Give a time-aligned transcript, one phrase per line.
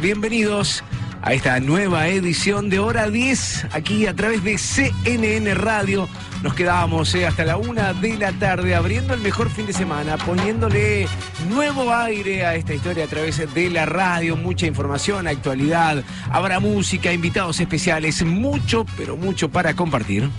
[0.00, 0.84] Bienvenidos
[1.22, 6.08] a esta nueva edición de Hora 10 aquí a través de CNN Radio.
[6.40, 10.18] Nos quedábamos eh, hasta la una de la tarde abriendo el mejor fin de semana,
[10.18, 11.08] poniéndole
[11.48, 17.12] nuevo aire a esta historia a través de la radio, mucha información, actualidad, habrá música,
[17.12, 20.30] invitados especiales, mucho pero mucho para compartir.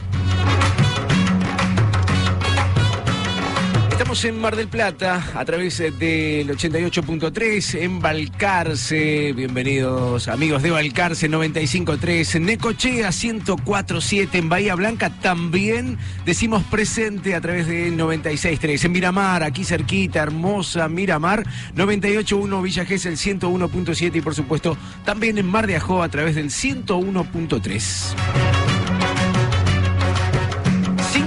[4.14, 9.34] Estamos en Mar del Plata a través del 88.3 en Balcarce.
[9.34, 15.10] Bienvenidos amigos de Balcarce 95.3, Necochea 104.7 en Bahía Blanca.
[15.20, 15.98] También
[16.28, 21.44] decimos presente a través del 96.3 en Miramar, aquí cerquita, hermosa Miramar
[21.76, 26.52] 98.1 Villa Gesell 101.7 y por supuesto también en Mar de Ajó a través del
[26.52, 28.73] 101.3.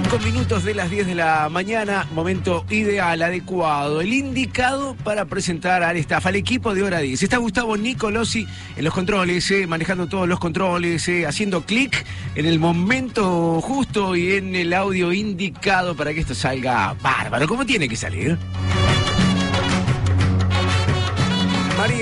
[0.06, 5.96] Minutos de las 10 de la mañana, momento ideal, adecuado, el indicado para presentar al
[5.98, 7.22] staff, al equipo de Hora 10.
[7.22, 8.46] Está Gustavo Nicolosi
[8.76, 14.16] en los controles, eh, manejando todos los controles, eh, haciendo clic en el momento justo
[14.16, 18.38] y en el audio indicado para que esto salga bárbaro, como tiene que salir.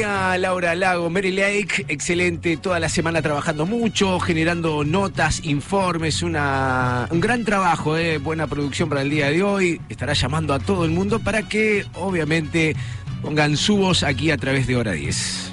[0.04, 7.20] Laura Lago, Mary Lake, excelente, toda la semana trabajando mucho, generando notas, informes, una, un
[7.20, 9.80] gran trabajo, eh, buena producción para el día de hoy.
[9.88, 12.76] Estará llamando a todo el mundo para que, obviamente,
[13.22, 15.52] pongan su voz aquí a través de Hora 10.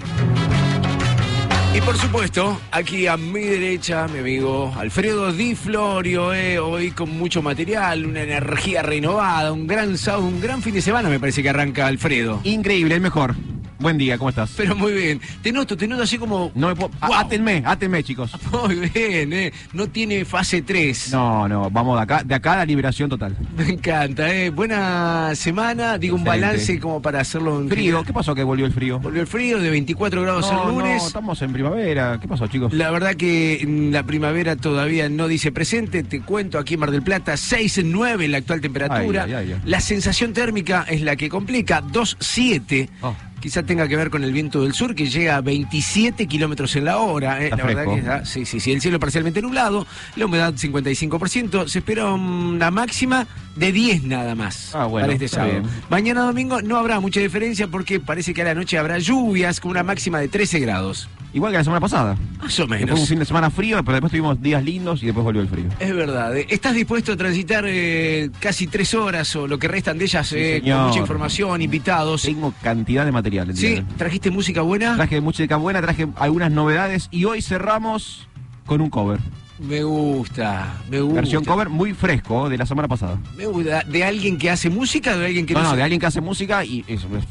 [1.74, 7.10] Y por supuesto, aquí a mi derecha, mi amigo Alfredo Di Florio, eh, hoy con
[7.18, 11.42] mucho material, una energía renovada, un gran sábado, un gran fin de semana me parece
[11.42, 12.42] que arranca Alfredo.
[12.44, 13.36] Increíble, el mejor.
[13.82, 14.54] Buen día, ¿cómo estás?
[14.56, 15.20] Pero muy bien.
[15.42, 16.52] Te noto, te noto así como.
[16.56, 17.14] No me puedo- Wow.
[17.16, 18.32] Átenme, átenme, chicos.
[18.52, 19.52] Muy bien, ¿eh?
[19.74, 21.10] No tiene fase 3.
[21.12, 23.36] No, no, vamos de acá, de acá a la liberación total.
[23.58, 24.50] Me encanta, ¿eh?
[24.52, 25.98] Buena semana.
[25.98, 28.04] Digo, un balance como para hacerlo en Frío.
[28.04, 29.00] ¿qué pasó que volvió el frío?
[29.00, 31.02] Volvió el frío de 24 grados No, el lunes.
[31.02, 32.20] no, estamos en primavera.
[32.22, 32.72] ¿Qué pasó, chicos?
[32.74, 36.04] La verdad que la primavera todavía no dice presente.
[36.04, 39.24] Te cuento aquí en Mar del Plata, 6,9 la actual temperatura.
[39.24, 39.62] Ay, ay, ay.
[39.66, 42.90] La sensación térmica es la que complica, 2,7.
[43.02, 43.16] Oh.
[43.42, 46.86] Quizá tenga que ver con el viento del sur que llega a 27 kilómetros en
[46.86, 47.44] la hora.
[47.44, 47.50] ¿eh?
[47.50, 47.94] La verdad fresco.
[47.94, 48.72] que está, sí, sí, sí.
[48.72, 49.86] El cielo parcialmente nublado,
[50.16, 51.68] la humedad 55%.
[51.68, 55.64] Se espera una máxima de 10 nada más Ah, bueno, para este sábado.
[55.90, 59.72] Mañana domingo no habrá mucha diferencia porque parece que a la noche habrá lluvias con
[59.72, 61.10] una máxima de 13 grados.
[61.34, 62.18] Igual que la semana pasada.
[62.42, 63.08] Más o Que Fue un menos.
[63.08, 65.66] fin de semana frío, pero después tuvimos días lindos y después volvió el frío.
[65.80, 66.36] Es verdad.
[66.36, 66.46] eh.
[66.50, 70.36] ¿Estás dispuesto a transitar eh, casi tres horas o lo que restan de ellas Sí,
[70.38, 72.24] eh, con mucha información, invitados?
[72.24, 73.31] Tengo cantidad de material.
[73.38, 73.84] El Sí.
[73.98, 74.96] ¿trajiste música buena?
[74.96, 78.28] Traje música buena, traje algunas novedades y hoy cerramos
[78.66, 79.20] con un cover.
[79.60, 81.16] Me gusta, me gusta.
[81.22, 83.18] Versión cover muy fresco de la semana pasada.
[83.38, 83.84] Me gusta.
[83.84, 86.66] ¿De alguien que hace música de alguien que No, no, de alguien que hace música
[86.66, 87.26] y eso, es-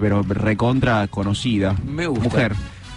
[0.00, 1.74] pero recontra conocida.
[1.84, 2.24] Me gusta.
[2.24, 2.52] Mujer,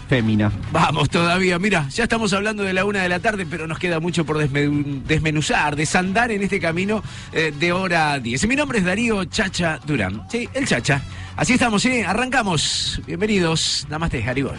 [0.08, 0.52] fémina.
[0.72, 4.00] Vamos todavía, mira, ya estamos hablando de la una de la tarde, pero nos queda
[4.00, 7.02] mucho por desme- desmenuzar, desandar en este camino
[7.34, 8.48] eh, de hora 10.
[8.48, 11.02] Mi nombre es Darío Chacha Durán, sí, el Chacha.
[11.36, 12.02] Así estamos, ¿sí?
[12.02, 13.02] Arrancamos.
[13.06, 13.86] Bienvenidos.
[13.90, 14.56] Namaste, Haribol.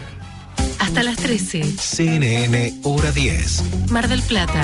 [0.79, 1.63] Hasta las 13.
[1.63, 4.63] CNN Hora 10, Mar del Plata.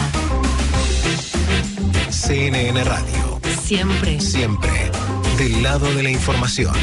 [2.09, 3.41] CNN Radio.
[3.63, 4.21] Siempre.
[4.21, 4.91] Siempre
[5.37, 6.73] del lado de la información.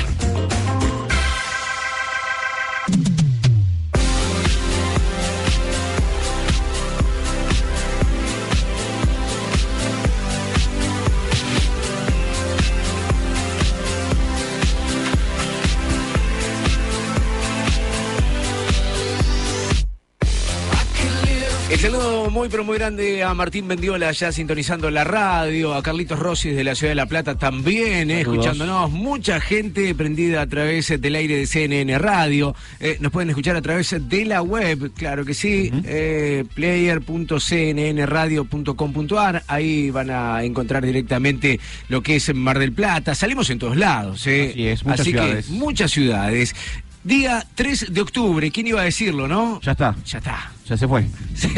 [21.81, 26.51] Saludo muy pero muy grande a Martín Mendiola ya sintonizando la radio, a Carlitos Rossi
[26.51, 31.15] de la Ciudad de La Plata también, eh, escuchándonos, mucha gente prendida a través del
[31.15, 35.33] aire de CNN Radio, Eh, nos pueden escuchar a través de la web, claro que
[35.33, 43.49] sí, eh, player.cnnradio.com.ar, ahí van a encontrar directamente lo que es Mar del Plata, salimos
[43.49, 44.51] en todos lados, eh.
[44.51, 46.55] Así es, muchas Así que muchas ciudades.
[47.03, 49.59] Día 3 de octubre, ¿quién iba a decirlo, no?
[49.63, 50.53] Ya está, Ya está.
[50.67, 51.07] ya se fue.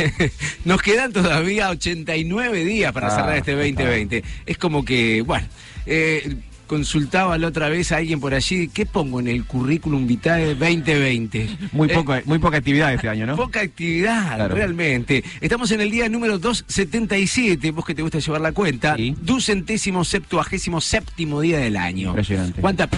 [0.64, 3.82] Nos quedan todavía 89 días para Ah, cerrar este ya está.
[3.82, 4.22] 2020.
[4.46, 5.46] Es como que, bueno,
[5.86, 6.36] eh,
[6.68, 11.48] consultaba la otra vez a alguien por allí, ¿qué pongo en el currículum vitae 2020?
[11.72, 13.34] Muy, Eh, poco, muy poca actividad este año, ¿no?
[13.36, 14.54] Poca actividad, Claro.
[14.54, 15.24] realmente.
[15.40, 18.94] Estamos en el día número 277, vos que te gusta llevar la cuenta.
[18.96, 19.14] Sí.
[19.20, 22.10] Ducentésimo septuagésimo séptimo día del año.
[22.10, 22.60] Impresionante.
[22.60, 22.88] ¿Cuánta?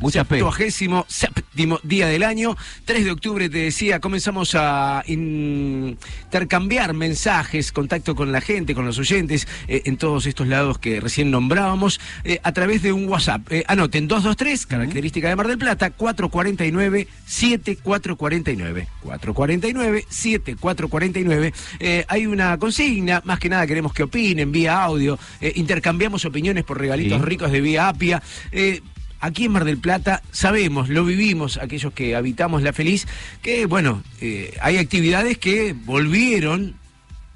[0.00, 0.24] Mucha.
[0.24, 2.56] Septuagésimo séptimo día del año.
[2.84, 8.98] 3 de octubre, te decía, comenzamos a intercambiar mensajes, contacto con la gente, con los
[8.98, 13.50] oyentes, eh, en todos estos lados que recién nombrábamos, eh, a través de un WhatsApp.
[13.52, 18.88] Eh, anoten 223, característica de Mar del Plata, 449-7449.
[19.04, 21.52] 449-7449.
[21.80, 25.18] Eh, hay una consigna, más que nada queremos que opinen vía audio,
[25.54, 27.24] intercambiamos opiniones por regalitos Sí.
[27.24, 28.22] ricos de vía Apia.
[29.24, 33.06] Aquí en Mar del Plata sabemos, lo vivimos, aquellos que habitamos La Feliz,
[33.40, 36.74] que bueno, eh, hay actividades que volvieron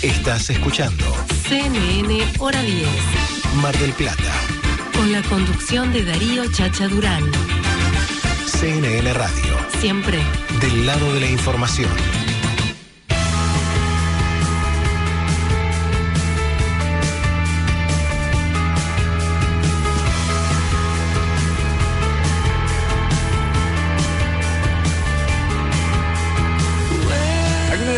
[0.00, 1.04] Estás escuchando
[1.48, 2.86] CNN Hora 10.
[3.60, 4.32] Mar del Plata.
[4.94, 7.24] Con la conducción de Darío Chacha Durán.
[8.46, 9.56] CNN Radio.
[9.80, 10.18] Siempre.
[10.60, 11.90] Del lado de la información.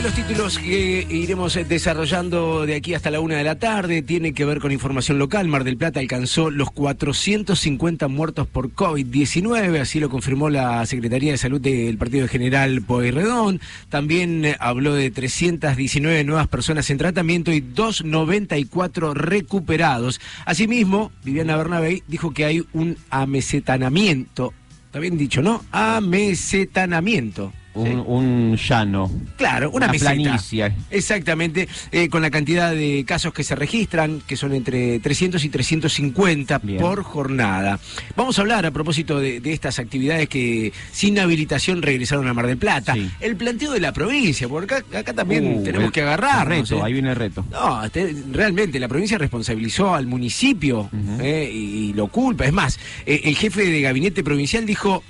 [0.05, 4.35] Los títulos que iremos eh, desarrollando de aquí hasta la una de la tarde tiene
[4.35, 5.49] que ver con información local.
[5.49, 11.39] Mar del Plata alcanzó los 450 muertos por COVID-19, así lo confirmó la Secretaría de
[11.39, 13.63] Salud del Partido General Pueyrredón.
[13.89, 20.21] También eh, habló de 319 nuevas personas en tratamiento y 294 recuperados.
[20.45, 24.53] Asimismo, Viviana Bernabé dijo que hay un amesetanamiento.
[24.85, 25.65] Está bien dicho, ¿no?
[25.73, 27.53] Amesetanamiento.
[27.75, 28.03] Un, Sí.
[28.07, 29.11] un llano.
[29.37, 30.13] Claro, una, Una meseta.
[30.15, 30.73] planicie.
[30.91, 35.49] Exactamente, eh, con la cantidad de casos que se registran, que son entre 300 y
[35.49, 36.81] 350 Bien.
[36.81, 37.79] por jornada.
[38.17, 42.47] Vamos a hablar a propósito de, de estas actividades que sin habilitación regresaron a Mar
[42.47, 42.95] del Plata.
[42.95, 43.11] Sí.
[43.21, 46.49] El planteo de la provincia, porque acá, acá también Uh, tenemos el- que agarrar.
[46.49, 47.45] reto, ahí viene el reto.
[47.51, 50.89] No, este, realmente la provincia responsabilizó al municipio
[51.21, 52.45] eh, y, lo culpa.
[52.45, 55.03] Es más, eh, el jefe de gabinete provincial dijo,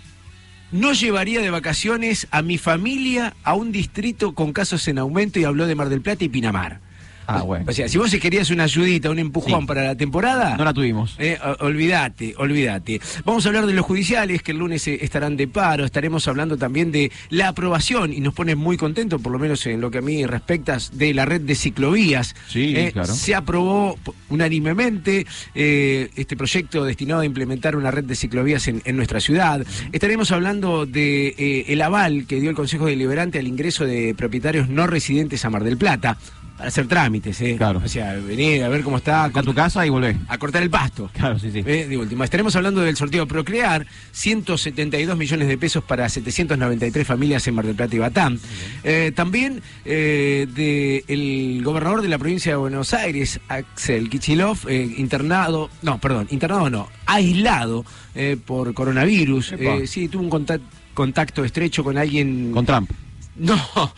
[0.74, 5.44] no llevaría de vacaciones a mi familia a un distrito con casos en aumento y
[5.44, 6.80] habló de Mar del Plata y Pinamar.
[7.26, 7.64] Ah, bueno.
[7.68, 9.66] O sea, si vos querías una ayudita, un empujón Sí.
[9.66, 10.56] para la temporada...
[10.56, 11.16] No la tuvimos.
[11.18, 13.00] Eh, olvídate, olvídate.
[13.24, 15.84] Vamos a hablar de los judiciales que el lunes eh, estarán de paro.
[15.84, 19.80] Estaremos hablando también de la aprobación y nos pone muy contentos, por lo menos en
[19.80, 22.34] lo que a mí respecta, de la red de ciclovías.
[22.48, 23.12] Sí, Eh, claro.
[23.14, 28.96] Se aprobó unánimemente eh, este proyecto destinado a implementar una red de ciclovías en, en
[28.96, 29.64] nuestra ciudad.
[29.92, 34.86] Estaremos hablando de el aval que dio el Consejo Deliberante al ingreso de propietarios no
[34.86, 36.18] residentes a Mar del Plata.
[36.56, 37.56] Para hacer trámites, ¿eh?
[37.56, 37.82] Claro.
[37.84, 40.16] O sea, venir a ver cómo está, a tu casa y volvé.
[40.28, 41.10] a cortar el pasto.
[41.12, 41.64] Claro, sí, sí.
[41.66, 47.46] Eh, de última, estaremos hablando del sorteo Procrear, 172 millones de pesos para 793 familias
[47.48, 48.38] en Mar del Plata y Batán.
[48.84, 55.70] Eh, también eh, del gobernador de la provincia de Buenos Aires, Axel Kichilov, eh, internado,
[55.82, 57.84] no, perdón, internado no, aislado
[58.14, 59.54] eh, por coronavirus.
[59.58, 62.52] Eh, sí, tuvo un contacto contacto estrecho con alguien.
[62.52, 62.90] Con Trump.
[63.36, 63.56] No,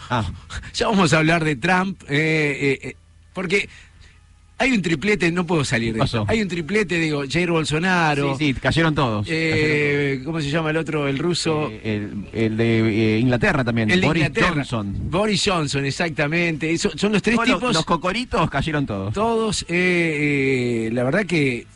[0.09, 0.25] Ah.
[0.75, 2.97] ya vamos a hablar de Trump, eh, eh, eh,
[3.35, 3.69] porque
[4.59, 6.25] hay un triplete, no puedo salir de eso.
[6.29, 9.27] Hay un triplete, digo, Jair Bolsonaro, Sí, sí, cayeron todos.
[9.29, 11.07] eh, ¿cómo se llama el otro?
[11.07, 11.69] El ruso.
[11.71, 14.49] Eh, el, el de eh, Inglaterra también, el de Boris Inglaterra.
[14.55, 14.97] Johnson.
[15.11, 16.73] Boris Johnson, exactamente.
[16.73, 17.75] Eso- son los tres Todos los- tipos.
[17.75, 19.13] los cocoritos cayeron todos.
[19.13, 21.67] Todos, la verdad que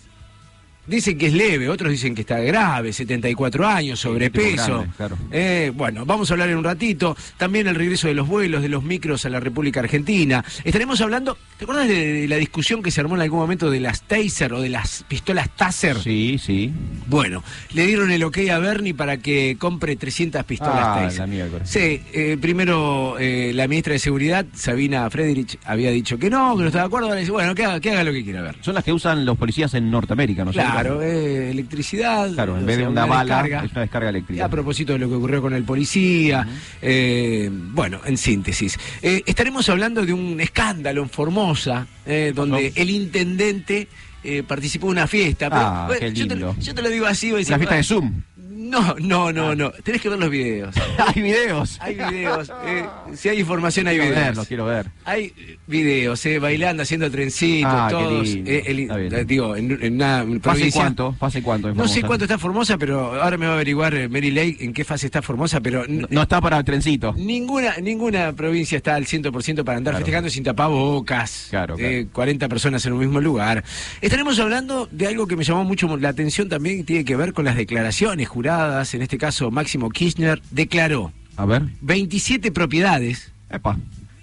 [0.91, 4.65] dicen que es leve, otros dicen que está grave, 74 años, sobrepeso.
[4.65, 5.17] tipo grande, claro.
[5.31, 7.17] Eh, bueno, vamos a hablar en un ratito.
[7.37, 10.45] También el regreso de los vuelos, de los micros a la República Argentina.
[10.65, 14.03] Estaremos hablando, ¿te acuerdas de, la discusión que se armó en algún momento de las
[14.03, 15.99] Taser o de las pistolas Taser?
[15.99, 16.73] Sí, sí.
[17.07, 17.43] Bueno,
[17.73, 21.29] le dieron el ok a Bernie para que compre 300 pistolas Ah, Taser.
[21.29, 21.67] la.
[21.67, 26.63] Sí, eh, primero eh, la ministra de Seguridad, Sabina Frederich, había dicho que no, que
[26.63, 27.09] no estaba de acuerdo.
[27.09, 28.57] Ahora dice, bueno, que haga, que haga lo que quiera ver.
[28.61, 30.53] Son las que usan los policías en Norteamérica, ¿no?
[30.53, 32.33] Claro, eh, electricidad.
[32.33, 33.65] Claro, en vez de sea, una, bala, descarga.
[33.67, 34.45] es una descarga eléctrica.
[34.45, 36.47] A propósito de lo que ocurrió con el policía,
[36.83, 38.79] eh, bueno, en síntesis.
[39.03, 43.89] Eh, estaremos hablando de un escándalo en Formosa, eh, donde el intendente
[44.23, 45.49] eh, participó en una fiesta.
[45.49, 46.55] Pero, Ah, qué yo, te, lindo.
[46.61, 47.29] yo te lo digo así.
[47.31, 48.23] voy a decir, La fiesta de "Ah, Zoom.
[48.71, 49.71] No, no, no, no.
[49.83, 50.75] Tenés que ver los videos.
[50.99, 51.77] hay videos.
[51.81, 52.51] Hay videos.
[52.67, 52.85] eh,
[53.15, 54.27] si hay información, hay quiero videos.
[54.29, 54.87] verlos, quiero ver.
[55.05, 55.33] Hay
[55.67, 58.29] videos, eh, bailando, haciendo trencitos, Ah, qué todos.
[58.29, 58.51] lindo.
[58.51, 61.13] eh, el- eh, digo, en, en una ¿Fase cuánto?
[61.15, 61.75] ¿Fase cuánto?
[61.75, 64.73] No sé cuánto está Formosa, pero ahora me va a averiguar eh, Mary Lake en
[64.73, 67.13] qué fase está Formosa, pero No, no está para el trencito.
[67.17, 69.97] ninguna ninguna provincia está al 100% para andar Claro.
[70.05, 71.49] festejando sin tapabocas.
[71.51, 71.91] Claro, claro.
[71.93, 73.65] eh, 40 personas en un mismo lugar.
[74.01, 77.33] Estaremos hablando de algo que me llamó mucho la atención también, que tiene que ver
[77.33, 78.60] con las declaraciones juradas.
[78.95, 81.63] En este caso, Máximo Kirchner declaró A ver.
[81.81, 83.77] 27 propiedades, Epa.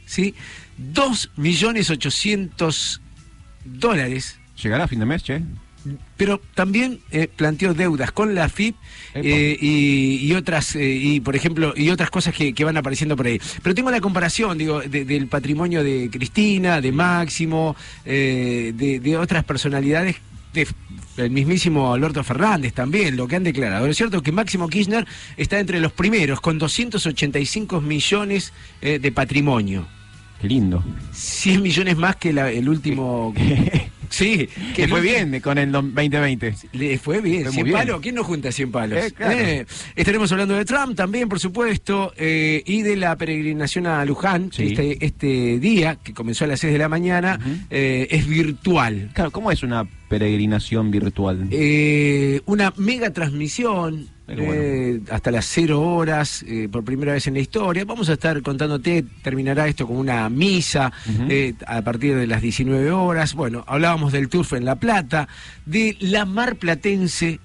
[0.05, 0.33] ¿sí?
[0.77, 3.01] 2 millones 800
[3.65, 5.41] dólares ¿Llegará a fin de mes, che?
[6.17, 8.75] pero también eh, planteó deudas con la FIP
[9.13, 13.15] eh, y, y otras eh, y por ejemplo y otras cosas que, que van apareciendo
[13.15, 18.73] por ahí pero tengo la comparación digo de- del patrimonio de Cristina de Máximo de,
[19.01, 20.17] de otras personalidades
[20.57, 20.67] de
[21.17, 23.87] el mismísimo Alberto Fernández también, lo que han declarado.
[23.87, 29.87] Es cierto que Máximo Kirchner está entre los primeros, con 285 millones eh, de patrimonio.
[30.39, 30.83] Qué lindo.
[31.13, 33.33] 100 millones más que la- el último...
[34.09, 36.55] sí, Que el fue bien con el 2020.
[36.73, 37.77] le fue bien, Fue muy 100 bien.
[37.77, 38.01] palos.
[38.01, 38.99] ¿Quién no junta 100 palos?
[39.03, 39.65] Eh, claro.
[39.95, 44.51] estaremos hablando de Trump también, por supuesto, eh, y de la peregrinación a Luján.
[44.51, 44.67] Sí.
[44.67, 47.55] Este, este día, que comenzó a las 6 de la mañana, Ujú.
[47.69, 49.09] eh, es virtual.
[49.13, 51.47] Claro, ¿cómo es una peregrinación virtual?
[51.51, 54.07] Eh, una mega transmisión.
[54.29, 57.85] Eh, hasta las 0 horas, eh, por primera vez en la historia.
[57.85, 60.91] Vamos a estar contándote, terminará esto con una misa
[61.29, 63.33] eh, a partir de las 19 horas.
[63.35, 65.29] Bueno, hablábamos del Turf en La Plata,
[65.65, 67.39] de la Mar Platense,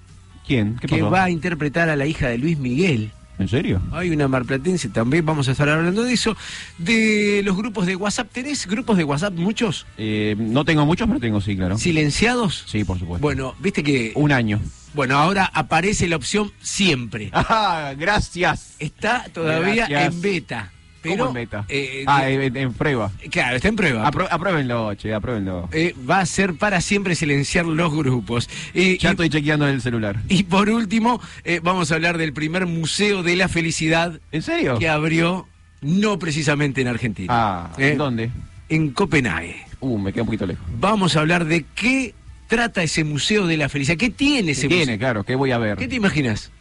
[0.47, 0.77] ¿Quién?
[0.81, 1.11] ¿Qué que pasó?
[1.11, 3.13] va a interpretar a la hija de Luis Miguel.
[3.39, 3.81] ¿En serio?
[3.93, 6.37] Hay una marplatense, también vamos a estar hablando de eso.
[6.79, 9.87] De los grupos de WhatsApp, ¿tenés grupos de WhatsApp muchos?
[9.97, 11.79] Eh, no tengo muchos, pero tengo sí, claro.
[11.79, 12.65] ¿Silenciados?
[12.67, 13.23] Sí, por supuesto.
[13.23, 14.13] Bueno, viste que...
[14.15, 14.61] Un año.
[14.95, 17.31] Bueno, ahora aparece la opción siempre.
[17.55, 18.75] Ah, gracias.
[18.79, 20.15] Está todavía Gracias.
[20.15, 20.73] en beta.
[21.03, 21.65] ¿Cómo en meta?
[21.69, 23.11] eh, ah, en, en prueba.
[23.31, 24.11] claro, está en prueba.
[24.11, 25.69] Apro- apruébenlo, che, apruébenlo.
[25.73, 28.49] Eh, va a ser para siempre silenciar los grupos.
[28.75, 30.17] Eh, Ya estoy chequeando el celular.
[30.29, 31.21] y, por último,
[31.63, 34.79] vamos a hablar del primer Museo de la Felicidad ¿En serio?
[34.79, 35.47] que abrió
[35.81, 37.29] no precisamente en Argentina.
[37.31, 38.31] Ah, ¿en dónde?
[38.69, 39.57] En Copenhague.
[39.81, 40.65] Uh, me queda un poquito lejos.
[40.79, 42.15] Vamos a hablar de qué
[42.47, 43.97] trata ese Museo de la Felicidad.
[43.99, 44.99] ¿Qué tiene ese Tiene, museo?
[44.99, 45.77] claro, ¿qué voy a ver?
[45.79, 46.53] ¿Qué te imaginas?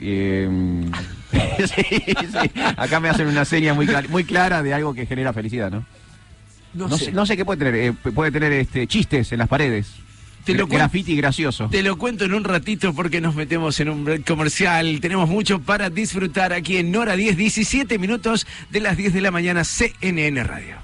[0.00, 0.48] Eh,
[1.58, 2.50] sí, sí.
[2.76, 5.84] Acá me hacen una serie muy, clar- muy clara de algo que genera felicidad, ¿no?
[6.74, 7.10] No, sé.
[7.12, 7.74] no sé qué puede tener.
[7.74, 9.86] eh, puede tener este chistes en las paredes.
[10.44, 11.68] Te lo Gra- cuen- Graffiti gracioso.
[11.70, 15.00] Te lo cuento en un ratito porque nos metemos en un break comercial.
[15.00, 19.30] Tenemos mucho para disfrutar aquí en Hora 10, 17 minutos de las 10 de la
[19.30, 20.76] mañana, CNN Radio.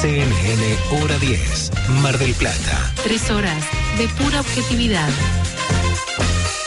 [0.00, 1.70] CNN Hora 10,
[2.02, 2.92] Mar del Plata.
[3.02, 3.64] Tres horas
[3.96, 5.08] de pura objetividad.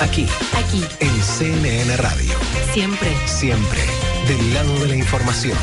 [0.01, 0.25] Aquí,
[0.57, 2.33] Aquí, en CNN Radio.
[2.73, 3.15] siempre.
[3.27, 3.81] Siempre
[4.27, 5.57] del lado de la información.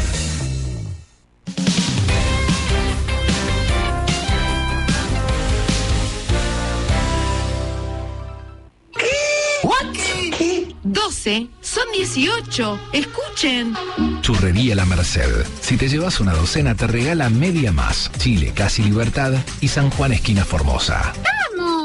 [8.95, 10.75] ¿Qué?
[10.83, 11.49] 12.
[11.61, 12.81] Son 18.
[12.93, 13.75] Escuchen.
[14.23, 15.45] Churrería La Merced.
[15.61, 18.11] Si te llevas una docena, te regala media más.
[18.19, 21.13] Chile, Casi Libertad y San Juan, esquina Formosa.
[21.57, 21.78] ¡Vamos!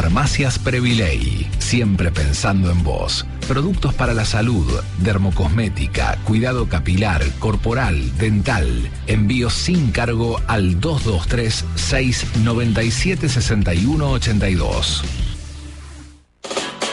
[0.00, 1.50] Farmacias Previley.
[1.58, 3.26] Siempre pensando en vos.
[3.48, 4.64] Productos para la salud,
[4.98, 8.88] dermocosmética, cuidado capilar, corporal, dental.
[9.08, 15.02] Envíos sin cargo al 223 697 6182.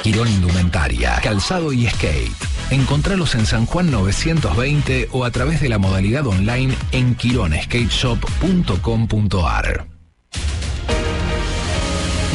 [0.02, 2.34] Quirón Indumentaria, Calzado y Skate.
[2.72, 9.95] Encontralos en San Juan 920 o a través de la modalidad online en quironskateshop.com.ar.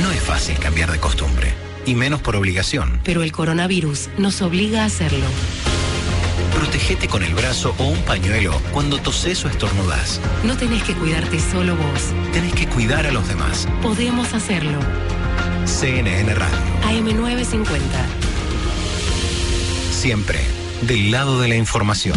[0.03, 1.53] No es fácil cambiar de costumbre,
[1.85, 3.01] y menos por obligación.
[3.05, 5.27] Pero el coronavirus nos obliga a hacerlo.
[6.55, 10.21] Protégete con el brazo o un pañuelo cuando toses o estornudas.
[10.45, 12.13] No tenés que cuidarte solo vos.
[12.33, 13.69] Tenés que cuidar a los demás.
[13.83, 14.79] Podemos hacerlo.
[15.67, 16.57] CNN Radio.
[16.85, 17.81] AM950.
[19.91, 20.41] Siempre
[20.83, 22.17] del lado de la información.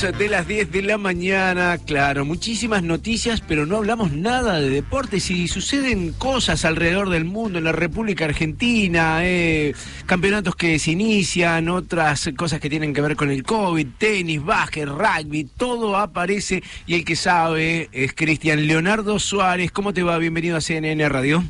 [0.00, 5.30] De las 10 de la mañana, claro, muchísimas noticias, pero no hablamos nada de deportes
[5.30, 9.74] y suceden cosas alrededor del mundo, en la República Argentina, eh,
[10.06, 14.88] campeonatos que se inician, otras cosas que tienen que ver con el COVID, tenis, básquet,
[14.88, 19.72] rugby, todo aparece y el que sabe es Cristian Leonardo Suárez.
[19.72, 20.16] ¿Cómo te va?
[20.16, 21.44] Bienvenido a CNN Radio.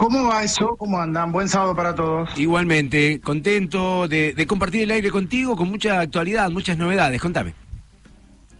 [0.00, 0.76] ¿Cómo va eso?
[0.78, 1.30] ¿Cómo andan?
[1.30, 2.30] Buen sábado para todos.
[2.38, 7.20] Igualmente, contento de, de compartir el aire contigo con mucha actualidad, muchas novedades.
[7.20, 7.54] Contame.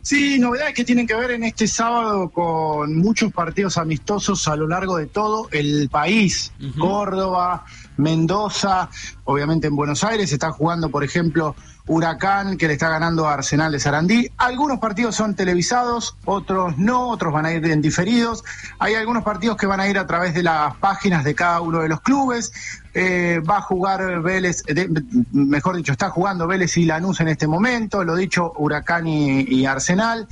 [0.02, 4.68] Sí, novedades que tienen que ver en este sábado con muchos partidos amistosos a lo
[4.68, 6.52] largo de todo el país.
[6.78, 7.64] Córdoba,
[7.96, 8.90] Mendoza,
[9.24, 11.56] obviamente en Buenos Aires se está jugando, por ejemplo,
[11.92, 14.30] Huracán, que le está ganando a Arsenal de Sarandí.
[14.38, 18.44] Algunos partidos son televisados, otros no, otros van a ir en diferidos.
[18.78, 21.80] Hay algunos partidos que van a ir a través de las páginas de cada uno
[21.80, 22.52] de los clubes.
[22.94, 24.88] Eh, va a jugar Vélez, de-
[25.32, 29.66] mejor dicho, está jugando Vélez y Lanús en este momento, lo dicho, Huracán y, y
[29.66, 30.28] Arsenal.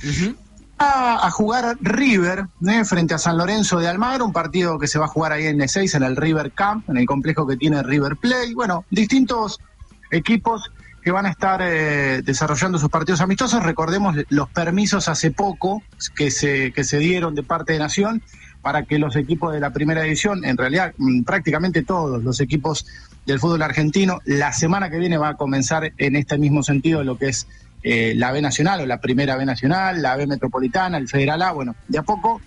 [0.81, 2.85] A, a jugar River ¿eh?
[2.85, 5.59] frente a San Lorenzo de Almagro, un partido que se va a jugar ahí en
[5.59, 8.53] E6, en el River Camp, en el complejo que tiene River Play.
[8.53, 9.59] Bueno, distintos
[10.09, 13.63] equipos que van a estar eh, desarrollando sus partidos amistosos.
[13.63, 15.83] Recordemos los permisos hace poco
[16.15, 18.21] que se, que se dieron de parte de Nación
[18.61, 22.85] para que los equipos de la primera división, en realidad mm, prácticamente todos los equipos
[23.25, 27.17] del fútbol argentino, la semana que viene va a comenzar en este mismo sentido lo
[27.17, 27.47] que es
[27.83, 31.51] eh, la B Nacional o la primera B Nacional, la B Metropolitana, el Federal A,
[31.53, 32.41] bueno, de a poco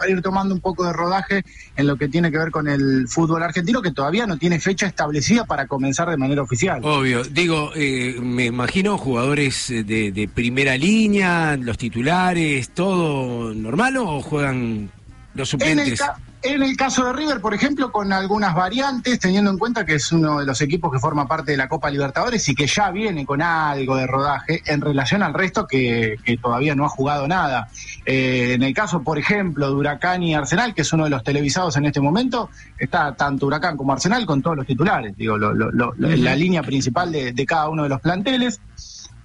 [0.00, 1.44] va a ir tomando un poco de rodaje
[1.76, 4.86] en lo que tiene que ver con el fútbol argentino, que todavía no tiene fecha
[4.86, 6.80] establecida para comenzar de manera oficial.
[6.84, 13.96] Obvio, digo, eh, me imagino jugadores eh, de, de primera línea, los titulares, todo normal
[13.96, 14.90] o juegan
[15.36, 19.84] los En el, en caso de River, por ejemplo, con algunas variantes, teniendo en cuenta
[19.84, 22.66] que es uno de los equipos que forma parte de la Copa Libertadores y que
[22.66, 26.88] ya viene con algo de rodaje en relación al resto que, que todavía no ha
[26.88, 27.68] jugado nada.
[28.04, 31.24] Eh, en el caso, por ejemplo, de Huracán y Arsenal, que es uno de los
[31.24, 35.52] televisados en este momento, está tanto Huracán como Arsenal con todos los titulares, digo, lo-
[35.52, 38.60] lo- lo- la línea principal de, de cada uno de los planteles.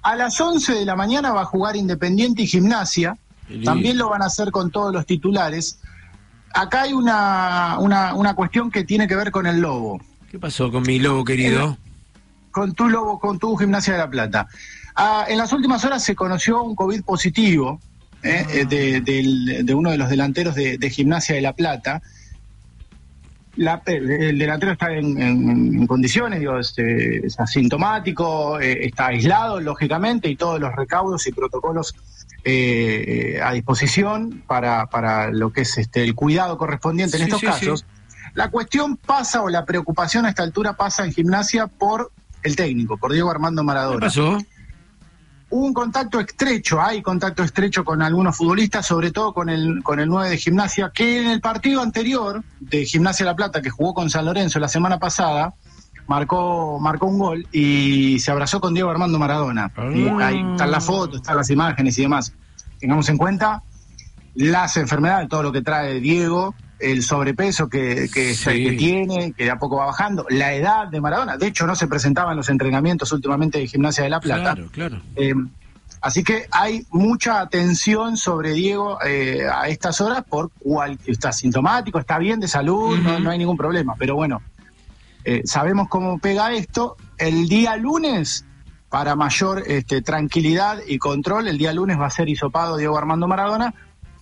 [0.04, 3.16] A las 11 de la mañana va a jugar Independiente y Gimnasia.
[3.66, 5.78] También lo van a hacer con todos los titulares.
[6.54, 10.72] Acá hay una, una, una cuestión que tiene que ver con el lobo, ¿Qué pasó
[10.72, 11.78] con mi lobo querido?
[12.52, 14.48] con tu lobo, con tu gimnasia de la plata.
[14.96, 17.80] Ah, en las últimas horas se conoció un COVID positivo
[18.24, 22.02] eh, eh, de, de uno de los delanteros de, de gimnasia de la plata.
[23.58, 29.08] La- el delantero está en, en- en condiciones, digo, es, eh, es asintomático, eh, está
[29.08, 31.94] aislado, lógicamente, y todos los recaudos y protocolos
[32.44, 37.40] eh, a disposición para, para lo que es este el cuidado correspondiente en Sí, estos
[37.40, 37.80] sí, casos.
[37.82, 37.86] sí.
[38.34, 42.12] La cuestión pasa o la preocupación a esta altura pasa en gimnasia por
[42.44, 44.00] el técnico, por Diego Armando ¿Qué Maradona.
[44.00, 44.38] pasó?
[45.50, 50.00] Hubo un contacto estrecho, hay contacto estrecho con algunos futbolistas, sobre todo con el, con
[50.00, 53.94] el 9 de gimnasia, que en el partido anterior de Gimnasia La Plata, que jugó
[53.94, 55.54] con San Lorenzo la semana pasada,
[56.12, 59.72] marcó, marcó un gol y se abrazó con Diego Armando Maradona.
[59.96, 62.34] Y ahí están las fotos, están las imágenes y demás.
[62.80, 63.64] Tengamos en cuenta
[64.36, 68.64] las enfermedades, todo lo que trae Diego, el sobrepeso que, que, Sí.
[68.64, 71.38] que tiene, que de a poco va bajando, la edad de Maradona.
[71.38, 74.54] De hecho, no se presentaba en los entrenamientos últimamente de Gimnasia de La Plata.
[74.56, 75.02] Claro, claro.
[75.16, 75.34] Eh,
[76.02, 82.00] así que hay mucha atención sobre Diego eh, a estas horas por cual está sintomático,
[82.00, 83.94] está bien de salud, no, no hay ningún problema.
[83.98, 84.42] Pero bueno,
[85.24, 86.98] eh, sabemos cómo pega esto.
[87.18, 88.46] El día lunes
[88.90, 93.28] para mayor este, tranquilidad y control, el día lunes va a ser hisopado Diego Armando
[93.28, 93.74] Maradona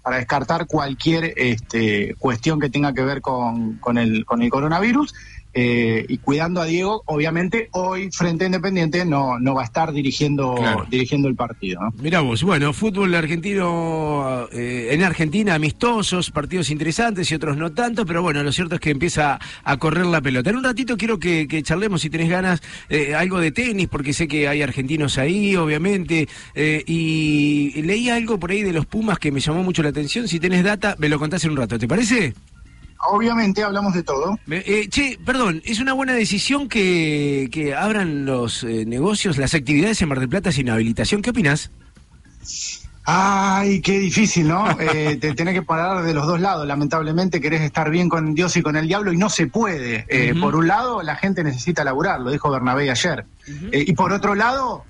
[0.03, 5.13] para descartar cualquier este, cuestión que tenga que ver con, el coronavirus.
[5.53, 9.91] Eh, y cuidando a Diego, obviamente hoy frente a Independiente no, no va a estar
[9.91, 10.85] dirigiendo, Claro.
[10.89, 11.81] dirigiendo el partido.
[11.81, 11.91] ¿no?
[12.01, 18.05] Mirá vos, bueno, fútbol argentino eh, en Argentina, amistosos, partidos interesantes y otros no tanto,
[18.05, 20.49] pero bueno, lo cierto es que empieza a correr la pelota.
[20.51, 24.13] En un ratito quiero que, que charlemos, si tenés ganas, eh, algo de tenis, porque
[24.13, 29.19] sé que hay argentinos ahí, obviamente, eh, y leí algo por ahí de los Pumas
[29.19, 30.27] que me llamó mucho la atención.
[30.27, 32.33] Si tenés data, me lo contás en un rato, ¿te parece?
[33.07, 34.37] Obviamente hablamos de todo.
[34.49, 40.01] Eh, che, perdón, ¿es una buena decisión que, que abran los eh, negocios, las actividades
[40.01, 41.21] en Mar del Plata sin habilitación?
[41.21, 41.71] ¿Qué opinás?
[43.05, 44.65] Ay, qué difícil, ¿no?
[44.79, 46.67] Eh, te tenés que parar de los dos lados.
[46.67, 50.05] Lamentablemente querés estar bien con Dios y con el diablo y no se puede.
[50.09, 50.35] Eh.
[50.39, 53.25] Por un lado, la gente necesita laburar, lo dijo Bernabé ayer.
[53.71, 54.85] Eh, y por otro lado,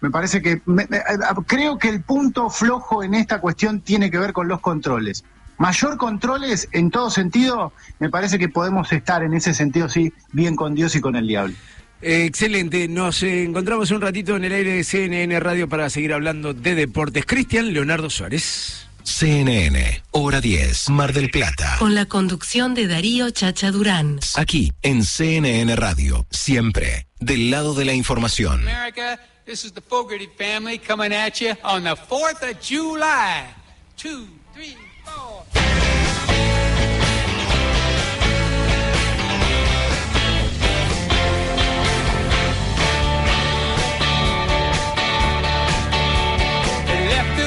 [0.00, 1.00] me parece que me- me-
[1.46, 5.24] creo que el punto flojo en esta cuestión tiene que ver con los controles.
[5.62, 10.56] Mayor controles en todo sentido, me parece que podemos estar en ese sentido, sí, bien
[10.56, 11.54] con Dios y con el diablo.
[12.00, 16.14] Eh, excelente, nos eh, encontramos un ratito en el aire de CNN Radio para seguir
[16.14, 17.24] hablando de deportes.
[17.26, 18.88] Cristian Leonardo Suárez.
[19.04, 21.76] CNN, hora 10, Mar del Plata.
[21.78, 24.18] Con la conducción de Darío Chacha Durán.
[24.34, 28.62] Aquí, en CNN Radio, siempre del lado de la información.
[28.62, 33.54] America, this is the Fogarty family coming at you on the 4th of July.
[33.96, 34.76] Two, three,
[35.14, 36.01] Oh.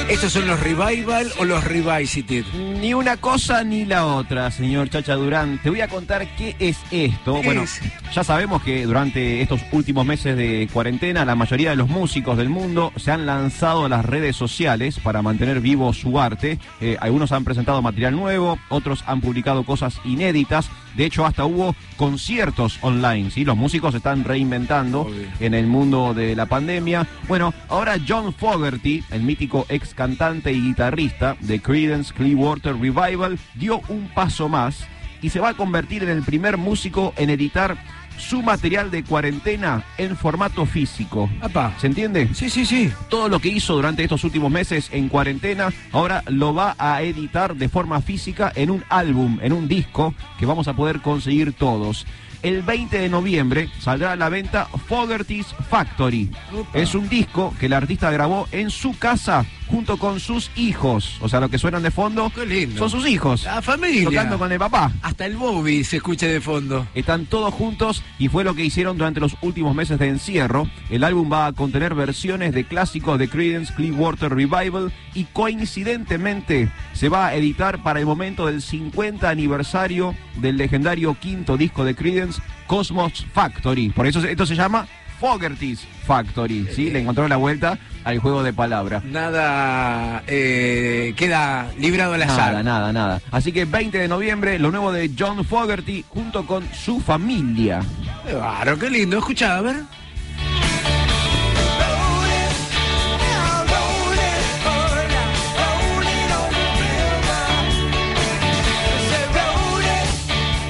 [0.08, 2.44] ¿Estos son los Revival o los Revisited?
[2.80, 5.58] Ni una cosa ni la otra, señor Chacha Durán.
[5.60, 7.40] Te voy a contar qué es esto.
[7.40, 7.80] ¿Qué bueno, es?
[8.14, 12.48] ya sabemos que durante estos últimos meses de cuarentena, la mayoría de los músicos del
[12.48, 16.60] mundo se han lanzado a las redes sociales para mantener vivo su arte.
[16.80, 20.70] Eh, algunos han presentado material nuevo, otros han publicado cosas inéditas.
[20.96, 23.30] De hecho, hasta hubo conciertos online.
[23.30, 23.44] ¿sí?
[23.44, 25.28] Los músicos se están reinventando Obvio.
[25.40, 27.06] en el mundo de la pandemia.
[27.28, 33.80] Bueno, ahora John Fogerty, el mítico ex cantante y guitarrista de Creedence Clearwater Revival, dio
[33.88, 34.86] un paso más
[35.22, 37.76] y se va a convertir en el primer músico en editar
[38.18, 41.30] su material de cuarentena en formato físico.
[41.40, 41.74] Apa.
[41.78, 42.30] ¿Se entiende?
[42.34, 42.92] Sí, sí, sí.
[43.08, 47.56] Todo lo que hizo durante estos últimos meses en cuarentena, ahora lo va a editar
[47.56, 52.06] de forma física en un álbum, en un disco que vamos a poder conseguir todos.
[52.42, 56.30] El 20 de noviembre saldrá a la venta Fogerty's Factory.
[56.74, 61.18] Es un disco que el artista grabó en su casa junto con sus hijos.
[61.20, 62.78] O sea, lo que suenan de fondo Qué lindo.
[62.78, 63.44] son sus hijos.
[63.44, 64.04] La familia.
[64.04, 64.92] Tocando con el papá.
[65.02, 66.86] Hasta el Bobby se escucha de fondo.
[66.94, 70.68] Están todos juntos y fue lo que hicieron durante los últimos meses de encierro.
[70.90, 77.08] El álbum va a contener versiones de clásicos de Creedence Clearwater Revival y coincidentemente se
[77.08, 82.40] va a editar para el momento del 50 aniversario del legendario quinto disco de Creedence,
[82.66, 83.90] Cosmos Factory.
[83.90, 84.86] Por eso esto se llama
[85.18, 86.68] Fogerty's Factory.
[86.74, 86.90] ¿sí?
[86.90, 89.04] Le encontró la vuelta al juego de palabras.
[89.04, 92.52] Nada eh, queda librado al azar.
[92.52, 93.20] Nada, nada, nada.
[93.30, 97.80] Así que 20 de noviembre, lo nuevo de John Fogerty junto con su familia.
[98.24, 99.18] Bárbaro, qué lindo.
[99.18, 99.76] Escucha, a ver.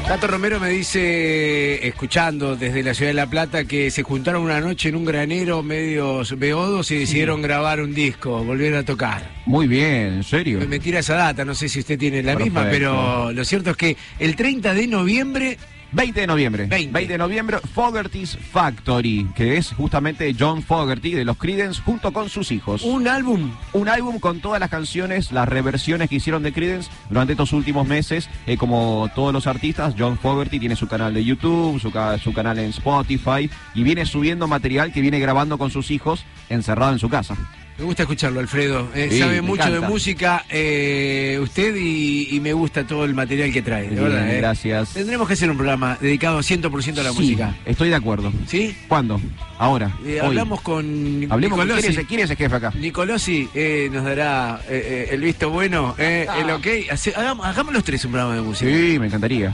[0.07, 4.61] Tato Romero me dice, escuchando desde la ciudad de La Plata, que se juntaron una
[4.61, 9.29] noche en un granero medios beodos y decidieron grabar un disco, volvieron a tocar.
[9.47, 10.61] Muy bien, en serio.
[10.61, 13.71] Me, me tira esa data, no sé si usted tiene la misma, pero lo cierto
[13.71, 15.59] es que el 30 de noviembre
[15.92, 16.66] 20 de noviembre.
[16.66, 17.07] 20.
[17.07, 22.51] de noviembre, Fogerty's Factory, que es justamente John Fogerty de los Creedence junto con sus
[22.53, 22.83] hijos.
[22.83, 27.33] un álbum Un álbum con todas las canciones, las reversiones que hicieron de Creedence durante
[27.33, 28.29] estos últimos meses.
[28.46, 32.59] Eh, como todos los artistas, John Fogerty tiene su canal de YouTube, su, su canal
[32.59, 37.09] en Spotify y viene subiendo material que viene grabando con sus hijos encerrado en su
[37.09, 37.37] casa.
[37.79, 38.89] Me gusta escucharlo, Alfredo.
[38.95, 43.53] Eh, Sí, sabe mucho de música eh, usted y, y me gusta todo el material
[43.53, 43.83] que trae.
[43.83, 44.37] De Bien, verdad, eh.
[44.39, 44.95] gracias.
[44.95, 47.55] Tendremos que hacer un programa dedicado 100% a la Sí, música.
[47.67, 48.33] Estoy de acuerdo.
[48.47, 48.75] ¿Sí?
[48.89, 49.21] ¿Cuándo?
[49.59, 49.95] Ahora.
[50.07, 50.29] Eh, hoy.
[50.29, 51.89] hablamos con Hablemos con Nicolosi.
[51.89, 52.73] quién es, quién es el jefe acá.
[52.75, 56.67] Nicolosi eh, nos dará el visto bueno, eh, el ok.
[57.15, 58.71] Hagamos, hagamos los tres un programa de música.
[58.71, 59.53] Sí, me encantaría.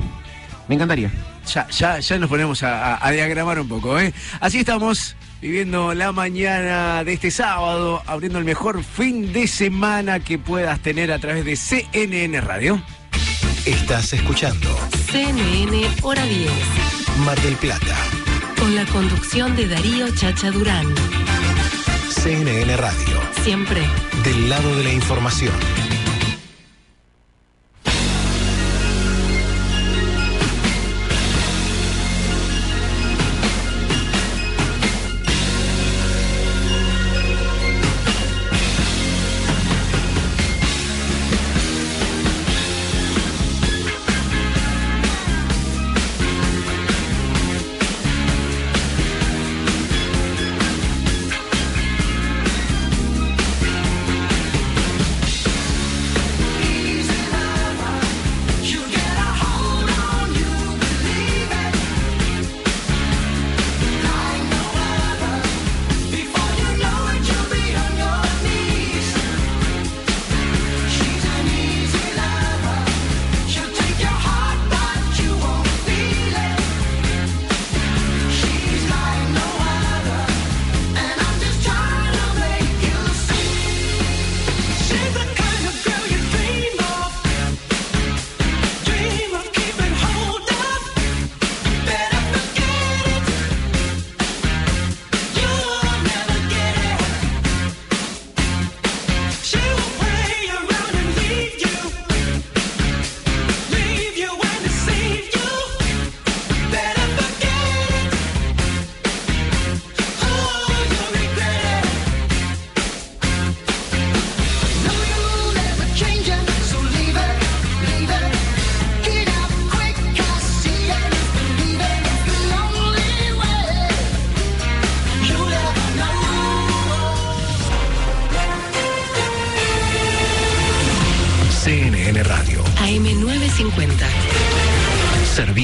[0.73, 1.11] Me encantaría.
[1.53, 4.15] Ya, ya, ya nos ponemos a, a- a diagramar un poco, ¿eh?
[4.41, 10.39] Así estamos viviendo la mañana de este sábado, abriendo el mejor fin de semana que
[10.39, 12.83] puedas tener a través de CNN Radio.
[13.67, 14.75] Estás escuchando
[15.11, 16.51] CNN Hora 10.
[17.27, 17.95] Mar del Plata.
[18.59, 20.87] Con la conducción de Darío Chacha Durán.
[22.09, 23.21] CNN Radio.
[23.45, 23.83] Siempre.
[24.25, 25.53] Del lado de la información.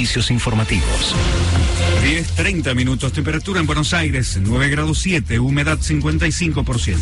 [0.09, 1.14] Servicios informativos.
[2.03, 3.12] 10, 30 minutos.
[3.12, 6.97] Temperatura en Buenos Aires, 9 grados 7, humedad 55%.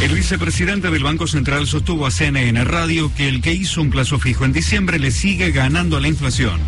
[0.00, 4.20] El vicepresidente del Banco Central sostuvo a CNN Radio que el que hizo un plazo
[4.20, 6.60] fijo en diciembre le sigue ganando a la inflación.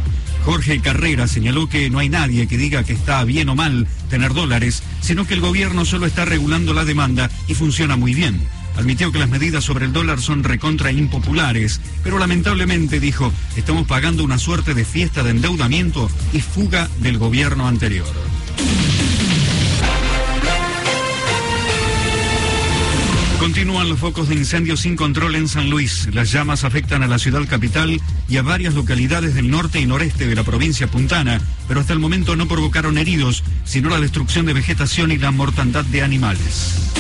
[0.45, 4.35] Jorge Carrera señaló que no hay nadie que diga que está bien o mal tener
[4.35, 8.41] dólares, sino que el gobierno solo está regulando la demanda y funciona muy bien.
[8.81, 14.25] Admitió que las medidas sobre el dólar son recontra impopulares, pero lamentablemente dijo, estamos pagando
[14.25, 18.07] una suerte de fiesta de endeudamiento y fuga del gobierno anterior.
[23.39, 26.09] Continúan los focos de incendio sin control en San Luis.
[26.15, 30.27] Las llamas afectan a la ciudad capital y a varias localidades del norte y noreste
[30.27, 31.39] de la provincia puntana,
[31.69, 35.85] pero hasta el momento no provocaron heridos, sino la destrucción de vegetación y la mortandad
[35.85, 36.91] de animales.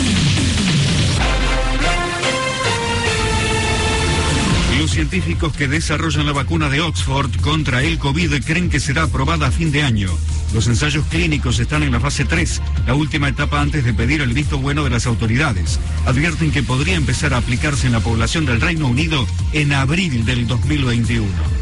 [5.00, 9.50] Científicos que desarrollan la vacuna de Oxford contra el COVID creen que será aprobada a
[9.50, 10.10] fin de año.
[10.52, 14.34] Los ensayos clínicos están en la fase 3, la última etapa antes de pedir el
[14.34, 15.80] visto bueno de las autoridades.
[16.04, 20.46] Advierten que podría empezar a aplicarse en la población del Reino Unido en abril del
[20.46, 21.59] 2021.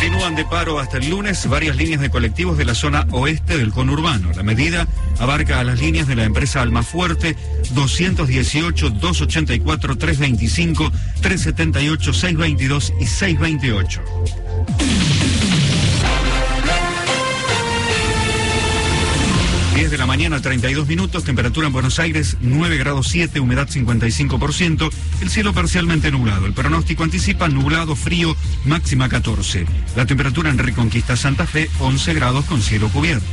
[0.00, 3.72] Continúan de paro hasta el lunes varias líneas de colectivos de la zona oeste del
[3.72, 4.30] conurbano.
[4.32, 4.86] La medida
[5.18, 7.34] abarca a las líneas de la empresa Almafuerte
[7.72, 14.02] 218, 284, 325, 378, 622 y 628.
[19.78, 24.90] 10 de la mañana, 32 minutos, temperatura en Buenos Aires 9 grados 7, humedad 55%,
[25.20, 26.46] el cielo parcialmente nublado.
[26.46, 29.66] El pronóstico anticipa nublado, frío, máxima 14.
[29.94, 33.24] La temperatura en Reconquista Santa Fe 11 grados con cielo cubierto.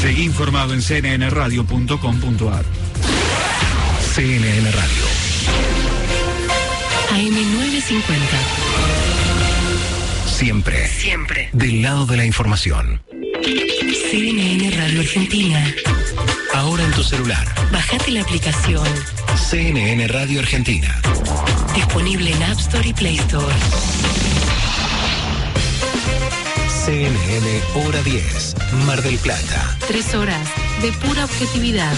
[0.00, 2.64] Seguí informado en cnnradio.com.ar.
[4.14, 5.04] CNN Radio.
[7.10, 8.57] AM950.
[10.38, 10.86] Siempre.
[10.86, 11.48] Siempre.
[11.52, 13.02] Del lado de la información.
[14.08, 15.74] CNN Radio Argentina.
[16.54, 17.44] Ahora en tu celular.
[17.72, 18.86] Bajate la aplicación.
[19.36, 21.02] CNN Radio Argentina.
[21.74, 23.52] Disponible en App Store y Play Store.
[26.84, 28.54] CNN Hora 10.
[28.86, 29.76] Mar del Plata.
[29.88, 30.48] Tres horas
[30.82, 31.94] de pura objetividad.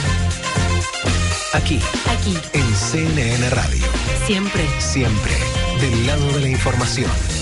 [1.52, 1.78] Aquí.
[2.08, 2.38] Aquí.
[2.54, 3.84] En CNN Radio.
[4.26, 4.66] Siempre.
[4.78, 5.34] Siempre.
[5.78, 7.39] Del lado de la información.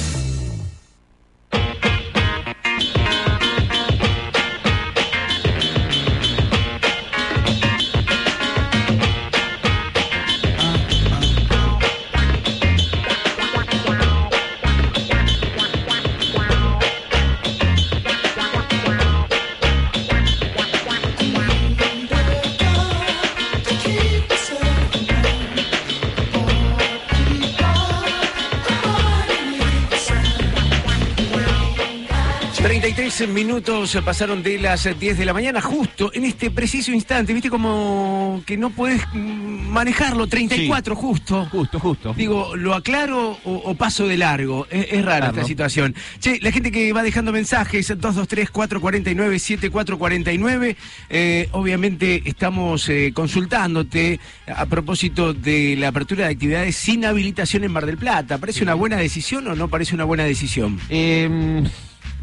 [33.18, 37.50] 10 minutos pasaron de las 10 de la mañana, justo en este preciso instante, viste
[37.50, 41.48] como que no mm, manejarlo, 34 justo.
[41.50, 42.14] Justo, justo.
[42.14, 44.68] Digo, ¿lo aclaro o, o paso de largo?
[44.70, 45.34] Es, es rara Claro.
[45.34, 45.96] esta situación.
[46.20, 50.76] Che, la gente que va dejando mensajes, 223-449-7449,
[51.10, 57.72] eh, obviamente estamos eh, consultándote a propósito de la apertura de actividades sin habilitación en
[57.72, 58.38] Mar del Plata.
[58.38, 60.78] ¿Parece una buena decisión o no parece una buena decisión?
[60.88, 61.64] Em,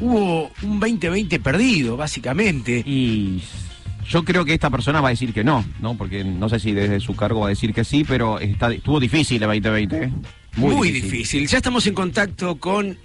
[0.00, 2.82] hubo un 2020 perdido, básicamente.
[2.86, 3.42] Y
[4.10, 5.96] yo creo que esta persona va a decir que no, ¿no?
[5.96, 8.98] Porque no sé si desde su cargo va a decir que sí, pero está, estuvo
[8.98, 9.96] difícil el 2020.
[10.02, 10.12] ¿eh?
[10.56, 11.46] Muy, difícil.
[11.46, 12.98] Ya estamos en contacto con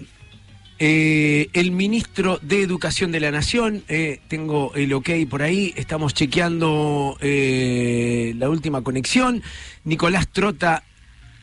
[0.80, 3.84] eh, el ministro de Educación de la Nación.
[3.86, 5.72] Eh, tengo el ok por ahí.
[5.76, 9.44] Estamos chequeando eh, la última conexión.
[9.84, 10.82] Nicolás Trota,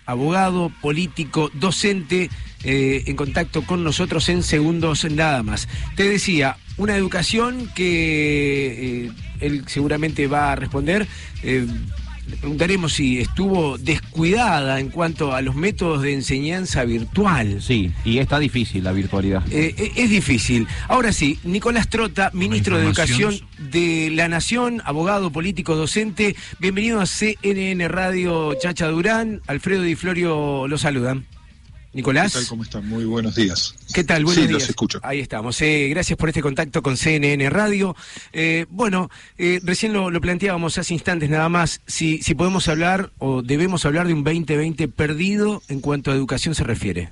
[0.06, 2.30] abogado, político, docente,
[2.66, 5.70] en contacto con nosotros en segundos nada más.
[5.96, 9.10] Te decía, una educación que
[9.44, 11.08] él seguramente va a responder.
[11.44, 11.68] eh,
[12.28, 17.62] le preguntaremos si estuvo descuidada en cuanto a los métodos de enseñanza virtual.
[17.62, 19.44] Sí, y está difícil la virtualidad.
[19.52, 20.68] Eh, eh, es difícil.
[20.88, 22.86] Ahora sí, Nicolás Trota, ministro de.
[22.86, 26.36] Educación de la Nación, abogado, político, docente.
[26.60, 29.42] Bienvenido a CNN Radio Chacha Durán.
[29.48, 31.26] Alfredo Di Florio lo saludan.
[31.94, 32.34] Nicolás.
[32.34, 32.48] ¿Qué tal?
[32.48, 32.88] ¿Cómo están?
[32.88, 33.76] Muy buenos días.
[33.94, 34.26] ¿Qué tal?
[34.26, 34.62] Buenos sí, días.
[34.62, 35.00] los escucho.
[35.04, 35.62] Ahí estamos.
[35.62, 37.96] Eh, gracias por este contacto con CNN Radio.
[38.32, 41.82] Eh, bueno, eh, recién lo, lo planteábamos hace instantes nada más.
[41.86, 46.56] Si, si podemos hablar o debemos hablar de un 2020 perdido en cuanto a educación
[46.56, 47.12] se refiere.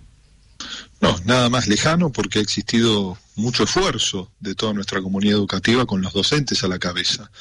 [0.99, 6.01] No, nada más lejano porque ha existido mucho esfuerzo de toda nuestra comunidad educativa con
[6.01, 7.31] los docentes a la cabeza.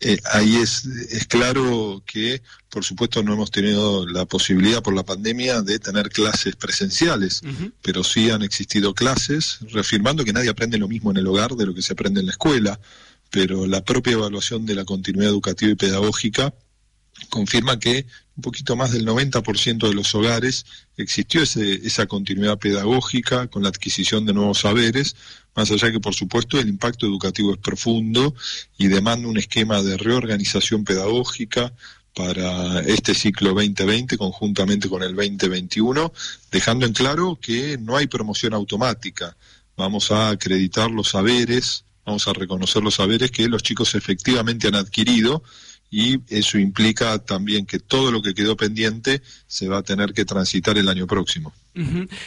[0.00, 5.02] Eh, ahí es, es claro que, por supuesto, no hemos tenido la posibilidad por la
[5.02, 7.42] pandemia de tener clases presenciales,
[7.82, 11.66] pero sí han existido clases, reafirmando que nadie aprende lo mismo en el hogar de
[11.66, 12.78] lo que se aprende en la escuela,
[13.30, 16.54] pero la propia evaluación de la continuidad educativa y pedagógica
[17.28, 18.06] confirma que
[18.36, 20.64] un poquito más del 90% de los hogares
[20.96, 25.16] existió ese, esa continuidad pedagógica con la adquisición de nuevos saberes,
[25.58, 28.32] más allá que por supuesto el impacto educativo es profundo
[28.78, 31.72] y demanda un esquema de reorganización pedagógica
[32.14, 36.12] para este ciclo 2020 conjuntamente con el 2021,
[36.52, 39.36] dejando en claro que no hay promoción automática.
[39.76, 44.76] Vamos a acreditar los saberes, vamos a reconocer los saberes que los chicos efectivamente han
[44.76, 45.42] adquirido
[45.90, 50.24] y eso implica también que todo lo que quedó pendiente se va a tener que
[50.24, 51.52] transitar el año próximo.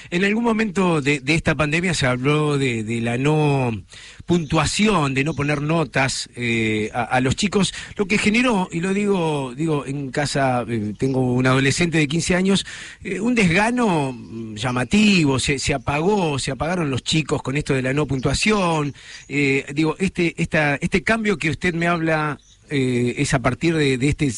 [0.09, 3.71] En algún momento de, esta pandemia se habló de, de la no
[4.25, 8.93] puntuación, de no poner notas eh, a, a los chicos, lo que generó, y lo
[8.93, 12.65] digo, digo en casa, eh, tengo un adolescente de 15 años,
[13.03, 17.81] eh, un desgano mm, llamativo, se, se apagó, se apagaron los chicos con esto de
[17.81, 18.93] la no puntuación.
[19.27, 23.97] Eh, digo, este, esta, este cambio que usted me habla eh, es a partir de,
[23.97, 24.31] de este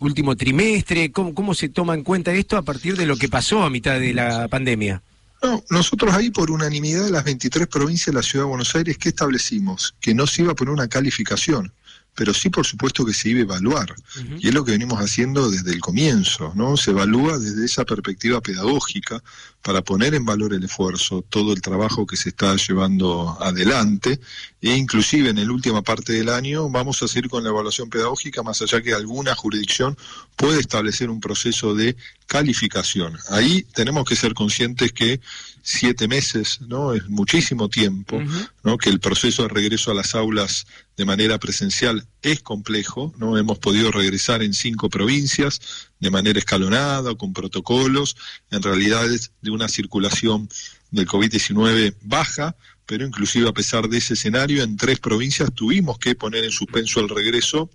[0.00, 1.12] último trimestre?
[1.12, 4.00] ¿Cómo, ¿Cómo se toma en cuenta esto a partir de lo que pasó a mitad
[4.00, 5.02] de la pandemia?
[5.42, 8.98] No, nosotros ahí por unanimidad de las 23 provincias de la Ciudad de Buenos Aires,
[8.98, 9.94] ¿qué establecimos?
[10.00, 11.72] Que no se iba a poner una calificación,
[12.14, 13.94] pero sí por supuesto que se iba a evaluar.
[14.38, 16.76] Y es lo que venimos haciendo desde el comienzo, ¿no?
[16.76, 19.22] Se evalúa desde esa perspectiva pedagógica
[19.62, 24.20] para poner en valor el esfuerzo, todo el trabajo que se está llevando adelante,
[24.62, 28.42] e inclusive en la última parte del año vamos a seguir con la evaluación pedagógica,
[28.42, 29.98] más allá que alguna jurisdicción
[30.36, 31.96] puede establecer un proceso de
[32.26, 33.18] calificación.
[33.28, 35.20] Ahí tenemos que ser conscientes que
[35.62, 36.94] siete meses, ¿no?
[36.94, 38.20] Es muchísimo tiempo,
[38.62, 38.78] ¿no?
[38.78, 43.38] Que el proceso de regreso a las aulas de manera presencial es complejo, ¿no?
[43.38, 45.60] Hemos podido regresar en cinco provincias
[45.98, 48.16] de manera escalonada, con protocolos,
[48.50, 50.48] en realidades de una circulación
[50.90, 52.56] del COVID-19 baja,
[52.86, 57.00] pero inclusive a pesar de ese escenario, en tres provincias tuvimos que poner en suspenso
[57.00, 57.70] el regreso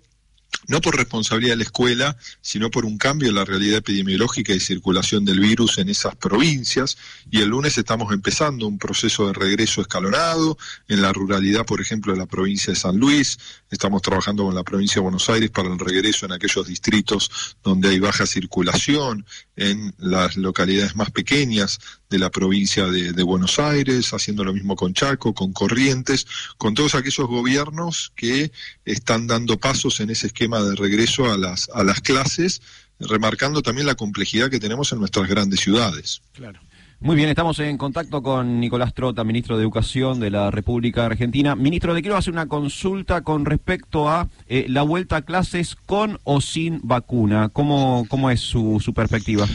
[0.68, 4.60] no por responsabilidad de la escuela, sino por un cambio en la realidad epidemiológica y
[4.60, 6.96] circulación del virus en esas provincias.
[7.30, 12.12] Y el lunes estamos empezando un proceso de regreso escalonado en la ruralidad, por ejemplo,
[12.12, 13.38] de la provincia de San Luis.
[13.70, 17.90] Estamos trabajando con la provincia de Buenos Aires para el regreso en aquellos distritos donde
[17.90, 19.24] hay baja circulación,
[19.56, 21.78] en las localidades más pequeñas
[22.10, 26.26] de la provincia de, de Buenos Aires, haciendo lo mismo con Chaco, con Corrientes,
[26.58, 28.52] con todos aquellos gobiernos que
[28.84, 32.60] están dando pasos en ese esquema de regreso a las, a las clases,
[33.00, 36.20] remarcando también la complejidad que tenemos en nuestras grandes ciudades.
[36.32, 36.60] Claro.
[37.00, 41.54] Muy bien, estamos en contacto con Nicolás Trota, ministro de Educación de la República Argentina.
[41.54, 46.18] Ministro, le quiero hacer una consulta con respecto a eh, la vuelta a clases con
[46.24, 47.48] o sin vacuna.
[47.50, 49.46] ¿Cómo, cómo es su, su perspectiva?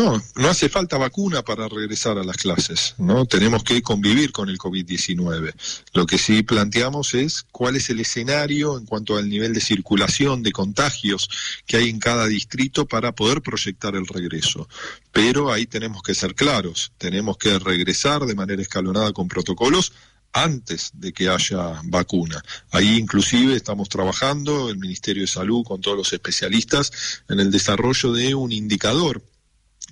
[0.00, 3.26] No, no hace falta vacuna para regresar a las clases, ¿no?
[3.26, 5.52] Tenemos que convivir con el COVID-19.
[5.92, 10.42] Lo que sí planteamos es cuál es el escenario en cuanto al nivel de circulación,
[10.42, 11.28] de contagios
[11.66, 14.66] que hay en cada distrito para poder proyectar el regreso.
[15.12, 19.92] Pero ahí tenemos que ser claros, tenemos que regresar de manera escalonada con protocolos
[20.32, 22.42] antes de que haya vacuna.
[22.70, 26.90] Ahí inclusive estamos trabajando, el Ministerio de Salud con todos los especialistas,
[27.28, 29.20] en el desarrollo de un indicador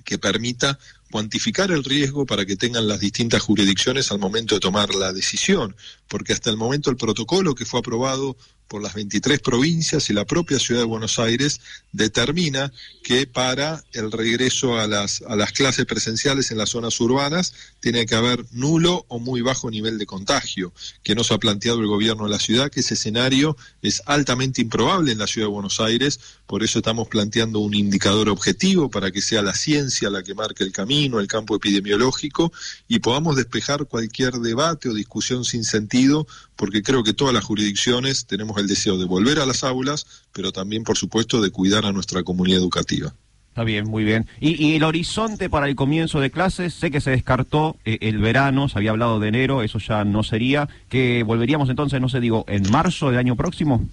[0.08, 0.78] que permita
[1.10, 5.76] cuantificar el riesgo para que tengan las distintas jurisdicciones al momento de tomar la decisión,
[6.08, 8.34] porque hasta el momento el protocolo que fue aprobado
[8.68, 11.60] por las 23 provincias y la propia ciudad de Buenos Aires
[11.92, 17.54] determina que para el regreso a las, a las clases presenciales en las zonas urbanas
[17.80, 21.86] tiene que haber nulo o muy bajo nivel de contagio, que nos ha planteado el
[21.86, 25.80] gobierno de la ciudad, que ese escenario es altamente improbable en la ciudad de Buenos
[25.80, 30.34] Aires, por eso estamos planteando un indicador objetivo para que sea la ciencia la que
[30.34, 32.52] marque el camino, el campo epidemiológico,
[32.86, 36.26] y podamos despejar cualquier debate o discusión sin sentido,
[36.58, 40.50] porque creo que todas las jurisdicciones tenemos el deseo de volver a las aulas, pero
[40.50, 43.14] también, por supuesto, de cuidar a nuestra comunidad educativa.
[43.50, 44.26] Está bien, muy bien.
[44.40, 46.74] ¿Y, y el horizonte para el comienzo de clases?
[46.74, 50.24] Sé que se descartó eh, el verano, se había hablado de enero, eso ya no
[50.24, 50.68] sería.
[50.88, 53.88] ¿Que volveríamos entonces, no sé, digo, en marzo del año próximo?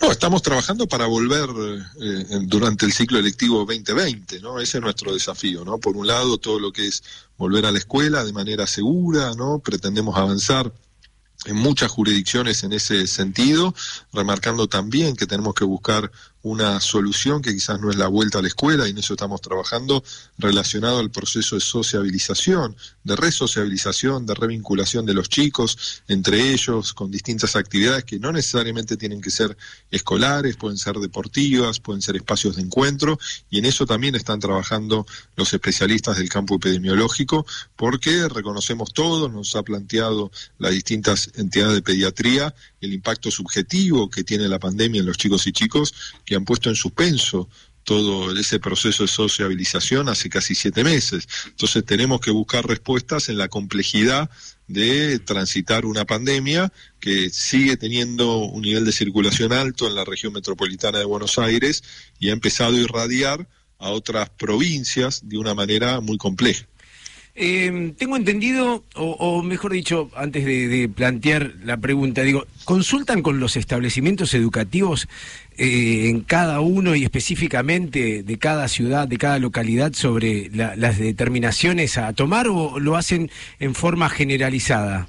[0.00, 1.50] No, estamos trabajando para volver
[2.00, 4.60] eh, durante el ciclo electivo 2020, ¿no?
[4.60, 5.78] Ese es nuestro desafío, ¿no?
[5.78, 7.02] Por un lado, todo lo que es
[7.36, 9.58] volver a la escuela de manera segura, ¿no?
[9.58, 10.72] Pretendemos avanzar
[11.46, 13.74] en muchas jurisdicciones en ese sentido,
[14.12, 16.10] remarcando también que tenemos que buscar
[16.42, 19.40] una solución que quizás no es la vuelta a la escuela, y en eso estamos
[19.40, 20.02] trabajando,
[20.38, 27.10] relacionado al proceso de sociabilización, de resociabilización, de revinculación de los chicos entre ellos, con
[27.10, 29.56] distintas actividades que no necesariamente tienen que ser
[29.90, 33.18] escolares, pueden ser deportivas, pueden ser espacios de encuentro,
[33.50, 39.56] y en eso también están trabajando los especialistas del campo epidemiológico, porque reconocemos todo, nos
[39.56, 45.06] ha planteado las distintas entidades de pediatría el impacto subjetivo que tiene la pandemia en
[45.06, 45.94] los chicos y chicos
[46.30, 47.48] que han puesto en suspenso
[47.82, 51.26] todo ese proceso de sociabilización hace casi siete meses.
[51.46, 54.30] Entonces tenemos que buscar respuestas en la complejidad
[54.68, 60.32] de transitar una pandemia que sigue teniendo un nivel de circulación alto en la región
[60.32, 61.82] metropolitana de Buenos Aires
[62.20, 63.48] y ha empezado a irradiar
[63.80, 66.64] a otras provincias de una manera muy compleja.
[67.42, 73.56] Eh, tengo entendido, o, mejor dicho, antes de, plantear la pregunta, digo, ¿consultan con los
[73.56, 75.08] establecimientos educativos
[75.62, 80.96] eh, en cada uno y específicamente de cada ciudad, de cada localidad sobre la, las
[80.96, 85.06] determinaciones a tomar o lo hacen en forma generalizada?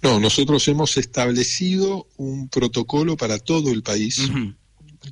[0.00, 4.18] No, nosotros hemos establecido un protocolo para todo el país.
[4.18, 4.54] Uh -huh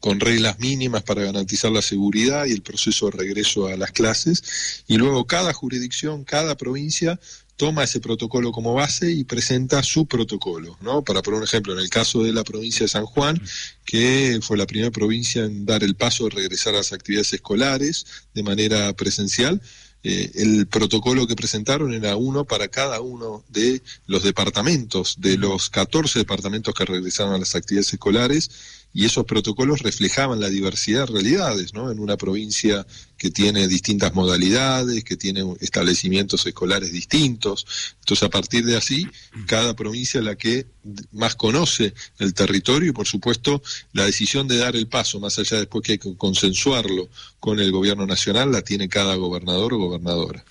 [0.00, 4.82] con reglas mínimas para garantizar la seguridad y el proceso de regreso a las clases.
[4.88, 7.20] Y luego cada jurisdicción, cada provincia
[7.56, 11.02] toma ese protocolo como base y presenta su protocolo, ¿no?
[11.02, 13.40] Para poner un ejemplo, en el caso de la provincia de San Juan,
[13.84, 18.06] que fue la primera provincia en dar el paso de regresar a las actividades escolares
[18.34, 19.60] de manera presencial,
[20.06, 25.70] eh, el protocolo que presentaron era uno para cada uno de los departamentos, de los
[25.70, 28.50] 14 departamentos que regresaron a las actividades escolares,
[28.94, 31.90] y esos protocolos reflejaban la diversidad de realidades, ¿no?
[31.90, 32.86] En una provincia
[33.18, 37.66] que tiene distintas modalidades, que tiene establecimientos escolares distintos.
[37.98, 39.08] Entonces, a partir de así,
[39.46, 40.66] cada provincia es la que
[41.10, 45.58] más conoce el territorio y, por supuesto, la decisión de dar el paso, más allá
[45.58, 47.08] después que hay que consensuarlo
[47.40, 50.44] con el gobierno nacional, la tiene cada gobernador o gobernadora.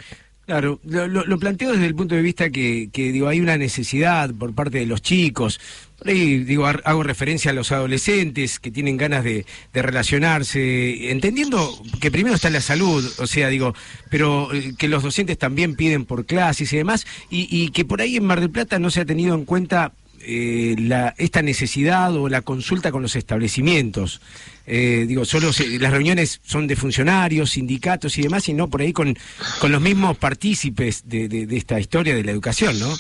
[0.46, 4.34] Claro, lo, lo, planteo desde el punto de vista que, que, digo, hay una necesidad
[4.34, 5.62] por parte de los chicos.
[6.06, 12.12] Ahí, digo, hago referencia a los adolescentes que tienen ganas de, de, relacionarse, entendiendo que
[12.12, 13.74] primero está la salud, o sea, digo,
[14.10, 18.18] pero eh, que los docentes también piden por clases y demás, y, que por ahí
[18.18, 22.28] en Mar del Plata no se ha tenido en cuenta eh, la, esta necesidad o
[22.30, 24.22] la consulta con los establecimientos.
[24.66, 28.94] Eh, digo, solo las reuniones son de funcionarios, sindicatos y demás, y no por ahí
[28.94, 29.18] con,
[29.60, 32.94] con los mismos partícipes de esta historia de la educación, ¿no?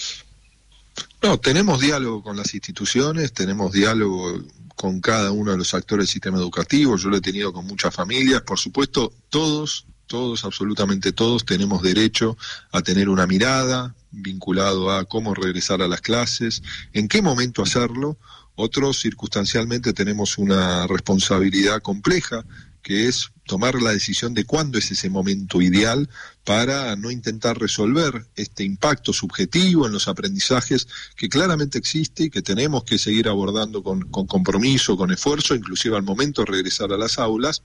[1.24, 4.44] No, tenemos diálogo con las instituciones, tenemos diálogo
[4.76, 7.96] con cada uno de los actores del sistema educativo, yo lo he tenido con muchas
[7.96, 12.36] familias, por supuesto, todos, todos, absolutamente todos, tenemos derecho
[12.74, 16.62] a tener una mirada vinculado a cómo regresar a las clases,
[16.92, 18.18] en qué momento hacerlo,
[18.56, 22.44] otros circunstancialmente tenemos una responsabilidad compleja
[22.84, 26.10] que es tomar la decisión de cuándo es ese momento ideal
[26.44, 32.42] para no intentar resolver este impacto subjetivo en los aprendizajes que claramente existe y que
[32.42, 36.98] tenemos que seguir abordando con, con compromiso, con esfuerzo, inclusive al momento de regresar a
[36.98, 37.64] las aulas,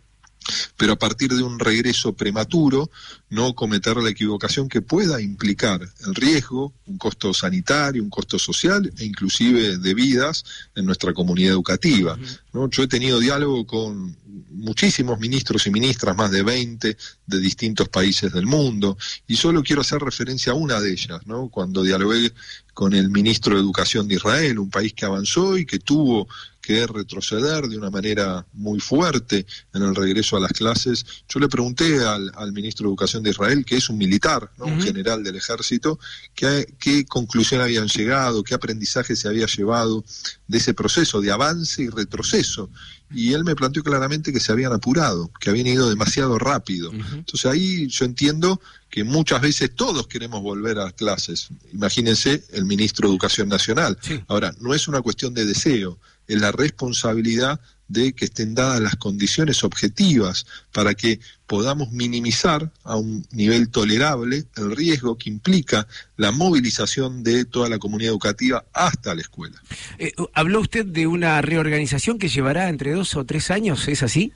[0.77, 2.91] pero a partir de un regreso prematuro,
[3.31, 8.91] no cometer la equivocación que pueda implicar el riesgo, un costo sanitario, un costo social
[8.99, 10.45] e inclusive de vidas
[10.75, 12.19] en nuestra comunidad educativa.
[12.53, 12.69] ¿no?
[12.71, 14.17] Yo he tenido diálogo con
[14.51, 16.97] muchísimos ministros y ministras, más de 20
[17.27, 18.97] de distintos países del mundo,
[19.27, 21.49] y solo quiero hacer referencia a una de ellas, ¿no?
[21.49, 22.33] cuando dialogué
[22.73, 26.29] con el ministro de Educación de Israel, un país que avanzó y que tuvo
[26.69, 31.03] que retroceder de una manera muy fuerte en el regreso a las clases.
[31.27, 35.25] Yo le pregunté al, ministro de Educación de Israel, que es un militar, un general
[35.25, 35.99] del ejército,
[36.35, 40.05] qué, qué conclusión habían llegado, qué aprendizaje se había llevado
[40.47, 42.69] de ese proceso de avance y retroceso
[43.11, 46.93] y él me planteó claramente que se habían apurado, que habían ido demasiado rápido.
[46.93, 48.61] Entonces ahí yo entiendo
[48.91, 51.49] que muchas veces todos queremos volver a clases.
[51.73, 53.99] Imagínense el ministro de Educación Nacional.
[54.29, 55.99] Ahora, no es una cuestión de deseo,
[56.29, 62.97] es la responsabilidad de que estén dadas las condiciones objetivas para que podamos minimizar a
[62.97, 69.15] un nivel tolerable el riesgo que implica la movilización de toda la comunidad educativa hasta
[69.15, 69.61] la escuela.
[69.99, 74.33] Eh, habló usted de una reorganización que llevará entre dos o tres años, ¿es así?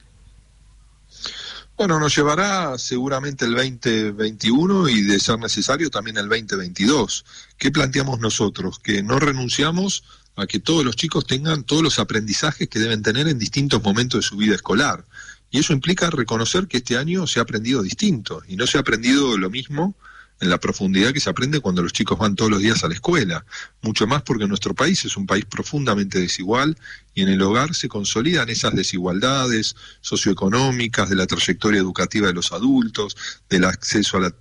[1.75, 7.25] Bueno, nos llevará seguramente el 2021 y de ser necesario también el 2022.
[7.57, 8.79] ¿Qué planteamos nosotros?
[8.79, 10.03] Que no renunciamos
[10.35, 14.21] a que todos los chicos tengan todos los aprendizajes que deben tener en distintos momentos
[14.21, 15.05] de su vida escolar.
[15.51, 18.81] Y eso implica reconocer que este año se ha aprendido distinto y no se ha
[18.81, 19.95] aprendido lo mismo
[20.39, 22.95] en la profundidad que se aprende cuando los chicos van todos los días a la
[22.95, 23.45] escuela.
[23.81, 26.77] Mucho más porque nuestro país es un país profundamente desigual
[27.13, 32.51] y en el hogar se consolidan esas desigualdades socioeconómicas, de la trayectoria educativa de los
[32.51, 33.15] adultos,
[33.49, 34.35] del acceso a la,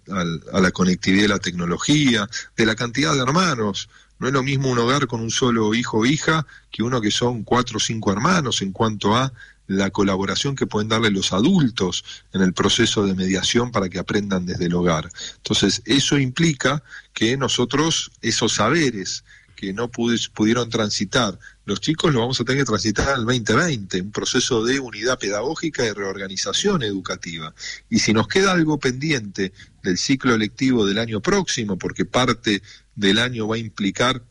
[0.53, 3.89] a la conectividad y la tecnología, de la cantidad de hermanos
[4.23, 7.11] no es lo mismo un hogar con un solo hijo o hija que uno que
[7.11, 9.33] son cuatro o cinco hermanos en cuanto a
[9.67, 14.47] la colaboración que pueden darle los adultos en el proceso de mediación para que aprendan
[14.47, 15.09] desde el hogar.
[15.39, 19.25] Entonces, eso implica que nosotros esos saberes
[19.57, 24.11] que no pudieron transitar los chicos, lo vamos a tener que transitar el 2020, un
[24.11, 27.55] proceso de unidad pedagógica y reorganización educativa.
[27.89, 29.53] Y si nos queda algo pendiente
[29.83, 32.63] del ciclo electivo del año próximo, porque parte
[32.95, 34.23] del año va a implicar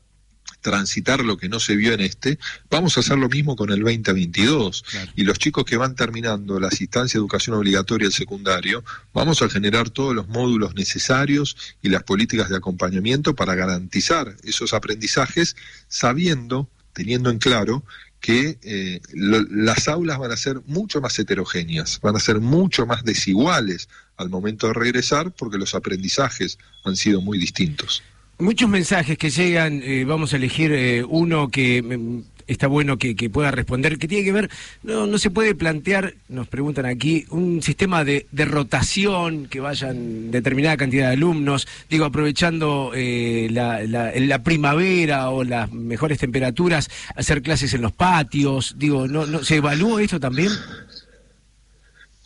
[0.61, 2.39] transitar lo que no se vio en este,
[2.69, 4.85] vamos a hacer lo mismo con el 2022.
[5.15, 8.83] Y los chicos que van terminando la asistencia de educación obligatoria el secundario,
[9.13, 14.73] vamos a generar todos los módulos necesarios y las políticas de acompañamiento para garantizar esos
[14.73, 15.55] aprendizajes,
[15.87, 17.83] sabiendo, teniendo en claro
[18.19, 23.03] que eh, las aulas van a ser mucho más heterogéneas, van a ser mucho más
[23.03, 28.03] desiguales al momento de regresar porque los aprendizajes han sido muy distintos.
[28.41, 33.13] Muchos mensajes que llegan, eh, vamos a elegir eh, uno que mm, está bueno que,
[33.29, 34.49] pueda responder, que tiene que ver,
[34.81, 40.75] no, no se puede plantear, nos preguntan aquí, un sistema de, rotación, que vayan determinada
[40.75, 47.75] cantidad de alumnos, digo, aprovechando eh, la, la, primavera o las mejores temperaturas, hacer clases
[47.75, 50.49] en los patios, digo, ¿no, no ¿se evalúa esto también?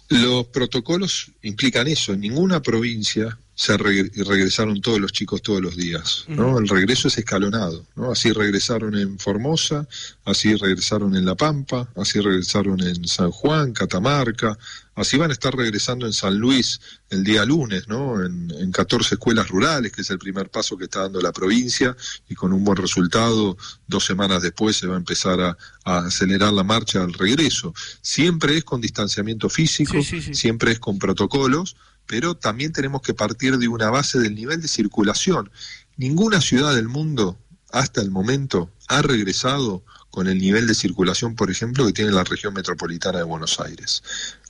[0.08, 2.14] Los protocolos implican eso.
[2.14, 6.26] En ninguna provincia se regresaron todos los chicos todos los días.
[6.28, 6.60] ¿no?
[6.60, 7.86] El regreso es escalonado.
[7.96, 8.12] ¿no?
[8.12, 9.88] Así regresaron en Formosa,
[10.26, 14.58] así regresaron en La Pampa, así regresaron en San Juan, Catamarca,
[14.96, 18.22] así van a estar regresando en San Luis el día lunes, ¿no?
[18.26, 21.96] en, en 14 escuelas rurales, que es el primer paso que está dando la provincia,
[22.28, 26.64] y con un buen resultado, dos semanas después se va a empezar a, acelerar la
[26.64, 27.74] marcha al regreso.
[28.02, 31.78] Siempre es con distanciamiento físico, siempre es con protocolos
[32.08, 35.52] pero también tenemos que partir de una base del nivel de circulación.
[35.98, 37.38] Ninguna ciudad del mundo
[37.72, 42.24] hasta el momento ha regresado con el nivel de circulación, por ejemplo, que tiene la
[42.24, 44.02] región metropolitana de Buenos Aires.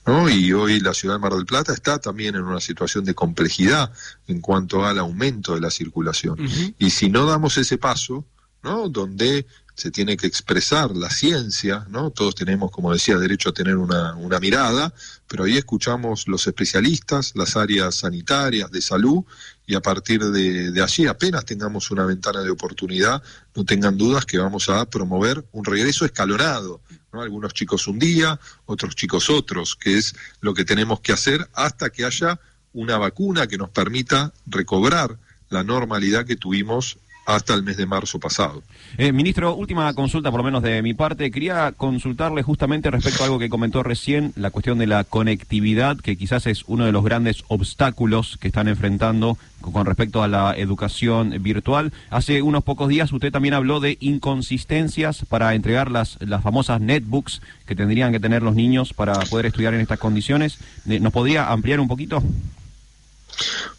[0.06, 0.30] ¿no?
[0.30, 3.92] Y hoy la ciudad de Mar del Plata está también en una situación de complejidad
[4.28, 6.38] en cuanto al aumento de la circulación.
[6.78, 8.26] Y si no damos ese paso,
[8.62, 8.90] ¿no?
[8.90, 12.10] donde se tiene que expresar la ciencia, ¿no?
[12.10, 14.94] Todos tenemos, como decía, derecho a tener una, una mirada,
[15.28, 19.24] pero ahí escuchamos los especialistas, las áreas sanitarias, de salud,
[19.68, 23.22] y a partir de, de, allí, apenas tengamos una ventana de oportunidad,
[23.54, 26.82] no tengan dudas que vamos a promover un regreso escalonado.
[27.12, 27.22] ¿no?
[27.22, 31.90] Algunos chicos un día, otros chicos otros, que es lo que tenemos que hacer hasta
[31.90, 32.40] que haya
[32.72, 35.18] una vacuna que nos permita recobrar
[35.50, 38.64] la normalidad que tuvimos hasta el mes de marzo pasado.
[38.98, 41.32] Eh, ministro, última consulta por lo menos de mi parte.
[41.32, 46.18] Quería consultarle justamente respecto a algo que comentó recién, la cuestión de la conectividad, que
[46.18, 51.42] quizás es uno de los grandes obstáculos que están enfrentando con respecto a la educación
[51.42, 51.92] virtual.
[52.10, 57.42] Hace unos pocos días usted también habló de inconsistencias para entregar las, las famosas netbooks
[57.66, 60.60] que tendrían que tener los niños para poder estudiar en estas condiciones.
[60.88, 62.22] Eh, ¿Nos podría ampliar un poquito?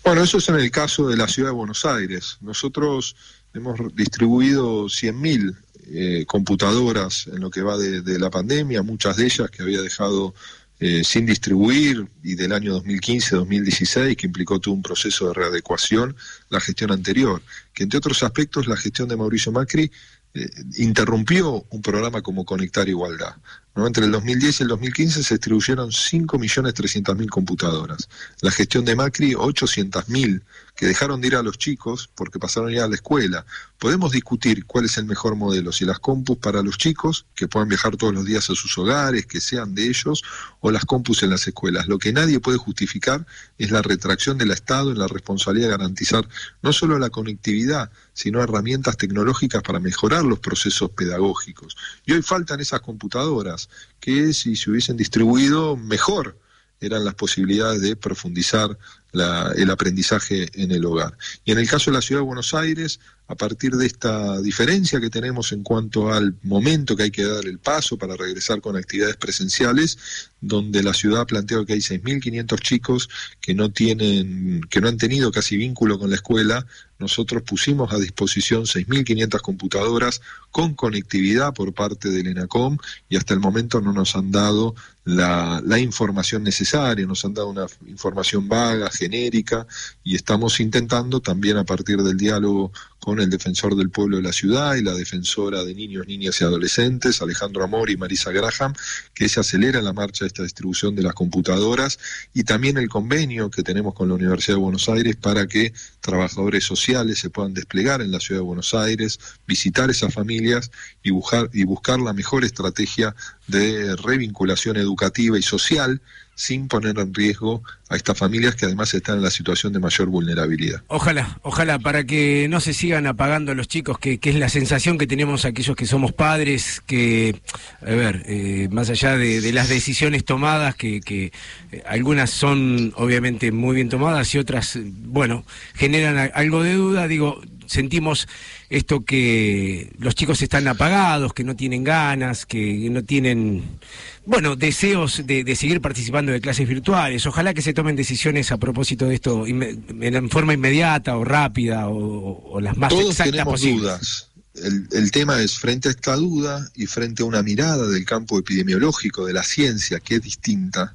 [0.05, 2.39] Bueno, eso es en el caso de la ciudad de Buenos Aires.
[2.41, 3.17] Nosotros
[3.57, 5.57] hemos distribuido 100.000
[5.89, 10.35] eh, computadoras en lo que va de, la pandemia, muchas de ellas que había dejado
[10.79, 16.17] eh, sin distribuir y del año 2015-2016 que implicó todo un proceso de readecuación,
[16.51, 17.41] la gestión anterior,
[17.73, 19.91] que entre otros aspectos la gestión de Mauricio Macri
[20.35, 23.37] eh, interrumpió un programa como Conectar Igualdad.
[23.77, 28.09] Entre el 2010 y el 2015 se distribuyeron 5.300.000 computadoras.
[28.41, 30.43] La gestión de Macri, 800.000
[30.77, 33.47] que dejaron de ir a los chicos porque pasaron ya a la escuela.
[33.79, 37.69] Podemos discutir cuál es el mejor modelo, si las compus para los chicos, que puedan
[37.69, 40.23] viajar todos los días a sus hogares, que sean de ellos,
[40.61, 41.89] o las compus en las escuelas.
[41.89, 46.29] Lo que nadie puede justificar es la retracción del Estado en la responsabilidad de garantizar
[46.63, 51.77] no solo la conectividad, sino herramientas tecnológicas para mejorar los procesos pedagógicos.
[52.05, 56.37] Y hoy faltan esas computadoras, que si se hubiesen distribuido mejor
[56.81, 58.79] eran las posibilidades de profundizar
[59.17, 61.17] la, el aprendizaje en el hogar.
[61.45, 65.01] Y en el caso de la Ciudad de Buenos Aires, a partir de esta diferencia
[65.01, 68.77] que tenemos en cuanto al momento que hay que dar el paso para regresar con
[68.77, 69.99] actividades presenciales,
[70.47, 73.09] donde la ciudad ha planteado que hay 6.500 chicos
[73.41, 76.67] que no tienen, que no han tenido casi vínculo con la escuela,
[76.99, 82.79] nosotros pusimos a disposición 6.500 computadoras con conectividad por parte del ENACOM
[83.09, 84.75] y hasta el momento no nos han dado
[85.05, 89.67] la, información necesaria, nos han dado una información vaga, genérica,
[90.03, 94.33] y estamos intentando también a partir del diálogo con el defensor del pueblo de la
[94.33, 98.75] ciudad y la defensora de niños, niñas y adolescentes, Alejandro Amor y Marisa Graham,
[99.15, 101.99] que se acelera la marcha de esta distribución de las computadoras
[102.35, 106.65] y también el convenio que tenemos con la Universidad de Buenos Aires para que trabajadores
[106.65, 110.71] sociales se puedan desplegar en la ciudad de Buenos Aires, visitar esas familias
[111.03, 113.15] y buscar, y buscar la mejor estrategia
[113.47, 116.03] de revinculación educativa y social
[116.37, 120.09] sin poner en riesgo a estas familias que además están en la situación de mayor
[120.09, 120.83] vulnerabilidad.
[120.89, 124.99] Ojalá, ojalá, para que no se sigan apagando los chicos, que, que es la sensación
[124.99, 127.41] que tenemos aquellos que somos padres, que,
[127.81, 131.33] a ver, eh, más allá de, las decisiones tomadas, que, que
[131.73, 137.41] eh, algunas son obviamente muy bien tomadas y otras, bueno, generan algo de duda, digo,
[137.67, 138.29] sentimos
[138.69, 143.79] esto que los chicos están apagados, que no tienen ganas, que no tienen,
[144.25, 147.27] bueno, deseos de, de, seguir participando de clases virtuales.
[147.27, 152.55] Ojalá que se tomen decisiones a propósito de esto en forma inmediata o rápida o,
[152.55, 153.83] o las más Todos exactas tenemos posibles.
[153.83, 154.31] dudas.
[154.55, 158.39] El, el, tema es frente a esta duda y frente a una mirada del campo
[158.39, 160.95] epidemiológico, de la ciencia, que es distinta,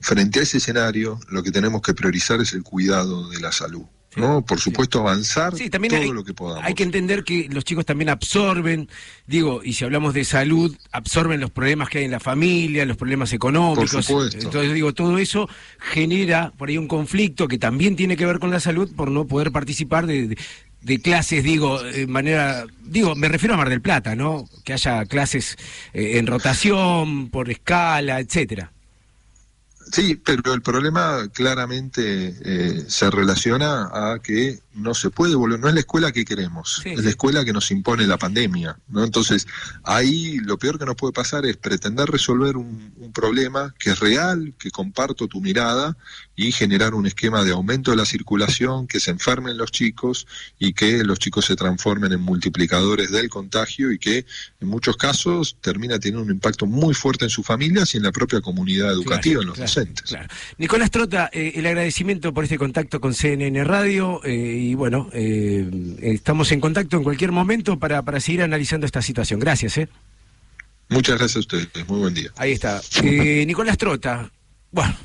[0.00, 3.84] frente a ese escenario, lo que tenemos que priorizar es el cuidado de la salud.
[4.18, 4.42] ¿No?
[4.42, 6.64] Por supuesto, avanzar sí, también todo hay, lo que podamos.
[6.64, 8.88] Hay que entender que los chicos también absorben,
[9.26, 12.96] digo, y si hablamos de salud, absorben los problemas que hay en la familia, los
[12.96, 13.92] problemas económicos.
[13.92, 14.38] Por supuesto.
[14.38, 15.48] Entonces, digo, todo eso
[15.78, 19.26] genera por ahí un conflicto que también tiene que ver con la salud por no
[19.26, 20.38] poder participar de, de
[20.80, 24.48] de clases, digo, de manera, digo, me refiero a Mar del Plata, ¿no?
[24.64, 25.56] Que haya clases
[25.92, 28.72] eh, en rotación, por escala, etcétera.
[29.92, 35.68] Sí, pero el problema claramente eh, se relaciona a que no se puede volver, no
[35.68, 39.02] es la escuela que queremos, sí, es la escuela que nos impone la pandemia, ¿no?
[39.02, 39.46] Entonces,
[39.82, 43.98] ahí lo peor que nos puede pasar es pretender resolver un, un problema que es
[43.98, 45.96] real, que comparto tu mirada,
[46.38, 50.72] y generar un esquema de aumento de la circulación, que se enfermen los chicos y
[50.72, 54.24] que los chicos se transformen en multiplicadores del contagio y que
[54.60, 58.12] en muchos casos termina teniendo un impacto muy fuerte en sus familias y en la
[58.12, 60.10] propia comunidad educativa, claro, en los claro, docentes.
[60.10, 60.28] Claro.
[60.58, 65.68] Nicolás Trota, eh, el agradecimiento por este contacto con CNN Radio eh, y bueno, eh,
[66.02, 69.40] estamos en contacto en cualquier momento para, para seguir analizando esta situación.
[69.40, 69.78] Gracias.
[69.78, 69.88] ¿eh?
[70.88, 72.30] Muchas gracias a ustedes, muy buen día.
[72.36, 72.80] Ahí está.
[73.02, 74.30] Eh, Nicolás Trota,
[74.70, 74.96] bueno.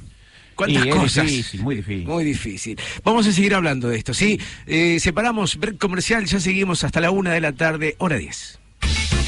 [0.55, 1.25] ¿Cuántas y cosas?
[1.25, 2.07] difícil, muy difícil.
[2.07, 2.79] Muy difícil.
[3.03, 4.39] Vamos a seguir hablando de esto, ¿sí?
[4.67, 8.59] Eh, separamos break comercial, ya seguimos hasta la una de la tarde, hora 10.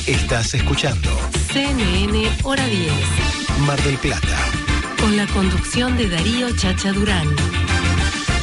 [0.05, 1.09] Estás escuchando
[1.51, 2.91] CNN Hora 10.
[3.65, 4.64] Mar del Plata.
[5.05, 7.27] Con la conducción de Darío Chacha Durán.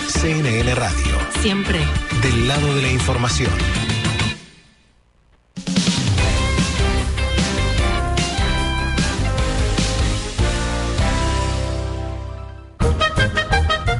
[0.06, 1.18] CNN Radio.
[1.40, 1.80] Siempre.
[2.22, 3.50] Del lado de la información.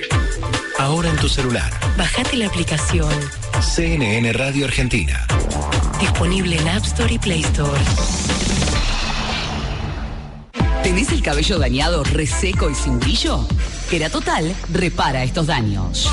[0.78, 1.72] Ahora en tu celular.
[1.96, 3.12] Bajate la aplicación.
[3.60, 5.26] CNN Radio Argentina.
[6.00, 7.80] Disponible en App Store y Play Store.
[10.82, 13.46] ¿Tenés el cabello dañado, reseco y sin brillo?
[14.10, 16.10] Total repara estos daños.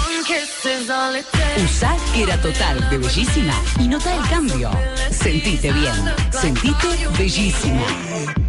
[1.63, 1.97] Usa
[2.41, 4.69] Total de Bellísima y nota el cambio.
[5.11, 5.95] Sentite bien.
[6.31, 8.48] Sentite bellísima.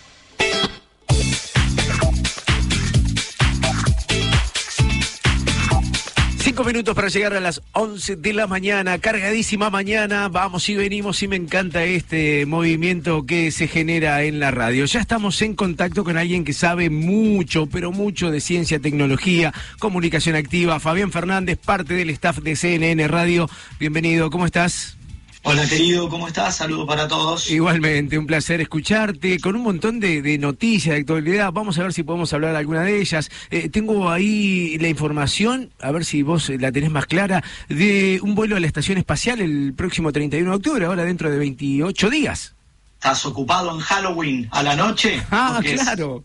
[6.65, 11.27] Minutos para llegar a las 11 de la mañana, cargadísima mañana, vamos y venimos y
[11.27, 14.85] me encanta este movimiento que se genera en la radio.
[14.85, 20.35] Ya estamos en contacto con alguien que sabe mucho, pero mucho de ciencia, tecnología, comunicación
[20.35, 20.79] activa.
[20.79, 23.49] Fabián Fernández, parte del staff de CNN Radio.
[23.79, 24.97] Bienvenido, ¿cómo estás?
[25.43, 26.57] Hola querido, ¿cómo estás?
[26.57, 27.49] Saludos para todos.
[27.49, 31.51] Igualmente, un placer escucharte con un montón de, de noticias de actualidad.
[31.51, 33.31] Vamos a ver si podemos hablar alguna de ellas.
[33.49, 38.35] Eh, tengo ahí la información, a ver si vos la tenés más clara, de un
[38.35, 42.53] vuelo a la Estación Espacial el próximo 31 de octubre, ahora dentro de 28 días.
[42.95, 45.23] ¿Estás ocupado en Halloween a la noche?
[45.31, 46.23] Ah, claro.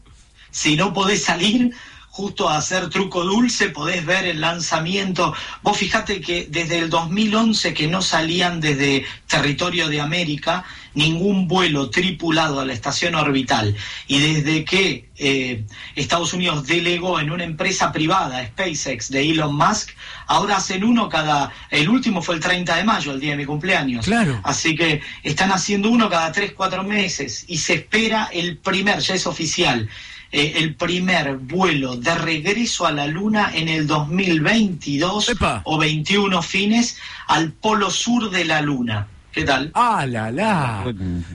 [0.51, 1.75] Si no podés salir
[2.17, 5.35] justo a hacer truco dulce, podés ver el lanzamiento.
[5.63, 10.65] Vos fijate que desde el 2011 que no salían desde territorio de América
[10.95, 15.65] ningún vuelo tripulado a la estación orbital y desde que eh,
[15.95, 19.91] Estados Unidos delegó en una empresa privada, SpaceX, de Elon Musk,
[20.27, 23.45] ahora hacen uno cada, el último fue el 30 de mayo, el día de mi
[23.45, 24.07] cumpleaños.
[24.07, 24.41] Claro.
[24.43, 29.15] Así que están haciendo uno cada 3, 4 meses y se espera el primer, ya
[29.15, 29.91] es oficial,
[30.37, 35.33] eh, el primer vuelo de regreso a la Luna en el 2022
[35.65, 39.09] o 21 fines al polo sur de la Luna.
[39.37, 39.71] ¿Qué tal?
[39.75, 40.95] Ah, la, la.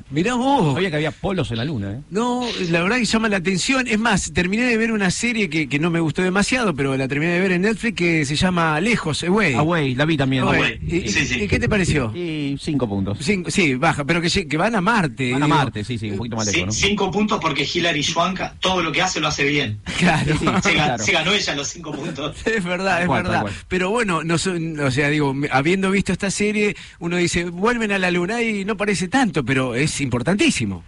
[0.09, 0.73] Mirá vos.
[0.73, 1.99] Sabía que había polos en la luna, ¿eh?
[2.09, 3.87] No, la verdad que llama la atención.
[3.87, 7.07] Es más, terminé de ver una serie que, que no me gustó demasiado, pero la
[7.07, 9.53] terminé de ver en Netflix que se llama Lejos, Away.
[9.53, 10.41] Away, la vi también.
[10.41, 10.79] Away.
[10.81, 12.11] ¿Y, y qué te pareció?
[12.15, 13.19] Y cinco puntos.
[13.21, 15.33] Cinco- sí, baja, pero que, que van a Marte.
[15.33, 15.57] Van a digo.
[15.57, 16.71] Marte, sí, sí, un poquito más lejos, ¿no?
[16.71, 19.79] Cinco puntos porque Hilary Swank todo lo que hace lo hace bien.
[20.01, 20.35] Claro.
[20.39, 21.03] Se, ga- Claro.
[21.03, 22.35] se ganó ella los cinco puntos.
[22.47, 23.45] Es verdad, es cual, verdad.
[23.67, 27.99] Pero bueno, no son- o sea, digo, habiendo visto esta serie, uno dice, vuelven a
[27.99, 30.83] la luna y no parece tanto, pero es importantísimo.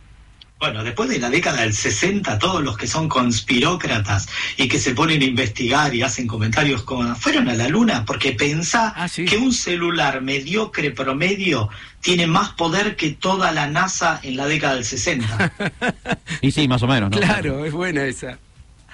[0.63, 4.95] Bueno, después de la década del 60, todos los que son conspirócratas y que se
[4.95, 9.51] ponen a investigar y hacen comentarios como fueron a la luna, porque pensá que un
[9.51, 11.67] celular mediocre promedio
[11.99, 15.51] tiene más poder que toda la NASA en la década del 60.
[16.41, 17.19] Y sí, más o menos, ¿no?
[17.19, 18.39] Claro, es buena esa.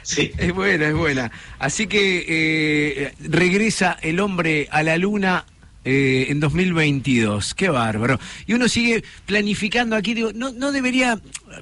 [0.01, 0.31] Sí.
[0.39, 1.31] Es buena, es buena.
[1.59, 5.45] Así que eh, regresa el hombre a la luna
[5.85, 7.53] eh, en 2022.
[7.55, 8.19] Qué bárbaro.
[8.45, 11.19] Y uno sigue planificando aquí, digo, no, no debería,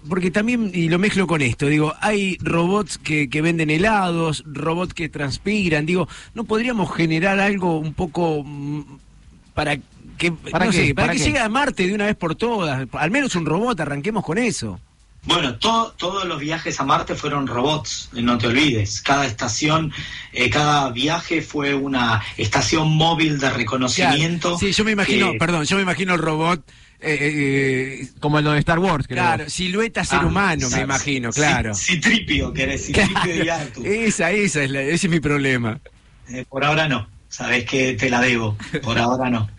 [0.09, 4.93] porque también, y lo mezclo con esto, digo, hay robots que, que venden helados, robots
[4.93, 8.82] que transpiran, digo, ¿no podríamos generar algo un poco mm,
[9.53, 9.78] para
[10.18, 10.88] que, ¿Para no qué?
[10.88, 12.88] sé, para ¿Para que llegue a Marte de una vez por todas?
[12.93, 14.80] Al menos un robot, arranquemos con eso.
[15.28, 19.01] Bueno, to- todos los viajes a Marte fueron robots, eh, no te olvides.
[19.01, 19.91] Cada estación,
[20.32, 24.57] eh, cada viaje fue una estación móvil de reconocimiento.
[24.57, 24.59] Claro.
[24.59, 26.63] Sí, yo me imagino, que- perdón, yo me imagino el robot.
[26.99, 29.17] eh, eh, Como el de Star Wars, creo.
[29.21, 31.75] Claro, silueta ser Ah, humano, me imagino, claro.
[31.75, 33.84] Citripio, querés, Citripio y Artu.
[33.86, 35.80] Esa, esa es la- ese es mi problema.
[36.28, 37.07] Eh, por ahora no.
[37.30, 39.49] Sabes que te la debo, por ahora no.